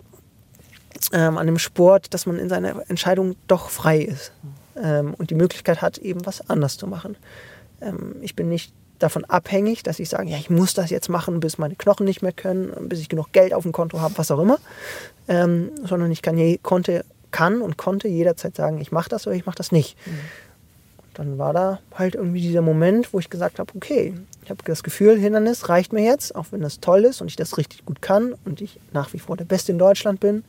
ähm, 1.12 1.38
an 1.38 1.46
dem 1.46 1.58
Sport, 1.58 2.12
dass 2.14 2.26
man 2.26 2.38
in 2.38 2.48
seiner 2.48 2.88
Entscheidung 2.88 3.36
doch 3.46 3.70
frei 3.70 3.98
ist 3.98 4.32
ähm, 4.76 5.14
und 5.14 5.30
die 5.30 5.34
Möglichkeit 5.34 5.82
hat, 5.82 5.98
eben 5.98 6.24
was 6.26 6.48
anders 6.48 6.76
zu 6.76 6.86
machen. 6.86 7.16
Ähm, 7.80 8.16
ich 8.20 8.36
bin 8.36 8.48
nicht 8.48 8.72
davon 8.98 9.24
abhängig, 9.24 9.82
dass 9.82 9.98
ich 9.98 10.08
sage, 10.08 10.28
ja, 10.30 10.36
ich 10.36 10.50
muss 10.50 10.74
das 10.74 10.90
jetzt 10.90 11.08
machen, 11.08 11.40
bis 11.40 11.58
meine 11.58 11.74
Knochen 11.74 12.04
nicht 12.04 12.22
mehr 12.22 12.32
können, 12.32 12.88
bis 12.88 13.00
ich 13.00 13.08
genug 13.08 13.32
Geld 13.32 13.54
auf 13.54 13.62
dem 13.62 13.72
Konto 13.72 14.00
habe, 14.00 14.16
was 14.18 14.30
auch 14.30 14.40
immer, 14.40 14.58
ähm, 15.26 15.70
sondern 15.82 16.10
ich 16.10 16.22
kann, 16.22 16.36
je, 16.36 16.58
konnte, 16.58 17.04
kann 17.30 17.62
und 17.62 17.76
konnte 17.78 18.08
jederzeit 18.08 18.54
sagen, 18.54 18.80
ich 18.80 18.92
mache 18.92 19.08
das 19.08 19.26
oder 19.26 19.36
ich 19.36 19.46
mache 19.46 19.56
das 19.56 19.72
nicht. 19.72 19.96
Dann 21.14 21.38
war 21.38 21.52
da 21.52 21.80
halt 21.94 22.14
irgendwie 22.14 22.40
dieser 22.40 22.62
Moment, 22.62 23.12
wo 23.12 23.18
ich 23.18 23.30
gesagt 23.30 23.58
habe, 23.58 23.72
okay, 23.74 24.14
ich 24.44 24.50
habe 24.50 24.62
das 24.64 24.82
Gefühl, 24.82 25.18
Hindernis 25.18 25.68
reicht 25.68 25.92
mir 25.92 26.02
jetzt, 26.02 26.34
auch 26.34 26.46
wenn 26.50 26.60
das 26.60 26.80
toll 26.80 27.04
ist 27.04 27.20
und 27.20 27.28
ich 27.28 27.36
das 27.36 27.58
richtig 27.58 27.84
gut 27.84 28.00
kann 28.00 28.34
und 28.44 28.60
ich 28.60 28.78
nach 28.92 29.12
wie 29.12 29.18
vor 29.18 29.36
der 29.36 29.44
Beste 29.44 29.72
in 29.72 29.78
Deutschland 29.78 30.20
bin. 30.20 30.44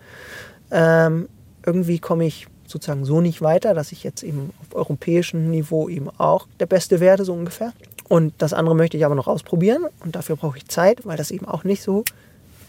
Ähm, 0.71 1.27
irgendwie 1.65 1.99
komme 1.99 2.25
ich 2.25 2.47
sozusagen 2.65 3.05
so 3.05 3.21
nicht 3.21 3.41
weiter, 3.41 3.73
dass 3.73 3.91
ich 3.91 4.03
jetzt 4.03 4.23
eben 4.23 4.51
auf 4.61 4.75
europäischem 4.75 5.49
Niveau 5.51 5.89
eben 5.89 6.09
auch 6.09 6.47
der 6.59 6.65
Beste 6.65 6.99
werde, 6.99 7.25
so 7.25 7.33
ungefähr. 7.33 7.73
Und 8.07 8.33
das 8.39 8.53
andere 8.53 8.75
möchte 8.75 8.97
ich 8.97 9.05
aber 9.05 9.15
noch 9.15 9.27
ausprobieren 9.27 9.85
und 10.03 10.15
dafür 10.15 10.35
brauche 10.35 10.57
ich 10.57 10.67
Zeit, 10.67 11.05
weil 11.05 11.17
das 11.17 11.31
eben 11.31 11.47
auch 11.47 11.63
nicht 11.63 11.83
so 11.83 12.03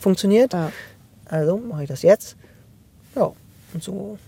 funktioniert. 0.01 0.53
Ja. 0.53 0.71
Also 1.27 1.57
mache 1.59 1.85
ich 1.85 1.89
das 1.89 2.03
jetzt. 2.03 2.37
Ja, 3.15 3.33
und 3.75 3.83
so 3.83 4.19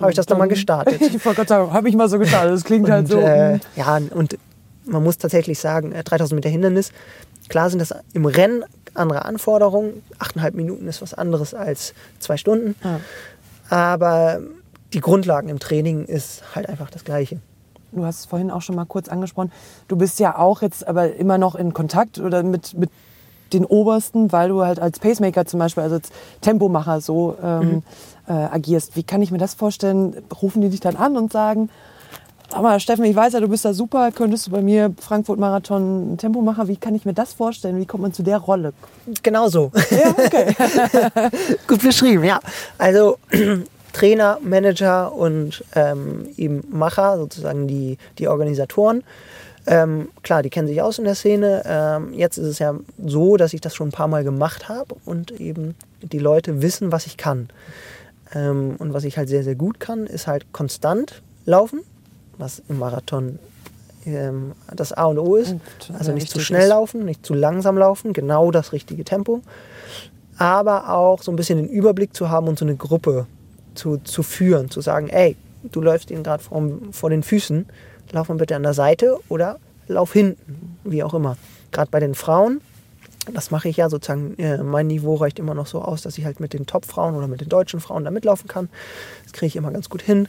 habe 0.00 0.10
ich 0.10 0.16
das 0.16 0.26
dann 0.26 0.38
mal 0.38 0.48
gestartet. 0.48 1.00
Ich 1.14 1.24
wollte 1.24 1.36
gerade 1.36 1.48
sagen, 1.48 1.72
habe 1.72 1.88
ich 1.88 1.96
mal 1.96 2.08
so 2.08 2.18
gestartet. 2.18 2.52
Das 2.52 2.64
klingt 2.64 2.88
halt 2.90 3.04
Und, 3.04 3.10
so. 3.10 3.18
äh, 3.18 3.56
mm. 3.56 3.60
ja, 3.76 4.00
und 4.10 4.38
man 4.86 5.02
muss 5.02 5.18
tatsächlich 5.18 5.58
sagen, 5.58 5.92
äh, 5.92 6.04
3000 6.04 6.36
Meter 6.36 6.48
Hindernis, 6.48 6.92
klar 7.48 7.70
sind 7.70 7.78
das 7.78 7.94
im 8.12 8.26
Rennen 8.26 8.64
andere 8.94 9.24
Anforderungen. 9.24 10.02
Achteinhalb 10.18 10.54
Minuten 10.54 10.86
ist 10.88 11.02
was 11.02 11.14
anderes 11.14 11.54
als 11.54 11.94
zwei 12.18 12.36
Stunden. 12.36 12.74
Ja. 12.84 13.00
Aber 13.70 14.40
die 14.92 15.00
Grundlagen 15.00 15.48
im 15.48 15.58
Training 15.58 16.04
ist 16.04 16.42
halt 16.54 16.68
einfach 16.68 16.90
das 16.90 17.04
Gleiche. 17.04 17.40
Du 17.92 18.04
hast 18.04 18.20
es 18.20 18.26
vorhin 18.26 18.50
auch 18.50 18.62
schon 18.62 18.76
mal 18.76 18.86
kurz 18.86 19.08
angesprochen. 19.08 19.52
Du 19.88 19.96
bist 19.96 20.18
ja 20.18 20.36
auch 20.36 20.62
jetzt 20.62 20.86
aber 20.86 21.14
immer 21.14 21.38
noch 21.38 21.54
in 21.54 21.72
Kontakt 21.72 22.18
oder 22.18 22.42
mit, 22.42 22.74
mit 22.74 22.90
den 23.52 23.64
Obersten, 23.64 24.32
weil 24.32 24.48
du 24.48 24.64
halt 24.64 24.80
als 24.80 24.98
Pacemaker 24.98 25.46
zum 25.46 25.60
Beispiel, 25.60 25.82
also 25.82 25.96
als 25.96 26.10
Tempomacher 26.40 27.00
so 27.00 27.36
ähm, 27.42 27.82
äh, 28.28 28.32
agierst. 28.32 28.96
Wie 28.96 29.02
kann 29.02 29.22
ich 29.22 29.30
mir 29.30 29.38
das 29.38 29.54
vorstellen? 29.54 30.16
Rufen 30.42 30.62
die 30.62 30.70
dich 30.70 30.80
dann 30.80 30.96
an 30.96 31.16
und 31.16 31.32
sagen, 31.32 31.68
sag 32.50 32.62
mal, 32.62 32.80
Steffen, 32.80 33.04
ich 33.04 33.16
weiß 33.16 33.32
ja, 33.32 33.40
du 33.40 33.48
bist 33.48 33.64
da 33.64 33.74
super, 33.74 34.12
könntest 34.12 34.46
du 34.46 34.50
bei 34.50 34.62
mir 34.62 34.92
Frankfurt-Marathon 34.98 36.16
Tempomacher? 36.18 36.68
Wie 36.68 36.76
kann 36.76 36.94
ich 36.94 37.04
mir 37.04 37.14
das 37.14 37.32
vorstellen? 37.34 37.78
Wie 37.78 37.86
kommt 37.86 38.02
man 38.02 38.12
zu 38.12 38.22
der 38.22 38.38
Rolle? 38.38 38.72
Genau 39.22 39.48
so. 39.48 39.70
Ja, 39.90 40.10
okay. 40.10 40.54
Gut 41.66 41.82
beschrieben, 41.82 42.24
ja. 42.24 42.40
Also 42.78 43.18
Trainer, 43.92 44.38
Manager 44.42 45.12
und 45.12 45.64
ähm, 45.74 46.28
eben 46.36 46.64
Macher, 46.70 47.16
sozusagen 47.16 47.66
die, 47.68 47.98
die 48.18 48.28
Organisatoren. 48.28 49.04
Ähm, 49.66 50.08
klar, 50.22 50.42
die 50.42 50.50
kennen 50.50 50.68
sich 50.68 50.82
aus 50.82 50.98
in 50.98 51.04
der 51.04 51.14
Szene. 51.14 51.62
Ähm, 51.66 52.12
jetzt 52.12 52.36
ist 52.36 52.46
es 52.46 52.58
ja 52.58 52.74
so, 53.04 53.36
dass 53.36 53.54
ich 53.54 53.60
das 53.60 53.74
schon 53.74 53.88
ein 53.88 53.92
paar 53.92 54.08
Mal 54.08 54.24
gemacht 54.24 54.68
habe 54.68 54.96
und 55.04 55.30
eben 55.40 55.74
die 56.02 56.18
Leute 56.18 56.60
wissen, 56.60 56.92
was 56.92 57.06
ich 57.06 57.16
kann. 57.16 57.48
Ähm, 58.34 58.76
und 58.78 58.92
was 58.92 59.04
ich 59.04 59.16
halt 59.16 59.28
sehr, 59.28 59.42
sehr 59.42 59.54
gut 59.54 59.80
kann, 59.80 60.06
ist 60.06 60.26
halt 60.26 60.52
konstant 60.52 61.22
laufen, 61.46 61.80
was 62.36 62.62
im 62.68 62.78
Marathon 62.78 63.38
ähm, 64.06 64.52
das 64.74 64.92
A 64.92 65.04
und 65.06 65.18
O 65.18 65.36
ist. 65.36 65.52
Und, 65.52 65.62
also 65.98 66.10
äh, 66.10 66.14
nicht 66.14 66.30
zu 66.30 66.40
schnell 66.40 66.62
ist. 66.62 66.68
laufen, 66.68 67.04
nicht 67.04 67.24
zu 67.24 67.34
langsam 67.34 67.78
laufen, 67.78 68.12
genau 68.12 68.50
das 68.50 68.72
richtige 68.72 69.04
Tempo. 69.04 69.40
Aber 70.36 70.92
auch 70.92 71.22
so 71.22 71.32
ein 71.32 71.36
bisschen 71.36 71.58
den 71.58 71.68
Überblick 71.68 72.14
zu 72.14 72.28
haben 72.28 72.48
und 72.48 72.58
so 72.58 72.64
eine 72.64 72.76
Gruppe 72.76 73.26
zu, 73.74 73.98
zu 73.98 74.22
führen, 74.22 74.70
zu 74.70 74.80
sagen, 74.80 75.08
ey, 75.08 75.36
du 75.62 75.80
läufst 75.80 76.10
ihnen 76.10 76.22
gerade 76.22 76.42
vor, 76.42 76.62
vor 76.90 77.10
den 77.10 77.22
Füßen, 77.22 77.66
lauf 78.14 78.28
mal 78.28 78.36
bitte 78.36 78.56
an 78.56 78.62
der 78.62 78.74
Seite 78.74 79.18
oder 79.28 79.58
lauf 79.88 80.12
hinten, 80.12 80.78
wie 80.84 81.02
auch 81.02 81.14
immer. 81.14 81.36
Gerade 81.72 81.90
bei 81.90 82.00
den 82.00 82.14
Frauen, 82.14 82.60
das 83.32 83.50
mache 83.50 83.68
ich 83.68 83.76
ja 83.76 83.90
sozusagen, 83.90 84.38
äh, 84.38 84.58
mein 84.62 84.86
Niveau 84.86 85.16
reicht 85.16 85.38
immer 85.38 85.54
noch 85.54 85.66
so 85.66 85.82
aus, 85.82 86.02
dass 86.02 86.16
ich 86.16 86.24
halt 86.24 86.40
mit 86.40 86.52
den 86.52 86.66
Top-Frauen 86.66 87.14
oder 87.14 87.26
mit 87.26 87.40
den 87.40 87.48
deutschen 87.48 87.80
Frauen 87.80 88.04
da 88.04 88.10
mitlaufen 88.10 88.48
kann. 88.48 88.68
Das 89.24 89.32
kriege 89.32 89.46
ich 89.46 89.56
immer 89.56 89.70
ganz 89.70 89.88
gut 89.88 90.02
hin. 90.02 90.28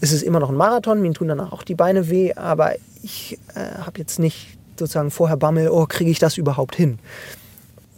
Es 0.00 0.12
ist 0.12 0.22
immer 0.22 0.40
noch 0.40 0.50
ein 0.50 0.56
Marathon, 0.56 1.00
mir 1.00 1.12
tun 1.12 1.28
danach 1.28 1.52
auch 1.52 1.62
die 1.62 1.74
Beine 1.74 2.08
weh, 2.08 2.34
aber 2.34 2.74
ich 3.02 3.38
äh, 3.54 3.78
habe 3.80 3.98
jetzt 3.98 4.18
nicht 4.18 4.58
sozusagen 4.78 5.10
vorher 5.10 5.36
Bammel, 5.36 5.70
oh, 5.70 5.86
kriege 5.86 6.10
ich 6.10 6.18
das 6.18 6.36
überhaupt 6.36 6.76
hin? 6.76 6.98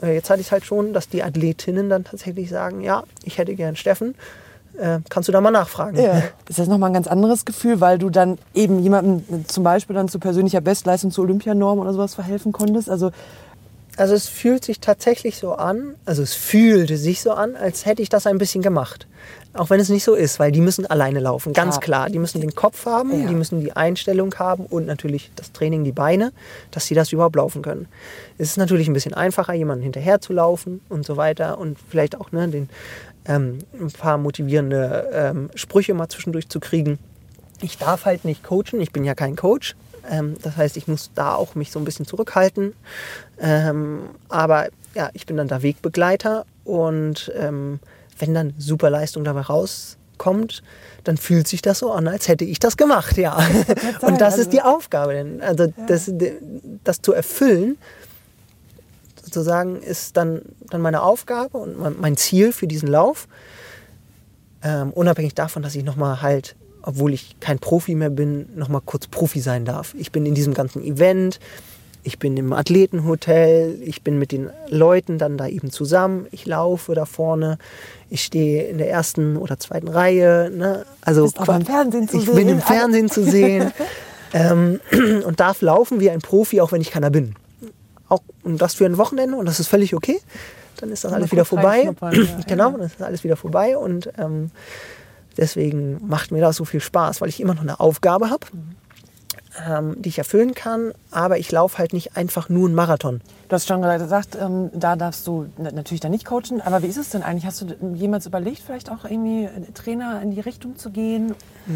Äh, 0.03 0.15
Jetzt 0.15 0.31
hatte 0.31 0.41
ich 0.41 0.49
es 0.49 0.53
halt 0.53 0.65
schon, 0.65 0.93
dass 0.93 1.09
die 1.09 1.23
Athletinnen 1.23 1.91
dann 1.91 2.05
tatsächlich 2.05 2.49
sagen, 2.49 2.81
ja, 2.81 3.05
ich 3.25 3.39
hätte 3.39 3.55
gern 3.55 3.77
Steffen, 3.77 4.15
äh, 4.79 4.99
kannst 5.09 5.29
du 5.29 5.33
da 5.33 5.41
mal 5.41 5.51
nachfragen. 5.51 5.97
Ja. 5.97 6.23
Ist 6.49 6.59
das 6.59 6.69
nochmal 6.69 6.91
ein 6.91 6.95
ganz 6.95 7.07
anderes 7.07 7.45
Gefühl, 7.45 7.81
weil 7.81 7.99
du 7.99 8.11
dann 8.11 8.39
eben 8.55 8.81
jemandem 8.81 9.47
zum 9.47 9.65
Beispiel 9.65 9.95
dann 9.95 10.09
zu 10.09 10.19
persönlicher 10.19 10.61
Bestleistung, 10.61 11.11
zu 11.11 11.23
Olympianorm 11.23 11.79
oder 11.79 11.93
sowas 11.93 12.15
verhelfen 12.15 12.53
konntest? 12.53 12.89
Also 12.89 13.11
Also 14.01 14.15
es 14.15 14.29
fühlt 14.29 14.65
sich 14.65 14.81
tatsächlich 14.81 15.37
so 15.37 15.53
an, 15.53 15.95
also 16.07 16.23
es 16.23 16.33
fühlte 16.33 16.97
sich 16.97 17.21
so 17.21 17.33
an, 17.33 17.55
als 17.55 17.85
hätte 17.85 18.01
ich 18.01 18.09
das 18.09 18.27
ein 18.27 18.39
bisschen 18.39 18.63
gemacht. 18.63 19.07
Auch 19.53 19.69
wenn 19.69 19.79
es 19.79 19.91
nicht 19.91 20.05
so 20.05 20.15
ist, 20.15 20.39
weil 20.39 20.53
die 20.53 20.63
müssen 20.63 20.87
alleine 20.87 21.21
laufen, 21.21 21.53
ganz 21.53 21.75
Ja. 21.75 21.81
klar. 21.83 22.09
Die 22.09 22.19
müssen 22.19 22.41
den 22.41 22.55
Kopf 22.55 22.87
haben, 22.87 23.21
Ja. 23.23 23.29
die 23.29 23.35
müssen 23.35 23.61
die 23.61 23.73
Einstellung 23.77 24.35
haben 24.37 24.65
und 24.65 24.87
natürlich 24.87 25.31
das 25.37 25.53
Training, 25.53 25.85
die 25.85 25.93
Beine, 25.93 26.33
dass 26.71 26.87
sie 26.87 26.95
das 26.95 27.13
überhaupt 27.13 27.37
laufen 27.37 27.61
können. 27.61 27.89
Es 28.39 28.49
ist 28.49 28.57
natürlich 28.57 28.89
ein 28.89 28.95
bisschen 28.95 29.13
einfacher, 29.13 29.53
jemanden 29.53 29.83
hinterher 29.83 30.19
zu 30.23 30.33
laufen 30.33 30.81
und 30.89 31.05
so 31.05 31.19
weiter 31.19 31.59
und 31.59 31.77
vielleicht 31.91 32.17
auch 32.19 32.33
ne, 32.33 32.49
den, 32.49 32.71
ähm, 33.27 33.59
ein 33.79 33.91
paar 33.91 34.17
motivierende 34.17 35.11
ähm, 35.13 35.51
Sprüche 35.55 35.93
mal 35.93 36.09
zwischendurch 36.09 36.49
zu 36.49 36.59
kriegen. 36.59 36.99
Ich 37.61 37.77
darf 37.77 38.07
halt 38.07 38.25
nicht 38.25 38.43
coachen, 38.45 38.81
ich 38.81 38.93
bin 38.93 39.05
ja 39.05 39.15
kein 39.15 39.37
Coach. 39.37 39.75
Ähm, 40.09 40.37
das 40.43 40.57
heißt, 40.57 40.77
ich 40.77 40.87
muss 40.89 41.11
da 41.15 41.35
auch 41.35 41.55
mich 41.55 41.71
so 41.73 41.79
ein 41.79 41.85
bisschen 41.85 42.07
zurückhalten. 42.07 42.75
Ähm, 43.39 44.01
aber 44.29 44.69
ja, 44.95 45.11
ich 45.15 45.27
bin 45.27 45.37
dann 45.37 45.49
da 45.49 45.63
Wegbegleiter 45.63 46.45
und 46.65 47.33
ähm, 47.37 47.81
wenn 48.19 48.35
dann 48.35 48.55
super 48.59 48.91
Leistung 48.91 49.25
dabei 49.25 49.41
rauskommt, 49.43 50.63
dann 51.05 51.17
fühlt 51.17 51.49
sich 51.49 51.63
das 51.63 51.79
so 51.79 51.91
an, 51.93 52.07
als 52.09 52.29
hätte 52.29 52.45
ich 52.45 52.59
das 52.59 52.77
gemacht, 52.77 53.17
ja. 53.17 53.39
Und 54.03 54.21
das 54.21 54.37
ist 54.37 54.53
die 54.53 54.61
Aufgabe. 54.61 55.15
denn- 55.15 55.41
Also 55.41 55.73
das, 55.87 56.11
das 56.85 57.01
zu 57.01 57.13
erfüllen, 57.15 57.79
sozusagen, 59.25 59.81
ist 59.83 60.17
dann, 60.17 60.43
dann 60.69 60.81
meine 60.83 61.03
Aufgabe 61.03 61.57
und 61.59 61.79
mein- 61.79 61.97
mein 62.01 62.17
Ziel 62.17 62.53
für 62.53 62.67
diesen 62.67 62.89
Lauf. 62.89 63.29
Ähm, 64.63 64.91
unabhängig 64.93 65.35
davon, 65.35 65.63
dass 65.63 65.75
ich 65.75 65.85
nochmal 65.85 66.21
halt, 66.21 66.57
obwohl 66.83 67.13
ich 67.13 67.37
kein 67.41 67.59
Profi 67.59 67.95
mehr 67.95 68.11
bin, 68.11 68.49
nochmal 68.55 68.83
kurz 68.85 69.07
Profi 69.07 69.41
sein 69.41 69.65
darf. 69.65 69.95
Ich 69.99 70.13
bin 70.13 70.27
in 70.27 70.35
diesem 70.35 70.55
ganzen 70.55 70.83
Event, 70.83 71.41
ich 72.03 72.19
bin 72.19 72.37
im 72.37 72.53
Athletenhotel, 72.53 73.79
ich 73.83 74.03
bin 74.03 74.19
mit 74.19 74.33
den 74.33 74.51
Leuten 74.69 75.19
dann 75.19 75.37
da 75.37 75.47
eben 75.47 75.71
zusammen, 75.71 76.27
ich 76.31 76.47
laufe 76.47 76.95
da 76.95 77.05
vorne, 77.05 77.59
ich 78.09 78.25
stehe 78.25 78.65
in 78.65 78.79
der 78.79 78.91
ersten 78.91 79.37
oder 79.37 79.59
zweiten 79.59 79.89
Reihe. 79.89 80.51
Ne? 80.51 80.87
Also 81.03 81.25
Bist 81.25 81.39
im 81.39 81.65
Fernsehen 81.67 82.09
zu 82.09 82.19
ich 82.19 82.25
sehen. 82.25 82.35
bin 82.35 82.49
im 82.49 82.61
Fernsehen 82.61 83.11
zu 83.11 83.25
sehen 83.25 83.73
ähm, 84.33 84.81
und 85.27 85.41
darf 85.41 85.61
laufen 85.61 86.01
wie 86.01 86.11
ein 86.11 86.21
Profi, 86.21 86.61
auch 86.61 86.73
wenn 86.73 86.81
ich 86.81 86.91
keiner 86.91 87.11
bin. 87.11 87.35
Auch, 88.09 88.23
und 88.43 88.61
das 88.61 88.75
für 88.75 88.87
ein 88.87 88.97
Wochenende 88.97 89.37
und 89.37 89.47
das 89.47 89.61
ist 89.61 89.69
völlig 89.69 89.95
okay. 89.95 90.21
Dann 90.79 90.91
ist 90.91 91.05
das 91.05 91.13
alles 91.13 91.31
wieder 91.31 91.45
vorbei. 91.45 91.93
ja. 92.01 92.11
genau, 92.49 92.71
dann 92.71 92.81
ist 92.81 93.03
alles 93.03 93.25
wieder 93.25 93.37
vorbei 93.37 93.77
und 93.77 94.11
ähm, 94.19 94.51
deswegen 95.41 95.99
macht 96.07 96.31
mir 96.31 96.41
das 96.41 96.57
so 96.57 96.65
viel 96.65 96.81
Spaß, 96.81 97.21
weil 97.21 97.29
ich 97.29 97.41
immer 97.41 97.55
noch 97.55 97.63
eine 97.63 97.81
Aufgabe 97.81 98.31
habe, 98.31 98.47
ähm, 99.69 100.01
die 100.01 100.11
ich 100.11 100.19
erfüllen 100.19 100.55
kann, 100.55 100.93
aber 101.11 101.39
ich 101.39 101.51
laufe 101.51 101.79
halt 101.79 101.93
nicht 101.93 102.17
einfach 102.17 102.49
nur 102.49 102.67
einen 102.67 102.75
Marathon. 102.77 103.21
Du 103.49 103.55
hast 103.55 103.67
schon 103.67 103.83
gesagt, 103.83 104.39
ähm, 104.41 104.71
da 104.73 104.95
darfst 104.95 105.27
du 105.27 105.47
na- 105.59 105.73
natürlich 105.73 106.01
dann 106.01 106.13
nicht 106.13 106.25
coachen. 106.25 106.61
Aber 106.65 106.83
wie 106.83 106.87
ist 106.87 106.97
es 106.99 107.11
denn 107.11 107.23
eigentlich? 107.25 107.47
Hast 107.47 107.63
du 107.63 107.67
jemals 107.95 108.27
überlegt, 108.27 108.63
vielleicht 108.65 108.91
auch 108.91 109.05
irgendwie 109.05 109.45
äh, 109.47 109.73
Trainer 109.75 110.23
in 110.23 110.31
die 110.31 110.41
Richtung 110.41 110.77
zu 110.77 110.91
gehen? 110.91 111.35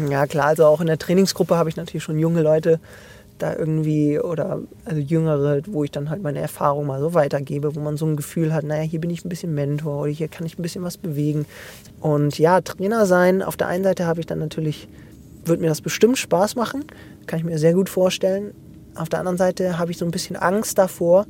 Ja 0.09 0.25
klar, 0.25 0.45
also 0.47 0.65
auch 0.65 0.79
in 0.79 0.87
der 0.87 0.97
Trainingsgruppe 0.97 1.57
habe 1.57 1.67
ich 1.67 1.75
natürlich 1.75 2.03
schon 2.03 2.17
junge 2.17 2.41
Leute 2.41 2.79
da 3.37 3.55
irgendwie 3.55 4.19
oder 4.19 4.61
also 4.85 4.99
jüngere, 4.99 5.61
wo 5.67 5.83
ich 5.83 5.91
dann 5.91 6.09
halt 6.09 6.21
meine 6.21 6.39
Erfahrung 6.39 6.85
mal 6.87 6.99
so 6.99 7.13
weitergebe, 7.13 7.75
wo 7.75 7.79
man 7.79 7.97
so 7.97 8.05
ein 8.05 8.15
Gefühl 8.15 8.53
hat, 8.53 8.63
naja, 8.63 8.83
hier 8.83 9.01
bin 9.01 9.09
ich 9.09 9.25
ein 9.25 9.29
bisschen 9.29 9.53
Mentor 9.53 10.03
oder 10.03 10.11
hier 10.11 10.27
kann 10.27 10.45
ich 10.45 10.57
ein 10.57 10.61
bisschen 10.61 10.83
was 10.83 10.97
bewegen. 10.97 11.45
Und 11.99 12.37
ja, 12.39 12.61
Trainer 12.61 13.05
sein, 13.05 13.41
auf 13.41 13.57
der 13.57 13.67
einen 13.67 13.83
Seite 13.83 14.05
habe 14.05 14.19
ich 14.19 14.25
dann 14.25 14.39
natürlich, 14.39 14.87
wird 15.43 15.59
mir 15.59 15.67
das 15.67 15.81
bestimmt 15.81 16.17
Spaß 16.17 16.55
machen, 16.55 16.85
kann 17.27 17.39
ich 17.39 17.45
mir 17.45 17.57
sehr 17.57 17.73
gut 17.73 17.89
vorstellen. 17.89 18.53
Auf 18.95 19.09
der 19.09 19.19
anderen 19.19 19.37
Seite 19.37 19.77
habe 19.77 19.91
ich 19.91 19.97
so 19.97 20.05
ein 20.05 20.11
bisschen 20.11 20.37
Angst 20.37 20.77
davor, 20.77 21.25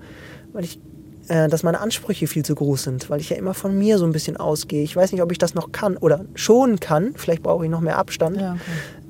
weil 0.54 0.64
ich 0.64 0.80
äh, 1.28 1.48
dass 1.48 1.64
meine 1.64 1.80
Ansprüche 1.80 2.28
viel 2.28 2.46
zu 2.46 2.56
groß 2.56 2.84
sind, 2.84 3.10
weil 3.10 3.20
ich 3.20 3.30
ja 3.30 3.38
immer 3.38 3.54
von 3.54 3.78
mir 3.78 3.98
so 3.98 4.06
ein 4.06 4.12
bisschen 4.12 4.38
ausgehe. 4.38 4.84
Ich 4.84 4.96
weiß 4.96 5.12
nicht, 5.12 5.22
ob 5.22 5.32
ich 5.32 5.38
das 5.38 5.56
noch 5.56 5.72
kann 5.72 5.98
oder 5.98 6.26
schon 6.36 6.80
kann. 6.80 7.14
Vielleicht 7.16 7.44
brauche 7.44 7.66
ich 7.66 7.72
noch 7.72 7.82
mehr 7.82 7.98
Abstand. 7.98 8.38
Ja, 8.40 8.54
okay. 8.54 8.62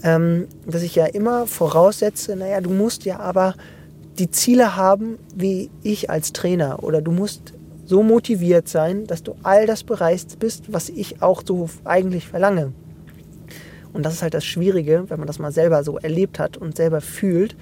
ähm, 0.03 0.47
dass 0.65 0.81
ich 0.81 0.95
ja 0.95 1.05
immer 1.05 1.47
voraussetze, 1.47 2.35
naja, 2.35 2.61
du 2.61 2.69
musst 2.69 3.05
ja 3.05 3.19
aber 3.19 3.55
die 4.17 4.31
Ziele 4.31 4.75
haben 4.75 5.17
wie 5.35 5.69
ich 5.83 6.09
als 6.09 6.31
Trainer 6.31 6.83
oder 6.83 7.01
du 7.01 7.11
musst 7.11 7.53
so 7.85 8.01
motiviert 8.01 8.67
sein, 8.67 9.05
dass 9.05 9.23
du 9.23 9.35
all 9.43 9.67
das 9.67 9.83
bereist 9.83 10.39
bist, 10.39 10.73
was 10.73 10.89
ich 10.89 11.21
auch 11.21 11.43
so 11.45 11.69
eigentlich 11.83 12.27
verlange. 12.27 12.71
Und 13.93 14.03
das 14.03 14.13
ist 14.13 14.21
halt 14.21 14.33
das 14.33 14.45
Schwierige, 14.45 15.05
wenn 15.07 15.19
man 15.19 15.27
das 15.27 15.39
mal 15.39 15.51
selber 15.51 15.83
so 15.83 15.97
erlebt 15.97 16.39
hat 16.39 16.57
und 16.57 16.75
selber 16.75 17.01
fühlt. 17.01 17.55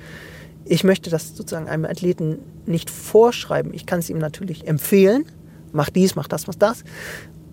Ich 0.65 0.83
möchte 0.83 1.09
das 1.09 1.35
sozusagen 1.35 1.67
einem 1.67 1.85
Athleten 1.85 2.39
nicht 2.65 2.89
vorschreiben. 2.89 3.73
Ich 3.73 3.85
kann 3.85 3.99
es 3.99 4.09
ihm 4.09 4.17
natürlich 4.17 4.67
empfehlen. 4.67 5.25
Mach 5.71 5.89
dies, 5.89 6.15
mach 6.15 6.27
das, 6.27 6.47
mach 6.47 6.55
das. 6.55 6.83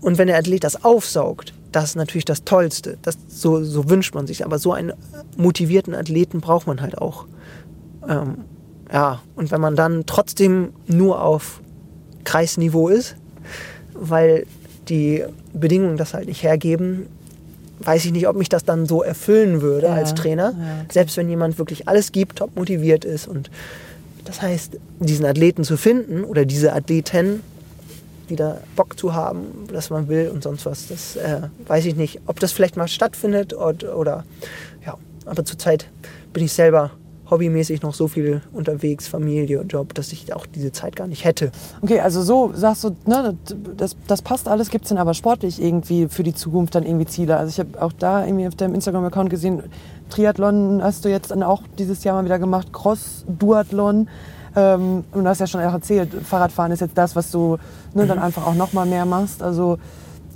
Und 0.01 0.19
wenn 0.19 0.29
der 0.29 0.39
Athlet 0.39 0.65
das 0.65 0.85
aufsaugt, 0.85 1.53
das 1.73 1.85
ist 1.91 1.97
natürlich 1.97 2.25
das 2.25 2.45
Tollste. 2.45 2.99
Das, 3.03 3.19
so, 3.29 3.63
so 3.63 3.89
wünscht 3.89 4.15
man 4.15 4.27
sich. 4.27 4.45
Aber 4.45 4.59
so 4.59 4.73
einen 4.73 4.93
motivierten 5.37 5.95
Athleten 5.95 6.41
braucht 6.41 6.67
man 6.67 6.81
halt 6.81 6.99
auch. 6.99 7.27
Ähm, 8.09 8.45
ja, 8.93 9.23
und 9.37 9.51
wenn 9.51 9.61
man 9.61 9.77
dann 9.77 10.05
trotzdem 10.07 10.73
nur 10.87 11.23
auf 11.23 11.61
Kreisniveau 12.25 12.89
ist, 12.89 13.17
weil 13.95 14.47
die 14.89 15.25
Bedingungen 15.53 15.97
das 15.97 16.15
halt 16.15 16.27
nicht 16.27 16.43
hergeben, 16.43 17.07
weiß 17.81 18.05
ich 18.05 18.13
nicht, 18.13 18.29
ob 18.29 18.37
mich 18.37 18.49
das 18.49 18.65
dann 18.65 18.87
so 18.87 19.03
erfüllen 19.03 19.63
würde 19.63 19.87
Ja, 19.89 19.95
als 19.95 20.15
Trainer. 20.15 20.53
ja. 20.59 20.85
Selbst 20.93 21.17
wenn 21.17 21.29
jemand 21.29 21.59
wirklich 21.59 21.89
alles 21.89 22.13
gibt, 22.13 22.37
top 22.39 22.57
motiviert 22.57 23.05
ist. 23.05 23.27
Und 23.27 23.51
das 24.25 24.43
heißt, 24.43 24.77
diesen 24.99 25.25
Athleten 25.27 25.65
zu 25.65 25.77
finden 25.77 26.25
oder 26.25 26.45
diese 26.45 26.73
Athleten, 26.73 27.43
die 28.29 28.37
da 28.37 28.59
Bock 28.77 28.99
zu 28.99 29.15
haben, 29.15 29.67
dass 29.73 29.91
man 29.91 30.09
will 30.09 30.29
und 30.33 30.43
sonst 30.43 30.67
was, 30.67 30.87
das 30.89 31.17
äh, 31.17 31.41
weiß 31.67 31.87
ich 31.87 31.97
nicht, 31.97 32.21
ob 32.27 32.39
das 32.39 32.53
vielleicht 32.53 32.77
mal 32.77 32.87
stattfindet 32.87 33.55
oder, 33.55 33.97
oder 33.97 34.25
ja, 34.87 34.97
aber 35.25 35.45
zurzeit 35.45 35.87
bin 36.33 36.45
ich 36.45 36.53
selber 36.53 36.93
hobbymäßig 37.31 37.83
noch 37.83 37.95
so 37.95 38.09
viel 38.09 38.43
unterwegs, 38.53 39.09
Familie 39.09 39.61
und 39.61 39.73
Job, 39.73 39.95
dass 39.95 40.13
ich 40.13 40.35
auch 40.35 40.47
diese 40.47 40.73
Zeit 40.73 40.97
gar 40.97 41.07
nicht 41.07 41.25
hätte. 41.25 41.53
Okay, 41.81 42.01
also 42.01 42.23
so 42.23 42.53
sagst 42.55 42.85
du, 42.85 42.97
ne, 43.07 43.37
das, 43.77 43.97
das 44.07 44.23
passt 44.23 44.49
alles. 44.49 44.71
Gibt 44.71 44.85
es 44.85 44.89
denn 44.89 44.99
aber 44.99 45.15
sportlich 45.15 45.63
irgendwie 45.63 46.09
für 46.09 46.23
die 46.23 46.35
Zukunft 46.35 46.75
dann 46.75 46.85
irgendwie 46.85 47.07
Ziele? 47.07 47.37
Also 47.37 47.51
ich 47.51 47.61
habe 47.61 47.83
auch 47.83 47.93
da 47.93 48.25
irgendwie 48.25 48.47
auf 48.47 48.55
deinem 48.55 48.75
Instagram-Account 48.75 49.31
gesehen, 49.31 49.63
Triathlon 50.11 50.83
hast 50.83 51.05
du 51.05 51.09
jetzt 51.09 51.31
dann 51.31 51.43
auch 51.43 51.63
dieses 51.79 52.03
Jahr 52.05 52.17
mal 52.17 52.25
wieder 52.25 52.39
gemacht, 52.39 52.73
Cross-Duathlon. 52.73 54.09
Ähm, 54.57 55.05
und 55.13 55.25
du 55.25 55.29
hast 55.29 55.39
ja 55.39 55.47
schon 55.47 55.61
auch 55.63 55.73
erzählt, 55.73 56.13
Fahrradfahren 56.13 56.73
ist 56.73 56.81
jetzt 56.81 56.99
das, 56.99 57.15
was 57.15 57.31
du 57.31 57.59
ne, 57.95 58.07
dann 58.07 58.19
einfach 58.19 58.47
auch 58.47 58.55
noch 58.55 58.73
mal 58.73 58.87
mehr 58.87 59.07
machst. 59.07 59.43
Also 59.43 59.79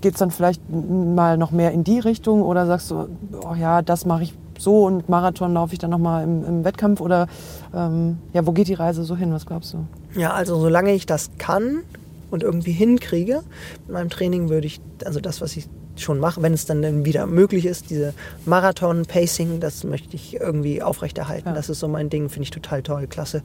geht 0.01 0.15
es 0.15 0.19
dann 0.21 0.31
vielleicht 0.31 0.63
mal 0.71 1.37
noch 1.37 1.51
mehr 1.51 1.73
in 1.73 1.83
die 1.83 1.99
Richtung 1.99 2.43
oder 2.43 2.67
sagst 2.67 2.91
du, 2.91 3.09
oh 3.43 3.55
ja, 3.55 3.83
das 3.83 4.05
mache 4.05 4.25
ich 4.25 4.35
so 4.59 4.85
und 4.85 5.09
Marathon 5.09 5.55
laufe 5.55 5.73
ich 5.73 5.79
dann 5.79 5.91
noch 5.91 5.99
mal 5.99 6.23
im, 6.25 6.45
im 6.45 6.65
Wettkampf 6.65 7.01
oder 7.01 7.27
ähm, 7.75 8.19
ja, 8.33 8.47
wo 8.47 8.53
geht 8.53 8.69
die 8.69 8.75
Reise 8.75 9.05
so 9.05 9.17
hin? 9.17 9.33
Was 9.33 9.47
glaubst 9.47 9.75
du? 9.75 9.87
Ja, 10.15 10.33
also 10.33 10.59
solange 10.61 10.93
ich 10.93 11.07
das 11.07 11.31
kann 11.39 11.83
und 12.31 12.43
irgendwie 12.43 12.73
hinkriege 12.73 13.43
mit 13.87 13.95
meinem 13.95 14.11
Training, 14.11 14.49
würde 14.49 14.67
ich, 14.67 14.81
also 15.05 15.21
das, 15.21 15.41
was 15.41 15.57
ich 15.57 15.69
schon 15.97 16.19
mache, 16.19 16.43
wenn 16.43 16.53
es 16.53 16.67
dann, 16.67 16.83
dann 16.83 17.05
wieder 17.05 17.27
möglich 17.27 17.67
ist, 17.67 17.91
diese 17.91 18.15
Marathon-Pacing, 18.47 19.61
das 19.61 19.85
möchte 19.85 20.17
ich 20.17 20.41
irgendwie 20.41 20.83
aufrechterhalten. 20.83 21.51
Ja. 21.51 21.55
Das 21.55 21.69
ist 21.69 21.81
so 21.81 21.89
mein 21.89 22.11
Ding, 22.11 22.29
finde 22.29 22.45
ich 22.45 22.51
total 22.51 22.83
toll, 22.83 23.07
klasse. 23.07 23.43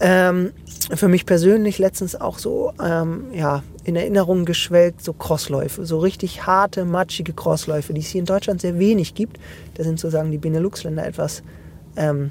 Ähm, 0.00 0.52
für 0.94 1.08
mich 1.08 1.26
persönlich 1.26 1.78
letztens 1.78 2.14
auch 2.14 2.38
so 2.38 2.72
ähm, 2.82 3.26
ja, 3.32 3.62
in 3.84 3.96
Erinnerung 3.96 4.44
geschwelgt, 4.44 5.02
so 5.02 5.12
Crossläufe, 5.12 5.84
so 5.84 5.98
richtig 5.98 6.46
harte, 6.46 6.84
matschige 6.84 7.32
Crossläufe, 7.32 7.92
die 7.92 8.00
es 8.00 8.08
hier 8.08 8.20
in 8.20 8.26
Deutschland 8.26 8.60
sehr 8.60 8.78
wenig 8.78 9.14
gibt. 9.14 9.38
Da 9.74 9.84
sind 9.84 9.98
sozusagen 9.98 10.30
die 10.30 10.38
Benelux-Länder 10.38 11.06
etwas, 11.06 11.42
ähm, 11.96 12.30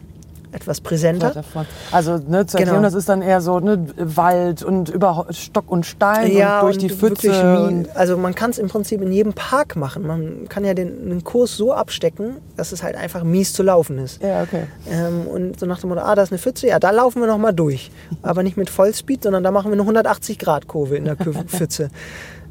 etwas 0.52 0.82
präsenter. 0.82 1.44
Also 1.92 2.14
ne, 2.18 2.46
zu 2.46 2.58
Genau. 2.58 2.68
erklären, 2.72 2.84
das 2.84 2.94
ist 2.94 3.10
dann 3.10 3.22
eher 3.22 3.42
so 3.42 3.60
ne, 3.60 3.86
Wald 3.98 4.64
und 4.64 4.90
über 4.90 5.28
Stock 5.32 5.70
und 5.70 5.86
Stein 5.86 6.32
Ja, 6.32 6.62
und 6.62 6.66
durch 6.66 6.78
die 6.78 6.92
und 6.92 6.98
Pfütze. 6.98 7.30
wie- 7.30 7.90
also 7.96 8.18
man 8.18 8.34
kann 8.34 8.52
es 8.52 8.58
im 8.58 8.68
Prinzip 8.70 9.02
in 9.02 9.12
jedem 9.12 9.34
Park 9.34 9.76
machen. 9.76 10.08
Man 10.08 10.48
kann 10.50 10.64
ja 10.66 10.74
den, 10.74 11.10
den 11.10 11.24
Kurs 11.24 11.58
so 11.58 11.74
abstecken, 11.74 12.38
dass 12.56 12.72
es 12.72 12.82
halt 12.84 12.96
einfach 12.96 13.24
mies 13.24 13.54
zu 13.54 13.62
laufen 13.64 13.98
ist. 14.00 14.22
ja, 14.22 14.42
okay. 14.44 14.64
Ähm, 14.90 15.28
und 15.28 15.60
so 15.60 15.66
nach 15.66 15.80
dem 15.80 15.90
Motto, 15.90 16.02
ah, 16.02 16.16
da 16.16 16.24
ist 16.24 16.32
eine 16.32 16.40
Pfütze, 16.40 16.68
ja, 16.68 16.80
da 16.80 16.92
laufen 16.92 17.20
wir 17.22 17.28
nochmal 17.28 17.54
durch. 17.54 17.92
Aber 18.22 18.42
nicht 18.44 18.58
mit 18.58 18.70
Vollspeed, 18.70 19.24
sondern 19.24 19.44
da 19.44 19.52
machen 19.52 19.72
wir 19.72 19.80
eine 19.80 19.84
180-Grad-Kurve 19.84 20.96
in 20.98 21.06
der 21.06 21.16
Pfütze. 21.48 21.90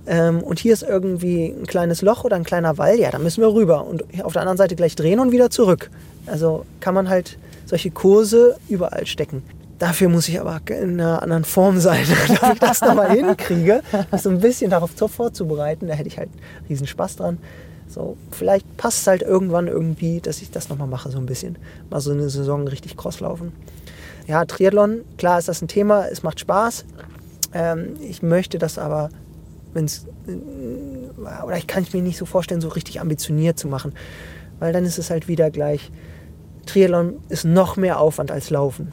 Ähm, 0.07 0.41
und 0.43 0.59
hier 0.61 0.73
ist 0.73 0.83
irgendwie 0.83 1.47
ein 1.47 1.67
kleines 1.67 2.01
Loch 2.03 2.23
oder 2.25 2.37
ein 2.37 2.45
kleiner 2.45 2.79
Wall, 2.79 2.97
ja, 2.99 3.11
da 3.11 3.19
müssen 3.19 3.41
wir 3.41 3.53
rüber. 3.53 3.85
Und 3.87 4.05
auf 4.23 4.33
der 4.35 4.43
anderen 4.43 4.59
Seite 4.59 4.77
gleich 4.77 4.95
drehen 4.95 5.19
und 5.19 5.33
wieder 5.33 5.51
zurück. 5.51 5.91
Also 6.27 6.65
kann 6.81 6.95
man 6.95 7.09
halt 7.09 7.39
solche 7.67 7.91
Kurse 7.91 8.57
überall 8.69 9.07
stecken. 9.07 9.43
Dafür 9.79 10.09
muss 10.09 10.27
ich 10.29 10.41
aber 10.41 10.59
in 10.71 10.99
einer 10.99 11.23
anderen 11.23 11.45
Form 11.45 11.79
sein, 11.79 12.07
damit 12.41 12.55
ich 12.55 12.59
das 12.61 12.81
nochmal 12.81 13.11
hinkriege, 13.11 13.83
das 14.11 14.23
so 14.23 14.31
ein 14.31 14.41
bisschen 14.41 14.71
darauf 14.71 14.97
zu- 14.97 15.07
vorzubereiten. 15.09 15.87
Da 15.89 15.93
hätte 15.95 16.09
ich 16.09 16.17
halt 16.17 16.31
riesen 16.71 16.87
Spaß 16.87 17.17
dran. 17.17 17.37
So, 17.89 18.17
vielleicht 18.31 18.77
passt 18.79 19.03
es 19.03 19.07
halt 19.07 19.23
irgendwann 19.23 19.69
irgendwie, 19.69 20.21
dass 20.21 20.41
ich 20.41 20.51
das 20.51 20.71
nochmal 20.71 20.89
mache, 20.89 21.11
so 21.11 21.19
ein 21.19 21.27
bisschen. 21.27 21.59
Mal 21.91 22.01
so 22.01 22.11
eine 22.13 22.31
Saison 22.31 22.67
richtig 22.67 22.97
cross 22.97 23.21
laufen. 23.21 23.53
Ja, 24.27 24.45
Triathlon, 24.47 25.03
klar 25.19 25.39
ist 25.39 25.49
das 25.49 25.61
ein 25.63 25.69
Thema, 25.69 26.07
es 26.09 26.23
macht 26.23 26.41
Spaß. 26.41 26.85
Ähm, 27.55 27.91
ich 28.01 28.23
möchte 28.23 28.59
das 28.59 28.77
aber, 28.79 29.11
wenn 29.73 29.85
es, 29.85 30.07
äh, 30.27 31.45
oder 31.45 31.57
ich 31.59 31.67
kann 31.67 31.83
es 31.85 31.93
mir 31.93 32.03
nicht 32.03 32.17
so 32.19 32.25
vorstellen, 32.25 32.61
so 32.61 32.69
richtig 32.69 33.01
ambitioniert 33.01 33.59
zu 33.59 33.69
machen. 33.69 33.93
Weil 34.59 34.73
dann 34.73 34.85
ist 34.85 34.99
es 34.99 35.11
halt 35.11 35.29
wieder 35.29 35.51
gleich, 35.51 35.93
Triathlon 36.67 37.21
ist 37.29 37.45
noch 37.45 37.77
mehr 37.77 38.01
Aufwand 38.01 38.31
als 38.31 38.51
Laufen. 38.51 38.93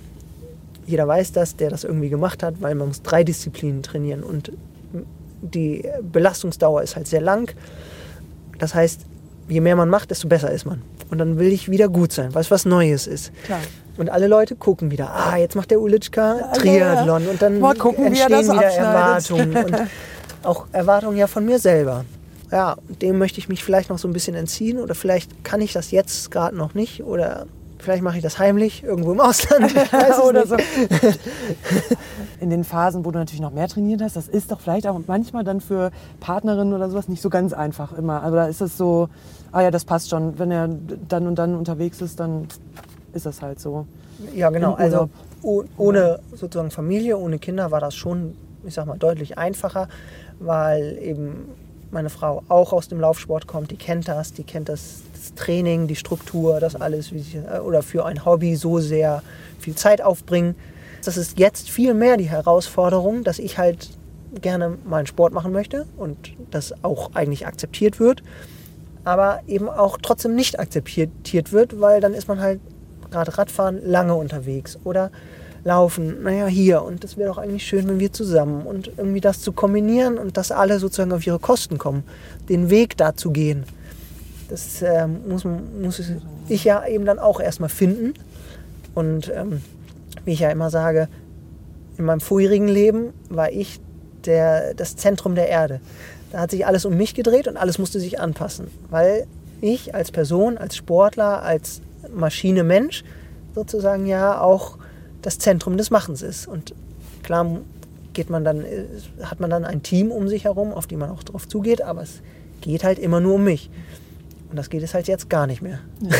Jeder 0.85 1.07
weiß 1.07 1.31
das, 1.31 1.55
der 1.55 1.69
das 1.69 1.83
irgendwie 1.83 2.09
gemacht 2.09 2.43
hat, 2.43 2.55
weil 2.61 2.75
man 2.75 2.89
muss 2.89 3.01
drei 3.01 3.23
Disziplinen 3.23 3.83
trainieren 3.83 4.23
und 4.23 4.51
die 5.41 5.83
Belastungsdauer 6.01 6.83
ist 6.83 6.95
halt 6.95 7.07
sehr 7.07 7.21
lang. 7.21 7.53
Das 8.59 8.73
heißt, 8.73 9.01
je 9.49 9.61
mehr 9.61 9.75
man 9.75 9.89
macht, 9.89 10.11
desto 10.11 10.27
besser 10.27 10.51
ist 10.51 10.65
man. 10.65 10.81
Und 11.09 11.17
dann 11.17 11.37
will 11.37 11.51
ich 11.51 11.69
wieder 11.69 11.89
gut 11.89 12.11
sein, 12.11 12.33
weil 12.33 12.41
es 12.41 12.51
was 12.51 12.65
Neues 12.65 13.07
ist. 13.07 13.31
Klar. 13.45 13.59
Und 13.97 14.09
alle 14.09 14.27
Leute 14.27 14.55
gucken 14.55 14.89
wieder, 14.89 15.11
ah, 15.11 15.37
jetzt 15.37 15.55
macht 15.55 15.69
der 15.69 15.79
Ulitschka 15.79 16.51
Triathlon. 16.53 17.27
Und 17.27 17.41
dann 17.41 17.59
Mal 17.59 17.75
gucken, 17.75 18.05
entstehen 18.07 18.43
wieder. 18.43 18.63
Erwartungen. 18.63 19.55
Und 19.55 19.77
auch 20.43 20.65
Erwartungen 20.71 21.17
ja 21.17 21.27
von 21.27 21.45
mir 21.45 21.59
selber. 21.59 22.05
Ja, 22.51 22.77
dem 23.01 23.19
möchte 23.19 23.39
ich 23.39 23.49
mich 23.49 23.63
vielleicht 23.63 23.89
noch 23.89 23.99
so 23.99 24.07
ein 24.07 24.13
bisschen 24.13 24.35
entziehen. 24.35 24.79
Oder 24.79 24.95
vielleicht 24.95 25.43
kann 25.43 25.61
ich 25.61 25.73
das 25.73 25.91
jetzt 25.91 26.31
gerade 26.31 26.55
noch 26.55 26.73
nicht. 26.73 27.03
Oder 27.03 27.45
vielleicht 27.83 28.03
mache 28.03 28.17
ich 28.17 28.23
das 28.23 28.39
heimlich 28.39 28.83
irgendwo 28.83 29.11
im 29.11 29.19
Ausland. 29.19 29.73
Oder 30.27 30.47
so. 30.47 30.55
In 32.39 32.49
den 32.49 32.63
Phasen, 32.63 33.05
wo 33.05 33.11
du 33.11 33.19
natürlich 33.19 33.41
noch 33.41 33.53
mehr 33.53 33.67
trainiert 33.67 34.01
hast, 34.01 34.15
das 34.15 34.27
ist 34.27 34.51
doch 34.51 34.59
vielleicht 34.59 34.87
auch 34.87 34.99
manchmal 35.07 35.43
dann 35.43 35.61
für 35.61 35.91
Partnerinnen 36.19 36.73
oder 36.73 36.89
sowas 36.89 37.07
nicht 37.07 37.21
so 37.21 37.29
ganz 37.29 37.53
einfach 37.53 37.97
immer. 37.97 38.21
Also 38.21 38.35
da 38.35 38.47
ist 38.47 38.59
es 38.59 38.77
so, 38.77 39.07
ah 39.51 39.61
ja, 39.61 39.71
das 39.71 39.85
passt 39.85 40.09
schon. 40.09 40.37
Wenn 40.39 40.51
er 40.51 40.67
dann 41.07 41.27
und 41.27 41.35
dann 41.39 41.55
unterwegs 41.55 42.01
ist, 42.01 42.19
dann 42.19 42.47
ist 43.13 43.25
das 43.25 43.41
halt 43.41 43.59
so. 43.59 43.85
Ja, 44.35 44.49
genau. 44.49 44.73
Also 44.73 45.09
oh- 45.41 45.63
ohne 45.77 46.19
sozusagen 46.35 46.71
Familie, 46.71 47.17
ohne 47.17 47.39
Kinder 47.39 47.71
war 47.71 47.79
das 47.79 47.95
schon, 47.95 48.35
ich 48.65 48.73
sag 48.73 48.87
mal, 48.87 48.97
deutlich 48.97 49.37
einfacher, 49.37 49.87
weil 50.39 50.97
eben 51.01 51.45
meine 51.93 52.09
Frau 52.09 52.43
auch 52.49 52.73
aus 52.73 52.87
dem 52.87 52.99
Laufsport 52.99 53.47
kommt, 53.47 53.71
die 53.71 53.77
kennt 53.77 54.07
das, 54.07 54.33
die 54.33 54.43
kennt 54.43 54.69
das, 54.69 55.03
das 55.13 55.33
Training, 55.35 55.87
die 55.87 55.95
Struktur, 55.95 56.59
das 56.59 56.75
alles, 56.75 57.07
sie, 57.07 57.37
äh, 57.37 57.59
oder 57.59 57.83
für 57.83 58.05
ein 58.05 58.25
Hobby 58.25 58.55
so 58.55 58.79
sehr 58.79 59.23
viel 59.59 59.75
Zeit 59.75 60.01
aufbringen. 60.01 60.55
Das 61.05 61.17
ist 61.17 61.37
jetzt 61.39 61.69
viel 61.69 61.93
mehr 61.93 62.17
die 62.17 62.29
Herausforderung, 62.29 63.23
dass 63.23 63.39
ich 63.39 63.57
halt 63.57 63.89
gerne 64.41 64.77
mal 64.85 64.97
einen 64.97 65.07
Sport 65.07 65.33
machen 65.33 65.51
möchte 65.51 65.85
und 65.97 66.17
das 66.51 66.73
auch 66.83 67.11
eigentlich 67.13 67.45
akzeptiert 67.45 67.99
wird, 67.99 68.23
aber 69.03 69.41
eben 69.47 69.69
auch 69.69 69.97
trotzdem 70.01 70.35
nicht 70.35 70.59
akzeptiert 70.59 71.51
wird, 71.51 71.79
weil 71.79 72.01
dann 72.01 72.13
ist 72.13 72.27
man 72.27 72.39
halt 72.39 72.59
gerade 73.11 73.37
Radfahren 73.37 73.79
lange 73.85 74.15
unterwegs 74.15 74.79
oder 74.83 75.11
Laufen, 75.65 76.23
naja, 76.23 76.47
hier 76.47 76.83
und 76.83 77.03
das 77.03 77.15
wäre 77.15 77.29
doch 77.29 77.37
eigentlich 77.37 77.65
schön, 77.65 77.87
wenn 77.87 77.99
wir 77.99 78.11
zusammen 78.11 78.65
und 78.65 78.91
irgendwie 78.97 79.21
das 79.21 79.41
zu 79.41 79.53
kombinieren 79.53 80.17
und 80.17 80.35
dass 80.35 80.51
alle 80.51 80.77
sozusagen 80.79 81.13
auf 81.13 81.25
ihre 81.25 81.39
Kosten 81.39 81.77
kommen, 81.77 82.03
den 82.49 82.69
Weg 82.69 82.97
da 82.97 83.15
zu 83.15 83.31
gehen. 83.31 83.63
Das 84.49 84.81
ähm, 84.81 85.21
muss, 85.27 85.45
muss 85.45 86.01
ich 86.49 86.63
ja 86.65 86.85
eben 86.85 87.05
dann 87.05 87.17
auch 87.17 87.39
erstmal 87.39 87.69
finden 87.69 88.13
und 88.93 89.31
ähm, 89.33 89.61
wie 90.25 90.33
ich 90.33 90.39
ja 90.39 90.49
immer 90.49 90.69
sage, 90.69 91.07
in 91.97 92.05
meinem 92.05 92.21
vorherigen 92.21 92.67
Leben 92.67 93.13
war 93.29 93.51
ich 93.51 93.79
der, 94.25 94.73
das 94.73 94.95
Zentrum 94.95 95.35
der 95.35 95.47
Erde. 95.47 95.79
Da 96.31 96.39
hat 96.39 96.51
sich 96.51 96.65
alles 96.65 96.85
um 96.85 96.97
mich 96.97 97.13
gedreht 97.13 97.47
und 97.47 97.57
alles 97.57 97.77
musste 97.77 97.99
sich 97.99 98.19
anpassen, 98.19 98.67
weil 98.89 99.27
ich 99.61 99.95
als 99.95 100.11
Person, 100.11 100.57
als 100.57 100.75
Sportler, 100.75 101.43
als 101.43 101.81
Maschine 102.13 102.63
Mensch 102.63 103.03
sozusagen 103.55 104.07
ja 104.07 104.41
auch 104.41 104.77
das 105.23 105.39
Zentrum 105.39 105.77
des 105.77 105.89
Machens 105.89 106.21
ist. 106.21 106.47
Und 106.47 106.75
klar 107.23 107.47
geht 108.13 108.29
man 108.29 108.43
dann, 108.43 108.63
hat 109.23 109.39
man 109.39 109.49
dann 109.49 109.65
ein 109.65 109.81
Team 109.81 110.11
um 110.11 110.27
sich 110.27 110.43
herum, 110.43 110.71
auf 110.71 110.85
die 110.85 110.95
man 110.97 111.09
auch 111.09 111.23
drauf 111.23 111.47
zugeht, 111.47 111.81
aber 111.81 112.03
es 112.03 112.21
geht 112.61 112.83
halt 112.83 112.99
immer 112.99 113.19
nur 113.19 113.35
um 113.35 113.43
mich. 113.43 113.71
Und 114.51 114.57
das 114.57 114.69
geht 114.69 114.83
es 114.83 114.93
halt 114.93 115.07
jetzt 115.07 115.31
gar 115.31 115.47
nicht 115.47 115.63
mehr. 115.63 115.79
Und 115.99 116.13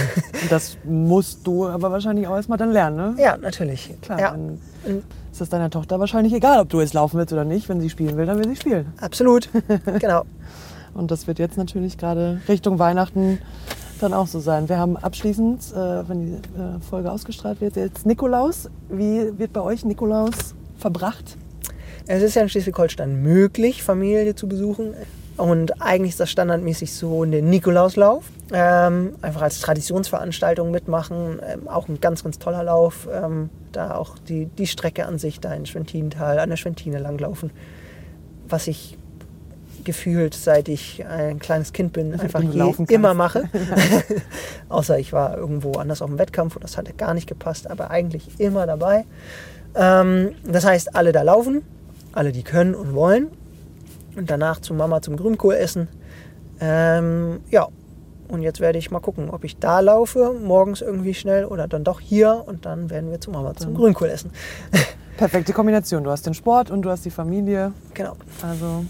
das 0.52 0.78
musst 0.84 1.46
du 1.46 1.68
aber 1.68 1.92
wahrscheinlich 1.92 2.26
auch 2.26 2.36
erstmal 2.36 2.58
dann 2.58 2.72
lernen, 2.72 2.96
ne? 2.96 3.16
Ja, 3.24 3.38
natürlich. 3.38 3.94
Klar, 4.02 4.20
Ja, 4.20 4.32
dann 4.32 4.58
ist 5.32 5.40
das 5.40 5.50
deiner 5.50 5.70
Tochter 5.70 6.00
wahrscheinlich 6.00 6.34
egal, 6.34 6.60
ob 6.60 6.70
du 6.70 6.82
jetzt 6.82 6.96
laufen 6.96 7.20
willst 7.20 7.32
oder 7.32 7.46
nicht. 7.46 7.70
Wenn 7.70 7.80
sie 7.80 7.92
spielen 7.92 8.18
will, 8.18 8.26
dann 8.26 8.40
will 8.40 8.48
sie 8.48 8.56
spielen. 8.56 8.92
absolut. 9.00 9.50
genau. 10.00 10.24
Und 10.96 11.12
das 11.12 11.28
wird 11.28 11.38
jetzt 11.38 11.58
natürlich 11.58 11.98
gerade 11.98 12.42
Richtung 12.48 12.80
Weihnachten 12.80 13.40
dann 14.04 14.14
auch 14.14 14.28
so 14.28 14.40
sein. 14.40 14.70
Wir 14.70 14.78
haben 14.78 14.98
abschließend, 14.98 15.62
äh, 15.72 16.08
wenn 16.08 16.26
die 16.26 16.34
äh, 16.34 16.80
Folge 16.88 17.12
ausgestrahlt 17.12 17.62
wird, 17.62 17.76
jetzt 17.78 18.06
Nikolaus. 18.06 18.70
Wie 18.90 19.38
wird 19.40 19.54
bei 19.54 19.62
euch 19.62 19.86
Nikolaus 19.86 20.54
verbracht? 20.78 21.38
Es 22.06 22.22
ist 22.22 22.36
ja 22.36 22.42
in 22.42 22.50
Schleswig-Holstein 22.50 23.22
möglich, 23.24 23.82
Familie 23.82 24.36
zu 24.36 24.48
besuchen. 24.48 24.94
Und 25.38 25.82
eigentlich 25.82 26.12
ist 26.12 26.20
das 26.20 26.30
standardmäßig 26.30 26.94
so 26.94 27.24
der 27.26 27.42
Nikolauslauf. 27.42 28.26
Ähm, 28.52 29.16
einfach 29.22 29.42
als 29.42 29.62
Traditionsveranstaltung 29.62 30.70
mitmachen. 30.70 31.40
Ähm, 31.48 31.68
auch 31.68 31.88
ein 31.88 32.00
ganz, 32.02 32.24
ganz 32.24 32.38
toller 32.38 32.64
Lauf. 32.64 33.08
Ähm, 33.12 33.50
da 33.72 33.96
auch 33.96 34.18
die, 34.20 34.46
die 34.46 34.68
Strecke 34.68 35.06
an 35.06 35.18
sich 35.18 35.40
da 35.40 35.54
in 35.54 35.66
Schwentintal, 35.66 36.40
an 36.40 36.50
der 36.50 36.58
Schwentine 36.58 37.00
langlaufen. 37.00 37.52
Was 38.48 38.68
ich 38.68 38.98
gefühlt, 39.84 40.34
seit 40.34 40.70
ich 40.70 41.06
ein 41.06 41.40
kleines 41.40 41.74
Kind 41.74 41.94
bin, 41.94 42.20
einfach 42.20 42.42
je, 42.42 42.74
immer 42.88 43.14
mache. 43.14 43.44
Außer 44.70 45.00
ich 45.00 45.14
war 45.14 45.38
irgendwo 45.38 45.74
anders 45.74 46.02
auf 46.02 46.10
dem 46.10 46.20
Wettkampf 46.20 46.56
und 46.56 46.64
das 46.64 46.78
hatte 46.78 46.94
gar 46.94 47.14
nicht 47.14 47.28
gepasst, 47.28 47.70
aber 47.70 47.92
eigentlich 47.92 48.40
immer 48.40 48.66
dabei. 48.66 49.06
Ähm, 49.76 50.36
das 50.46 50.66
heißt, 50.66 50.96
alle 50.96 51.12
da 51.12 51.22
laufen, 51.22 51.64
alle, 52.12 52.32
die 52.32 52.44
können 52.44 52.76
und 52.76 52.94
wollen. 52.94 53.28
Und 54.16 54.30
danach 54.30 54.60
zu 54.60 54.76
Mama 54.76 55.02
zum 55.02 55.18
Grünkohl 55.18 55.56
essen. 55.56 55.88
Ähm, 56.60 57.40
ja, 57.50 57.68
und 58.28 58.42
jetzt 58.42 58.60
werde 58.60 58.78
ich 58.78 58.92
mal 58.92 59.00
gucken, 59.00 59.30
ob 59.30 59.44
ich 59.44 59.58
da 59.58 59.80
laufe, 59.80 60.34
morgens 60.34 60.82
irgendwie 60.82 61.14
schnell 61.14 61.46
oder 61.46 61.68
dann 61.68 61.84
doch 61.84 62.00
hier 62.00 62.44
und 62.46 62.66
dann 62.66 62.90
werden 62.90 63.12
wir 63.12 63.20
zu 63.20 63.32
Mama 63.32 63.56
zum 63.56 63.74
Grünkohl 63.74 64.10
essen. 64.10 64.32
Perfekte 65.18 65.54
Kombination. 65.54 66.04
Du 66.04 66.10
hast 66.10 66.26
den 66.26 66.34
Sport 66.34 66.72
und 66.72 66.82
du 66.82 66.90
hast 66.90 67.06
die 67.06 67.12
Familie. 67.12 67.74
genau. 67.94 68.16
Also 68.42 68.86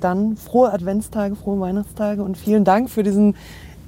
dann 0.00 0.36
frohe 0.36 0.72
Adventstage, 0.72 1.36
frohe 1.36 1.60
Weihnachtstage 1.60 2.22
und 2.22 2.36
vielen 2.36 2.64
Dank 2.64 2.90
für 2.90 3.02
diesen 3.02 3.36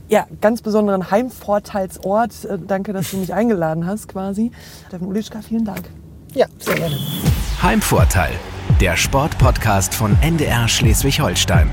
ja, 0.09 0.27
ganz 0.41 0.63
besonderen 0.63 1.11
Heimvorteilsort. 1.11 2.45
Äh, 2.45 2.59
Danke, 2.67 2.93
dass 2.93 3.11
du 3.11 3.17
mich 3.19 3.33
eingeladen 3.35 3.87
hast 3.87 4.09
quasi. 4.09 4.51
Steffen 4.89 5.09
Ulitschka, 5.09 5.41
vielen 5.41 5.65
Dank. 5.65 5.89
Ja, 6.35 6.47
sehr 6.59 6.77
gerne. 6.77 6.97
Heimvorteil, 7.63 8.33
der 8.81 8.97
Sportpodcast 8.97 9.95
von 9.95 10.17
NDR 10.21 10.69
Schleswig-Holstein. 10.69 11.71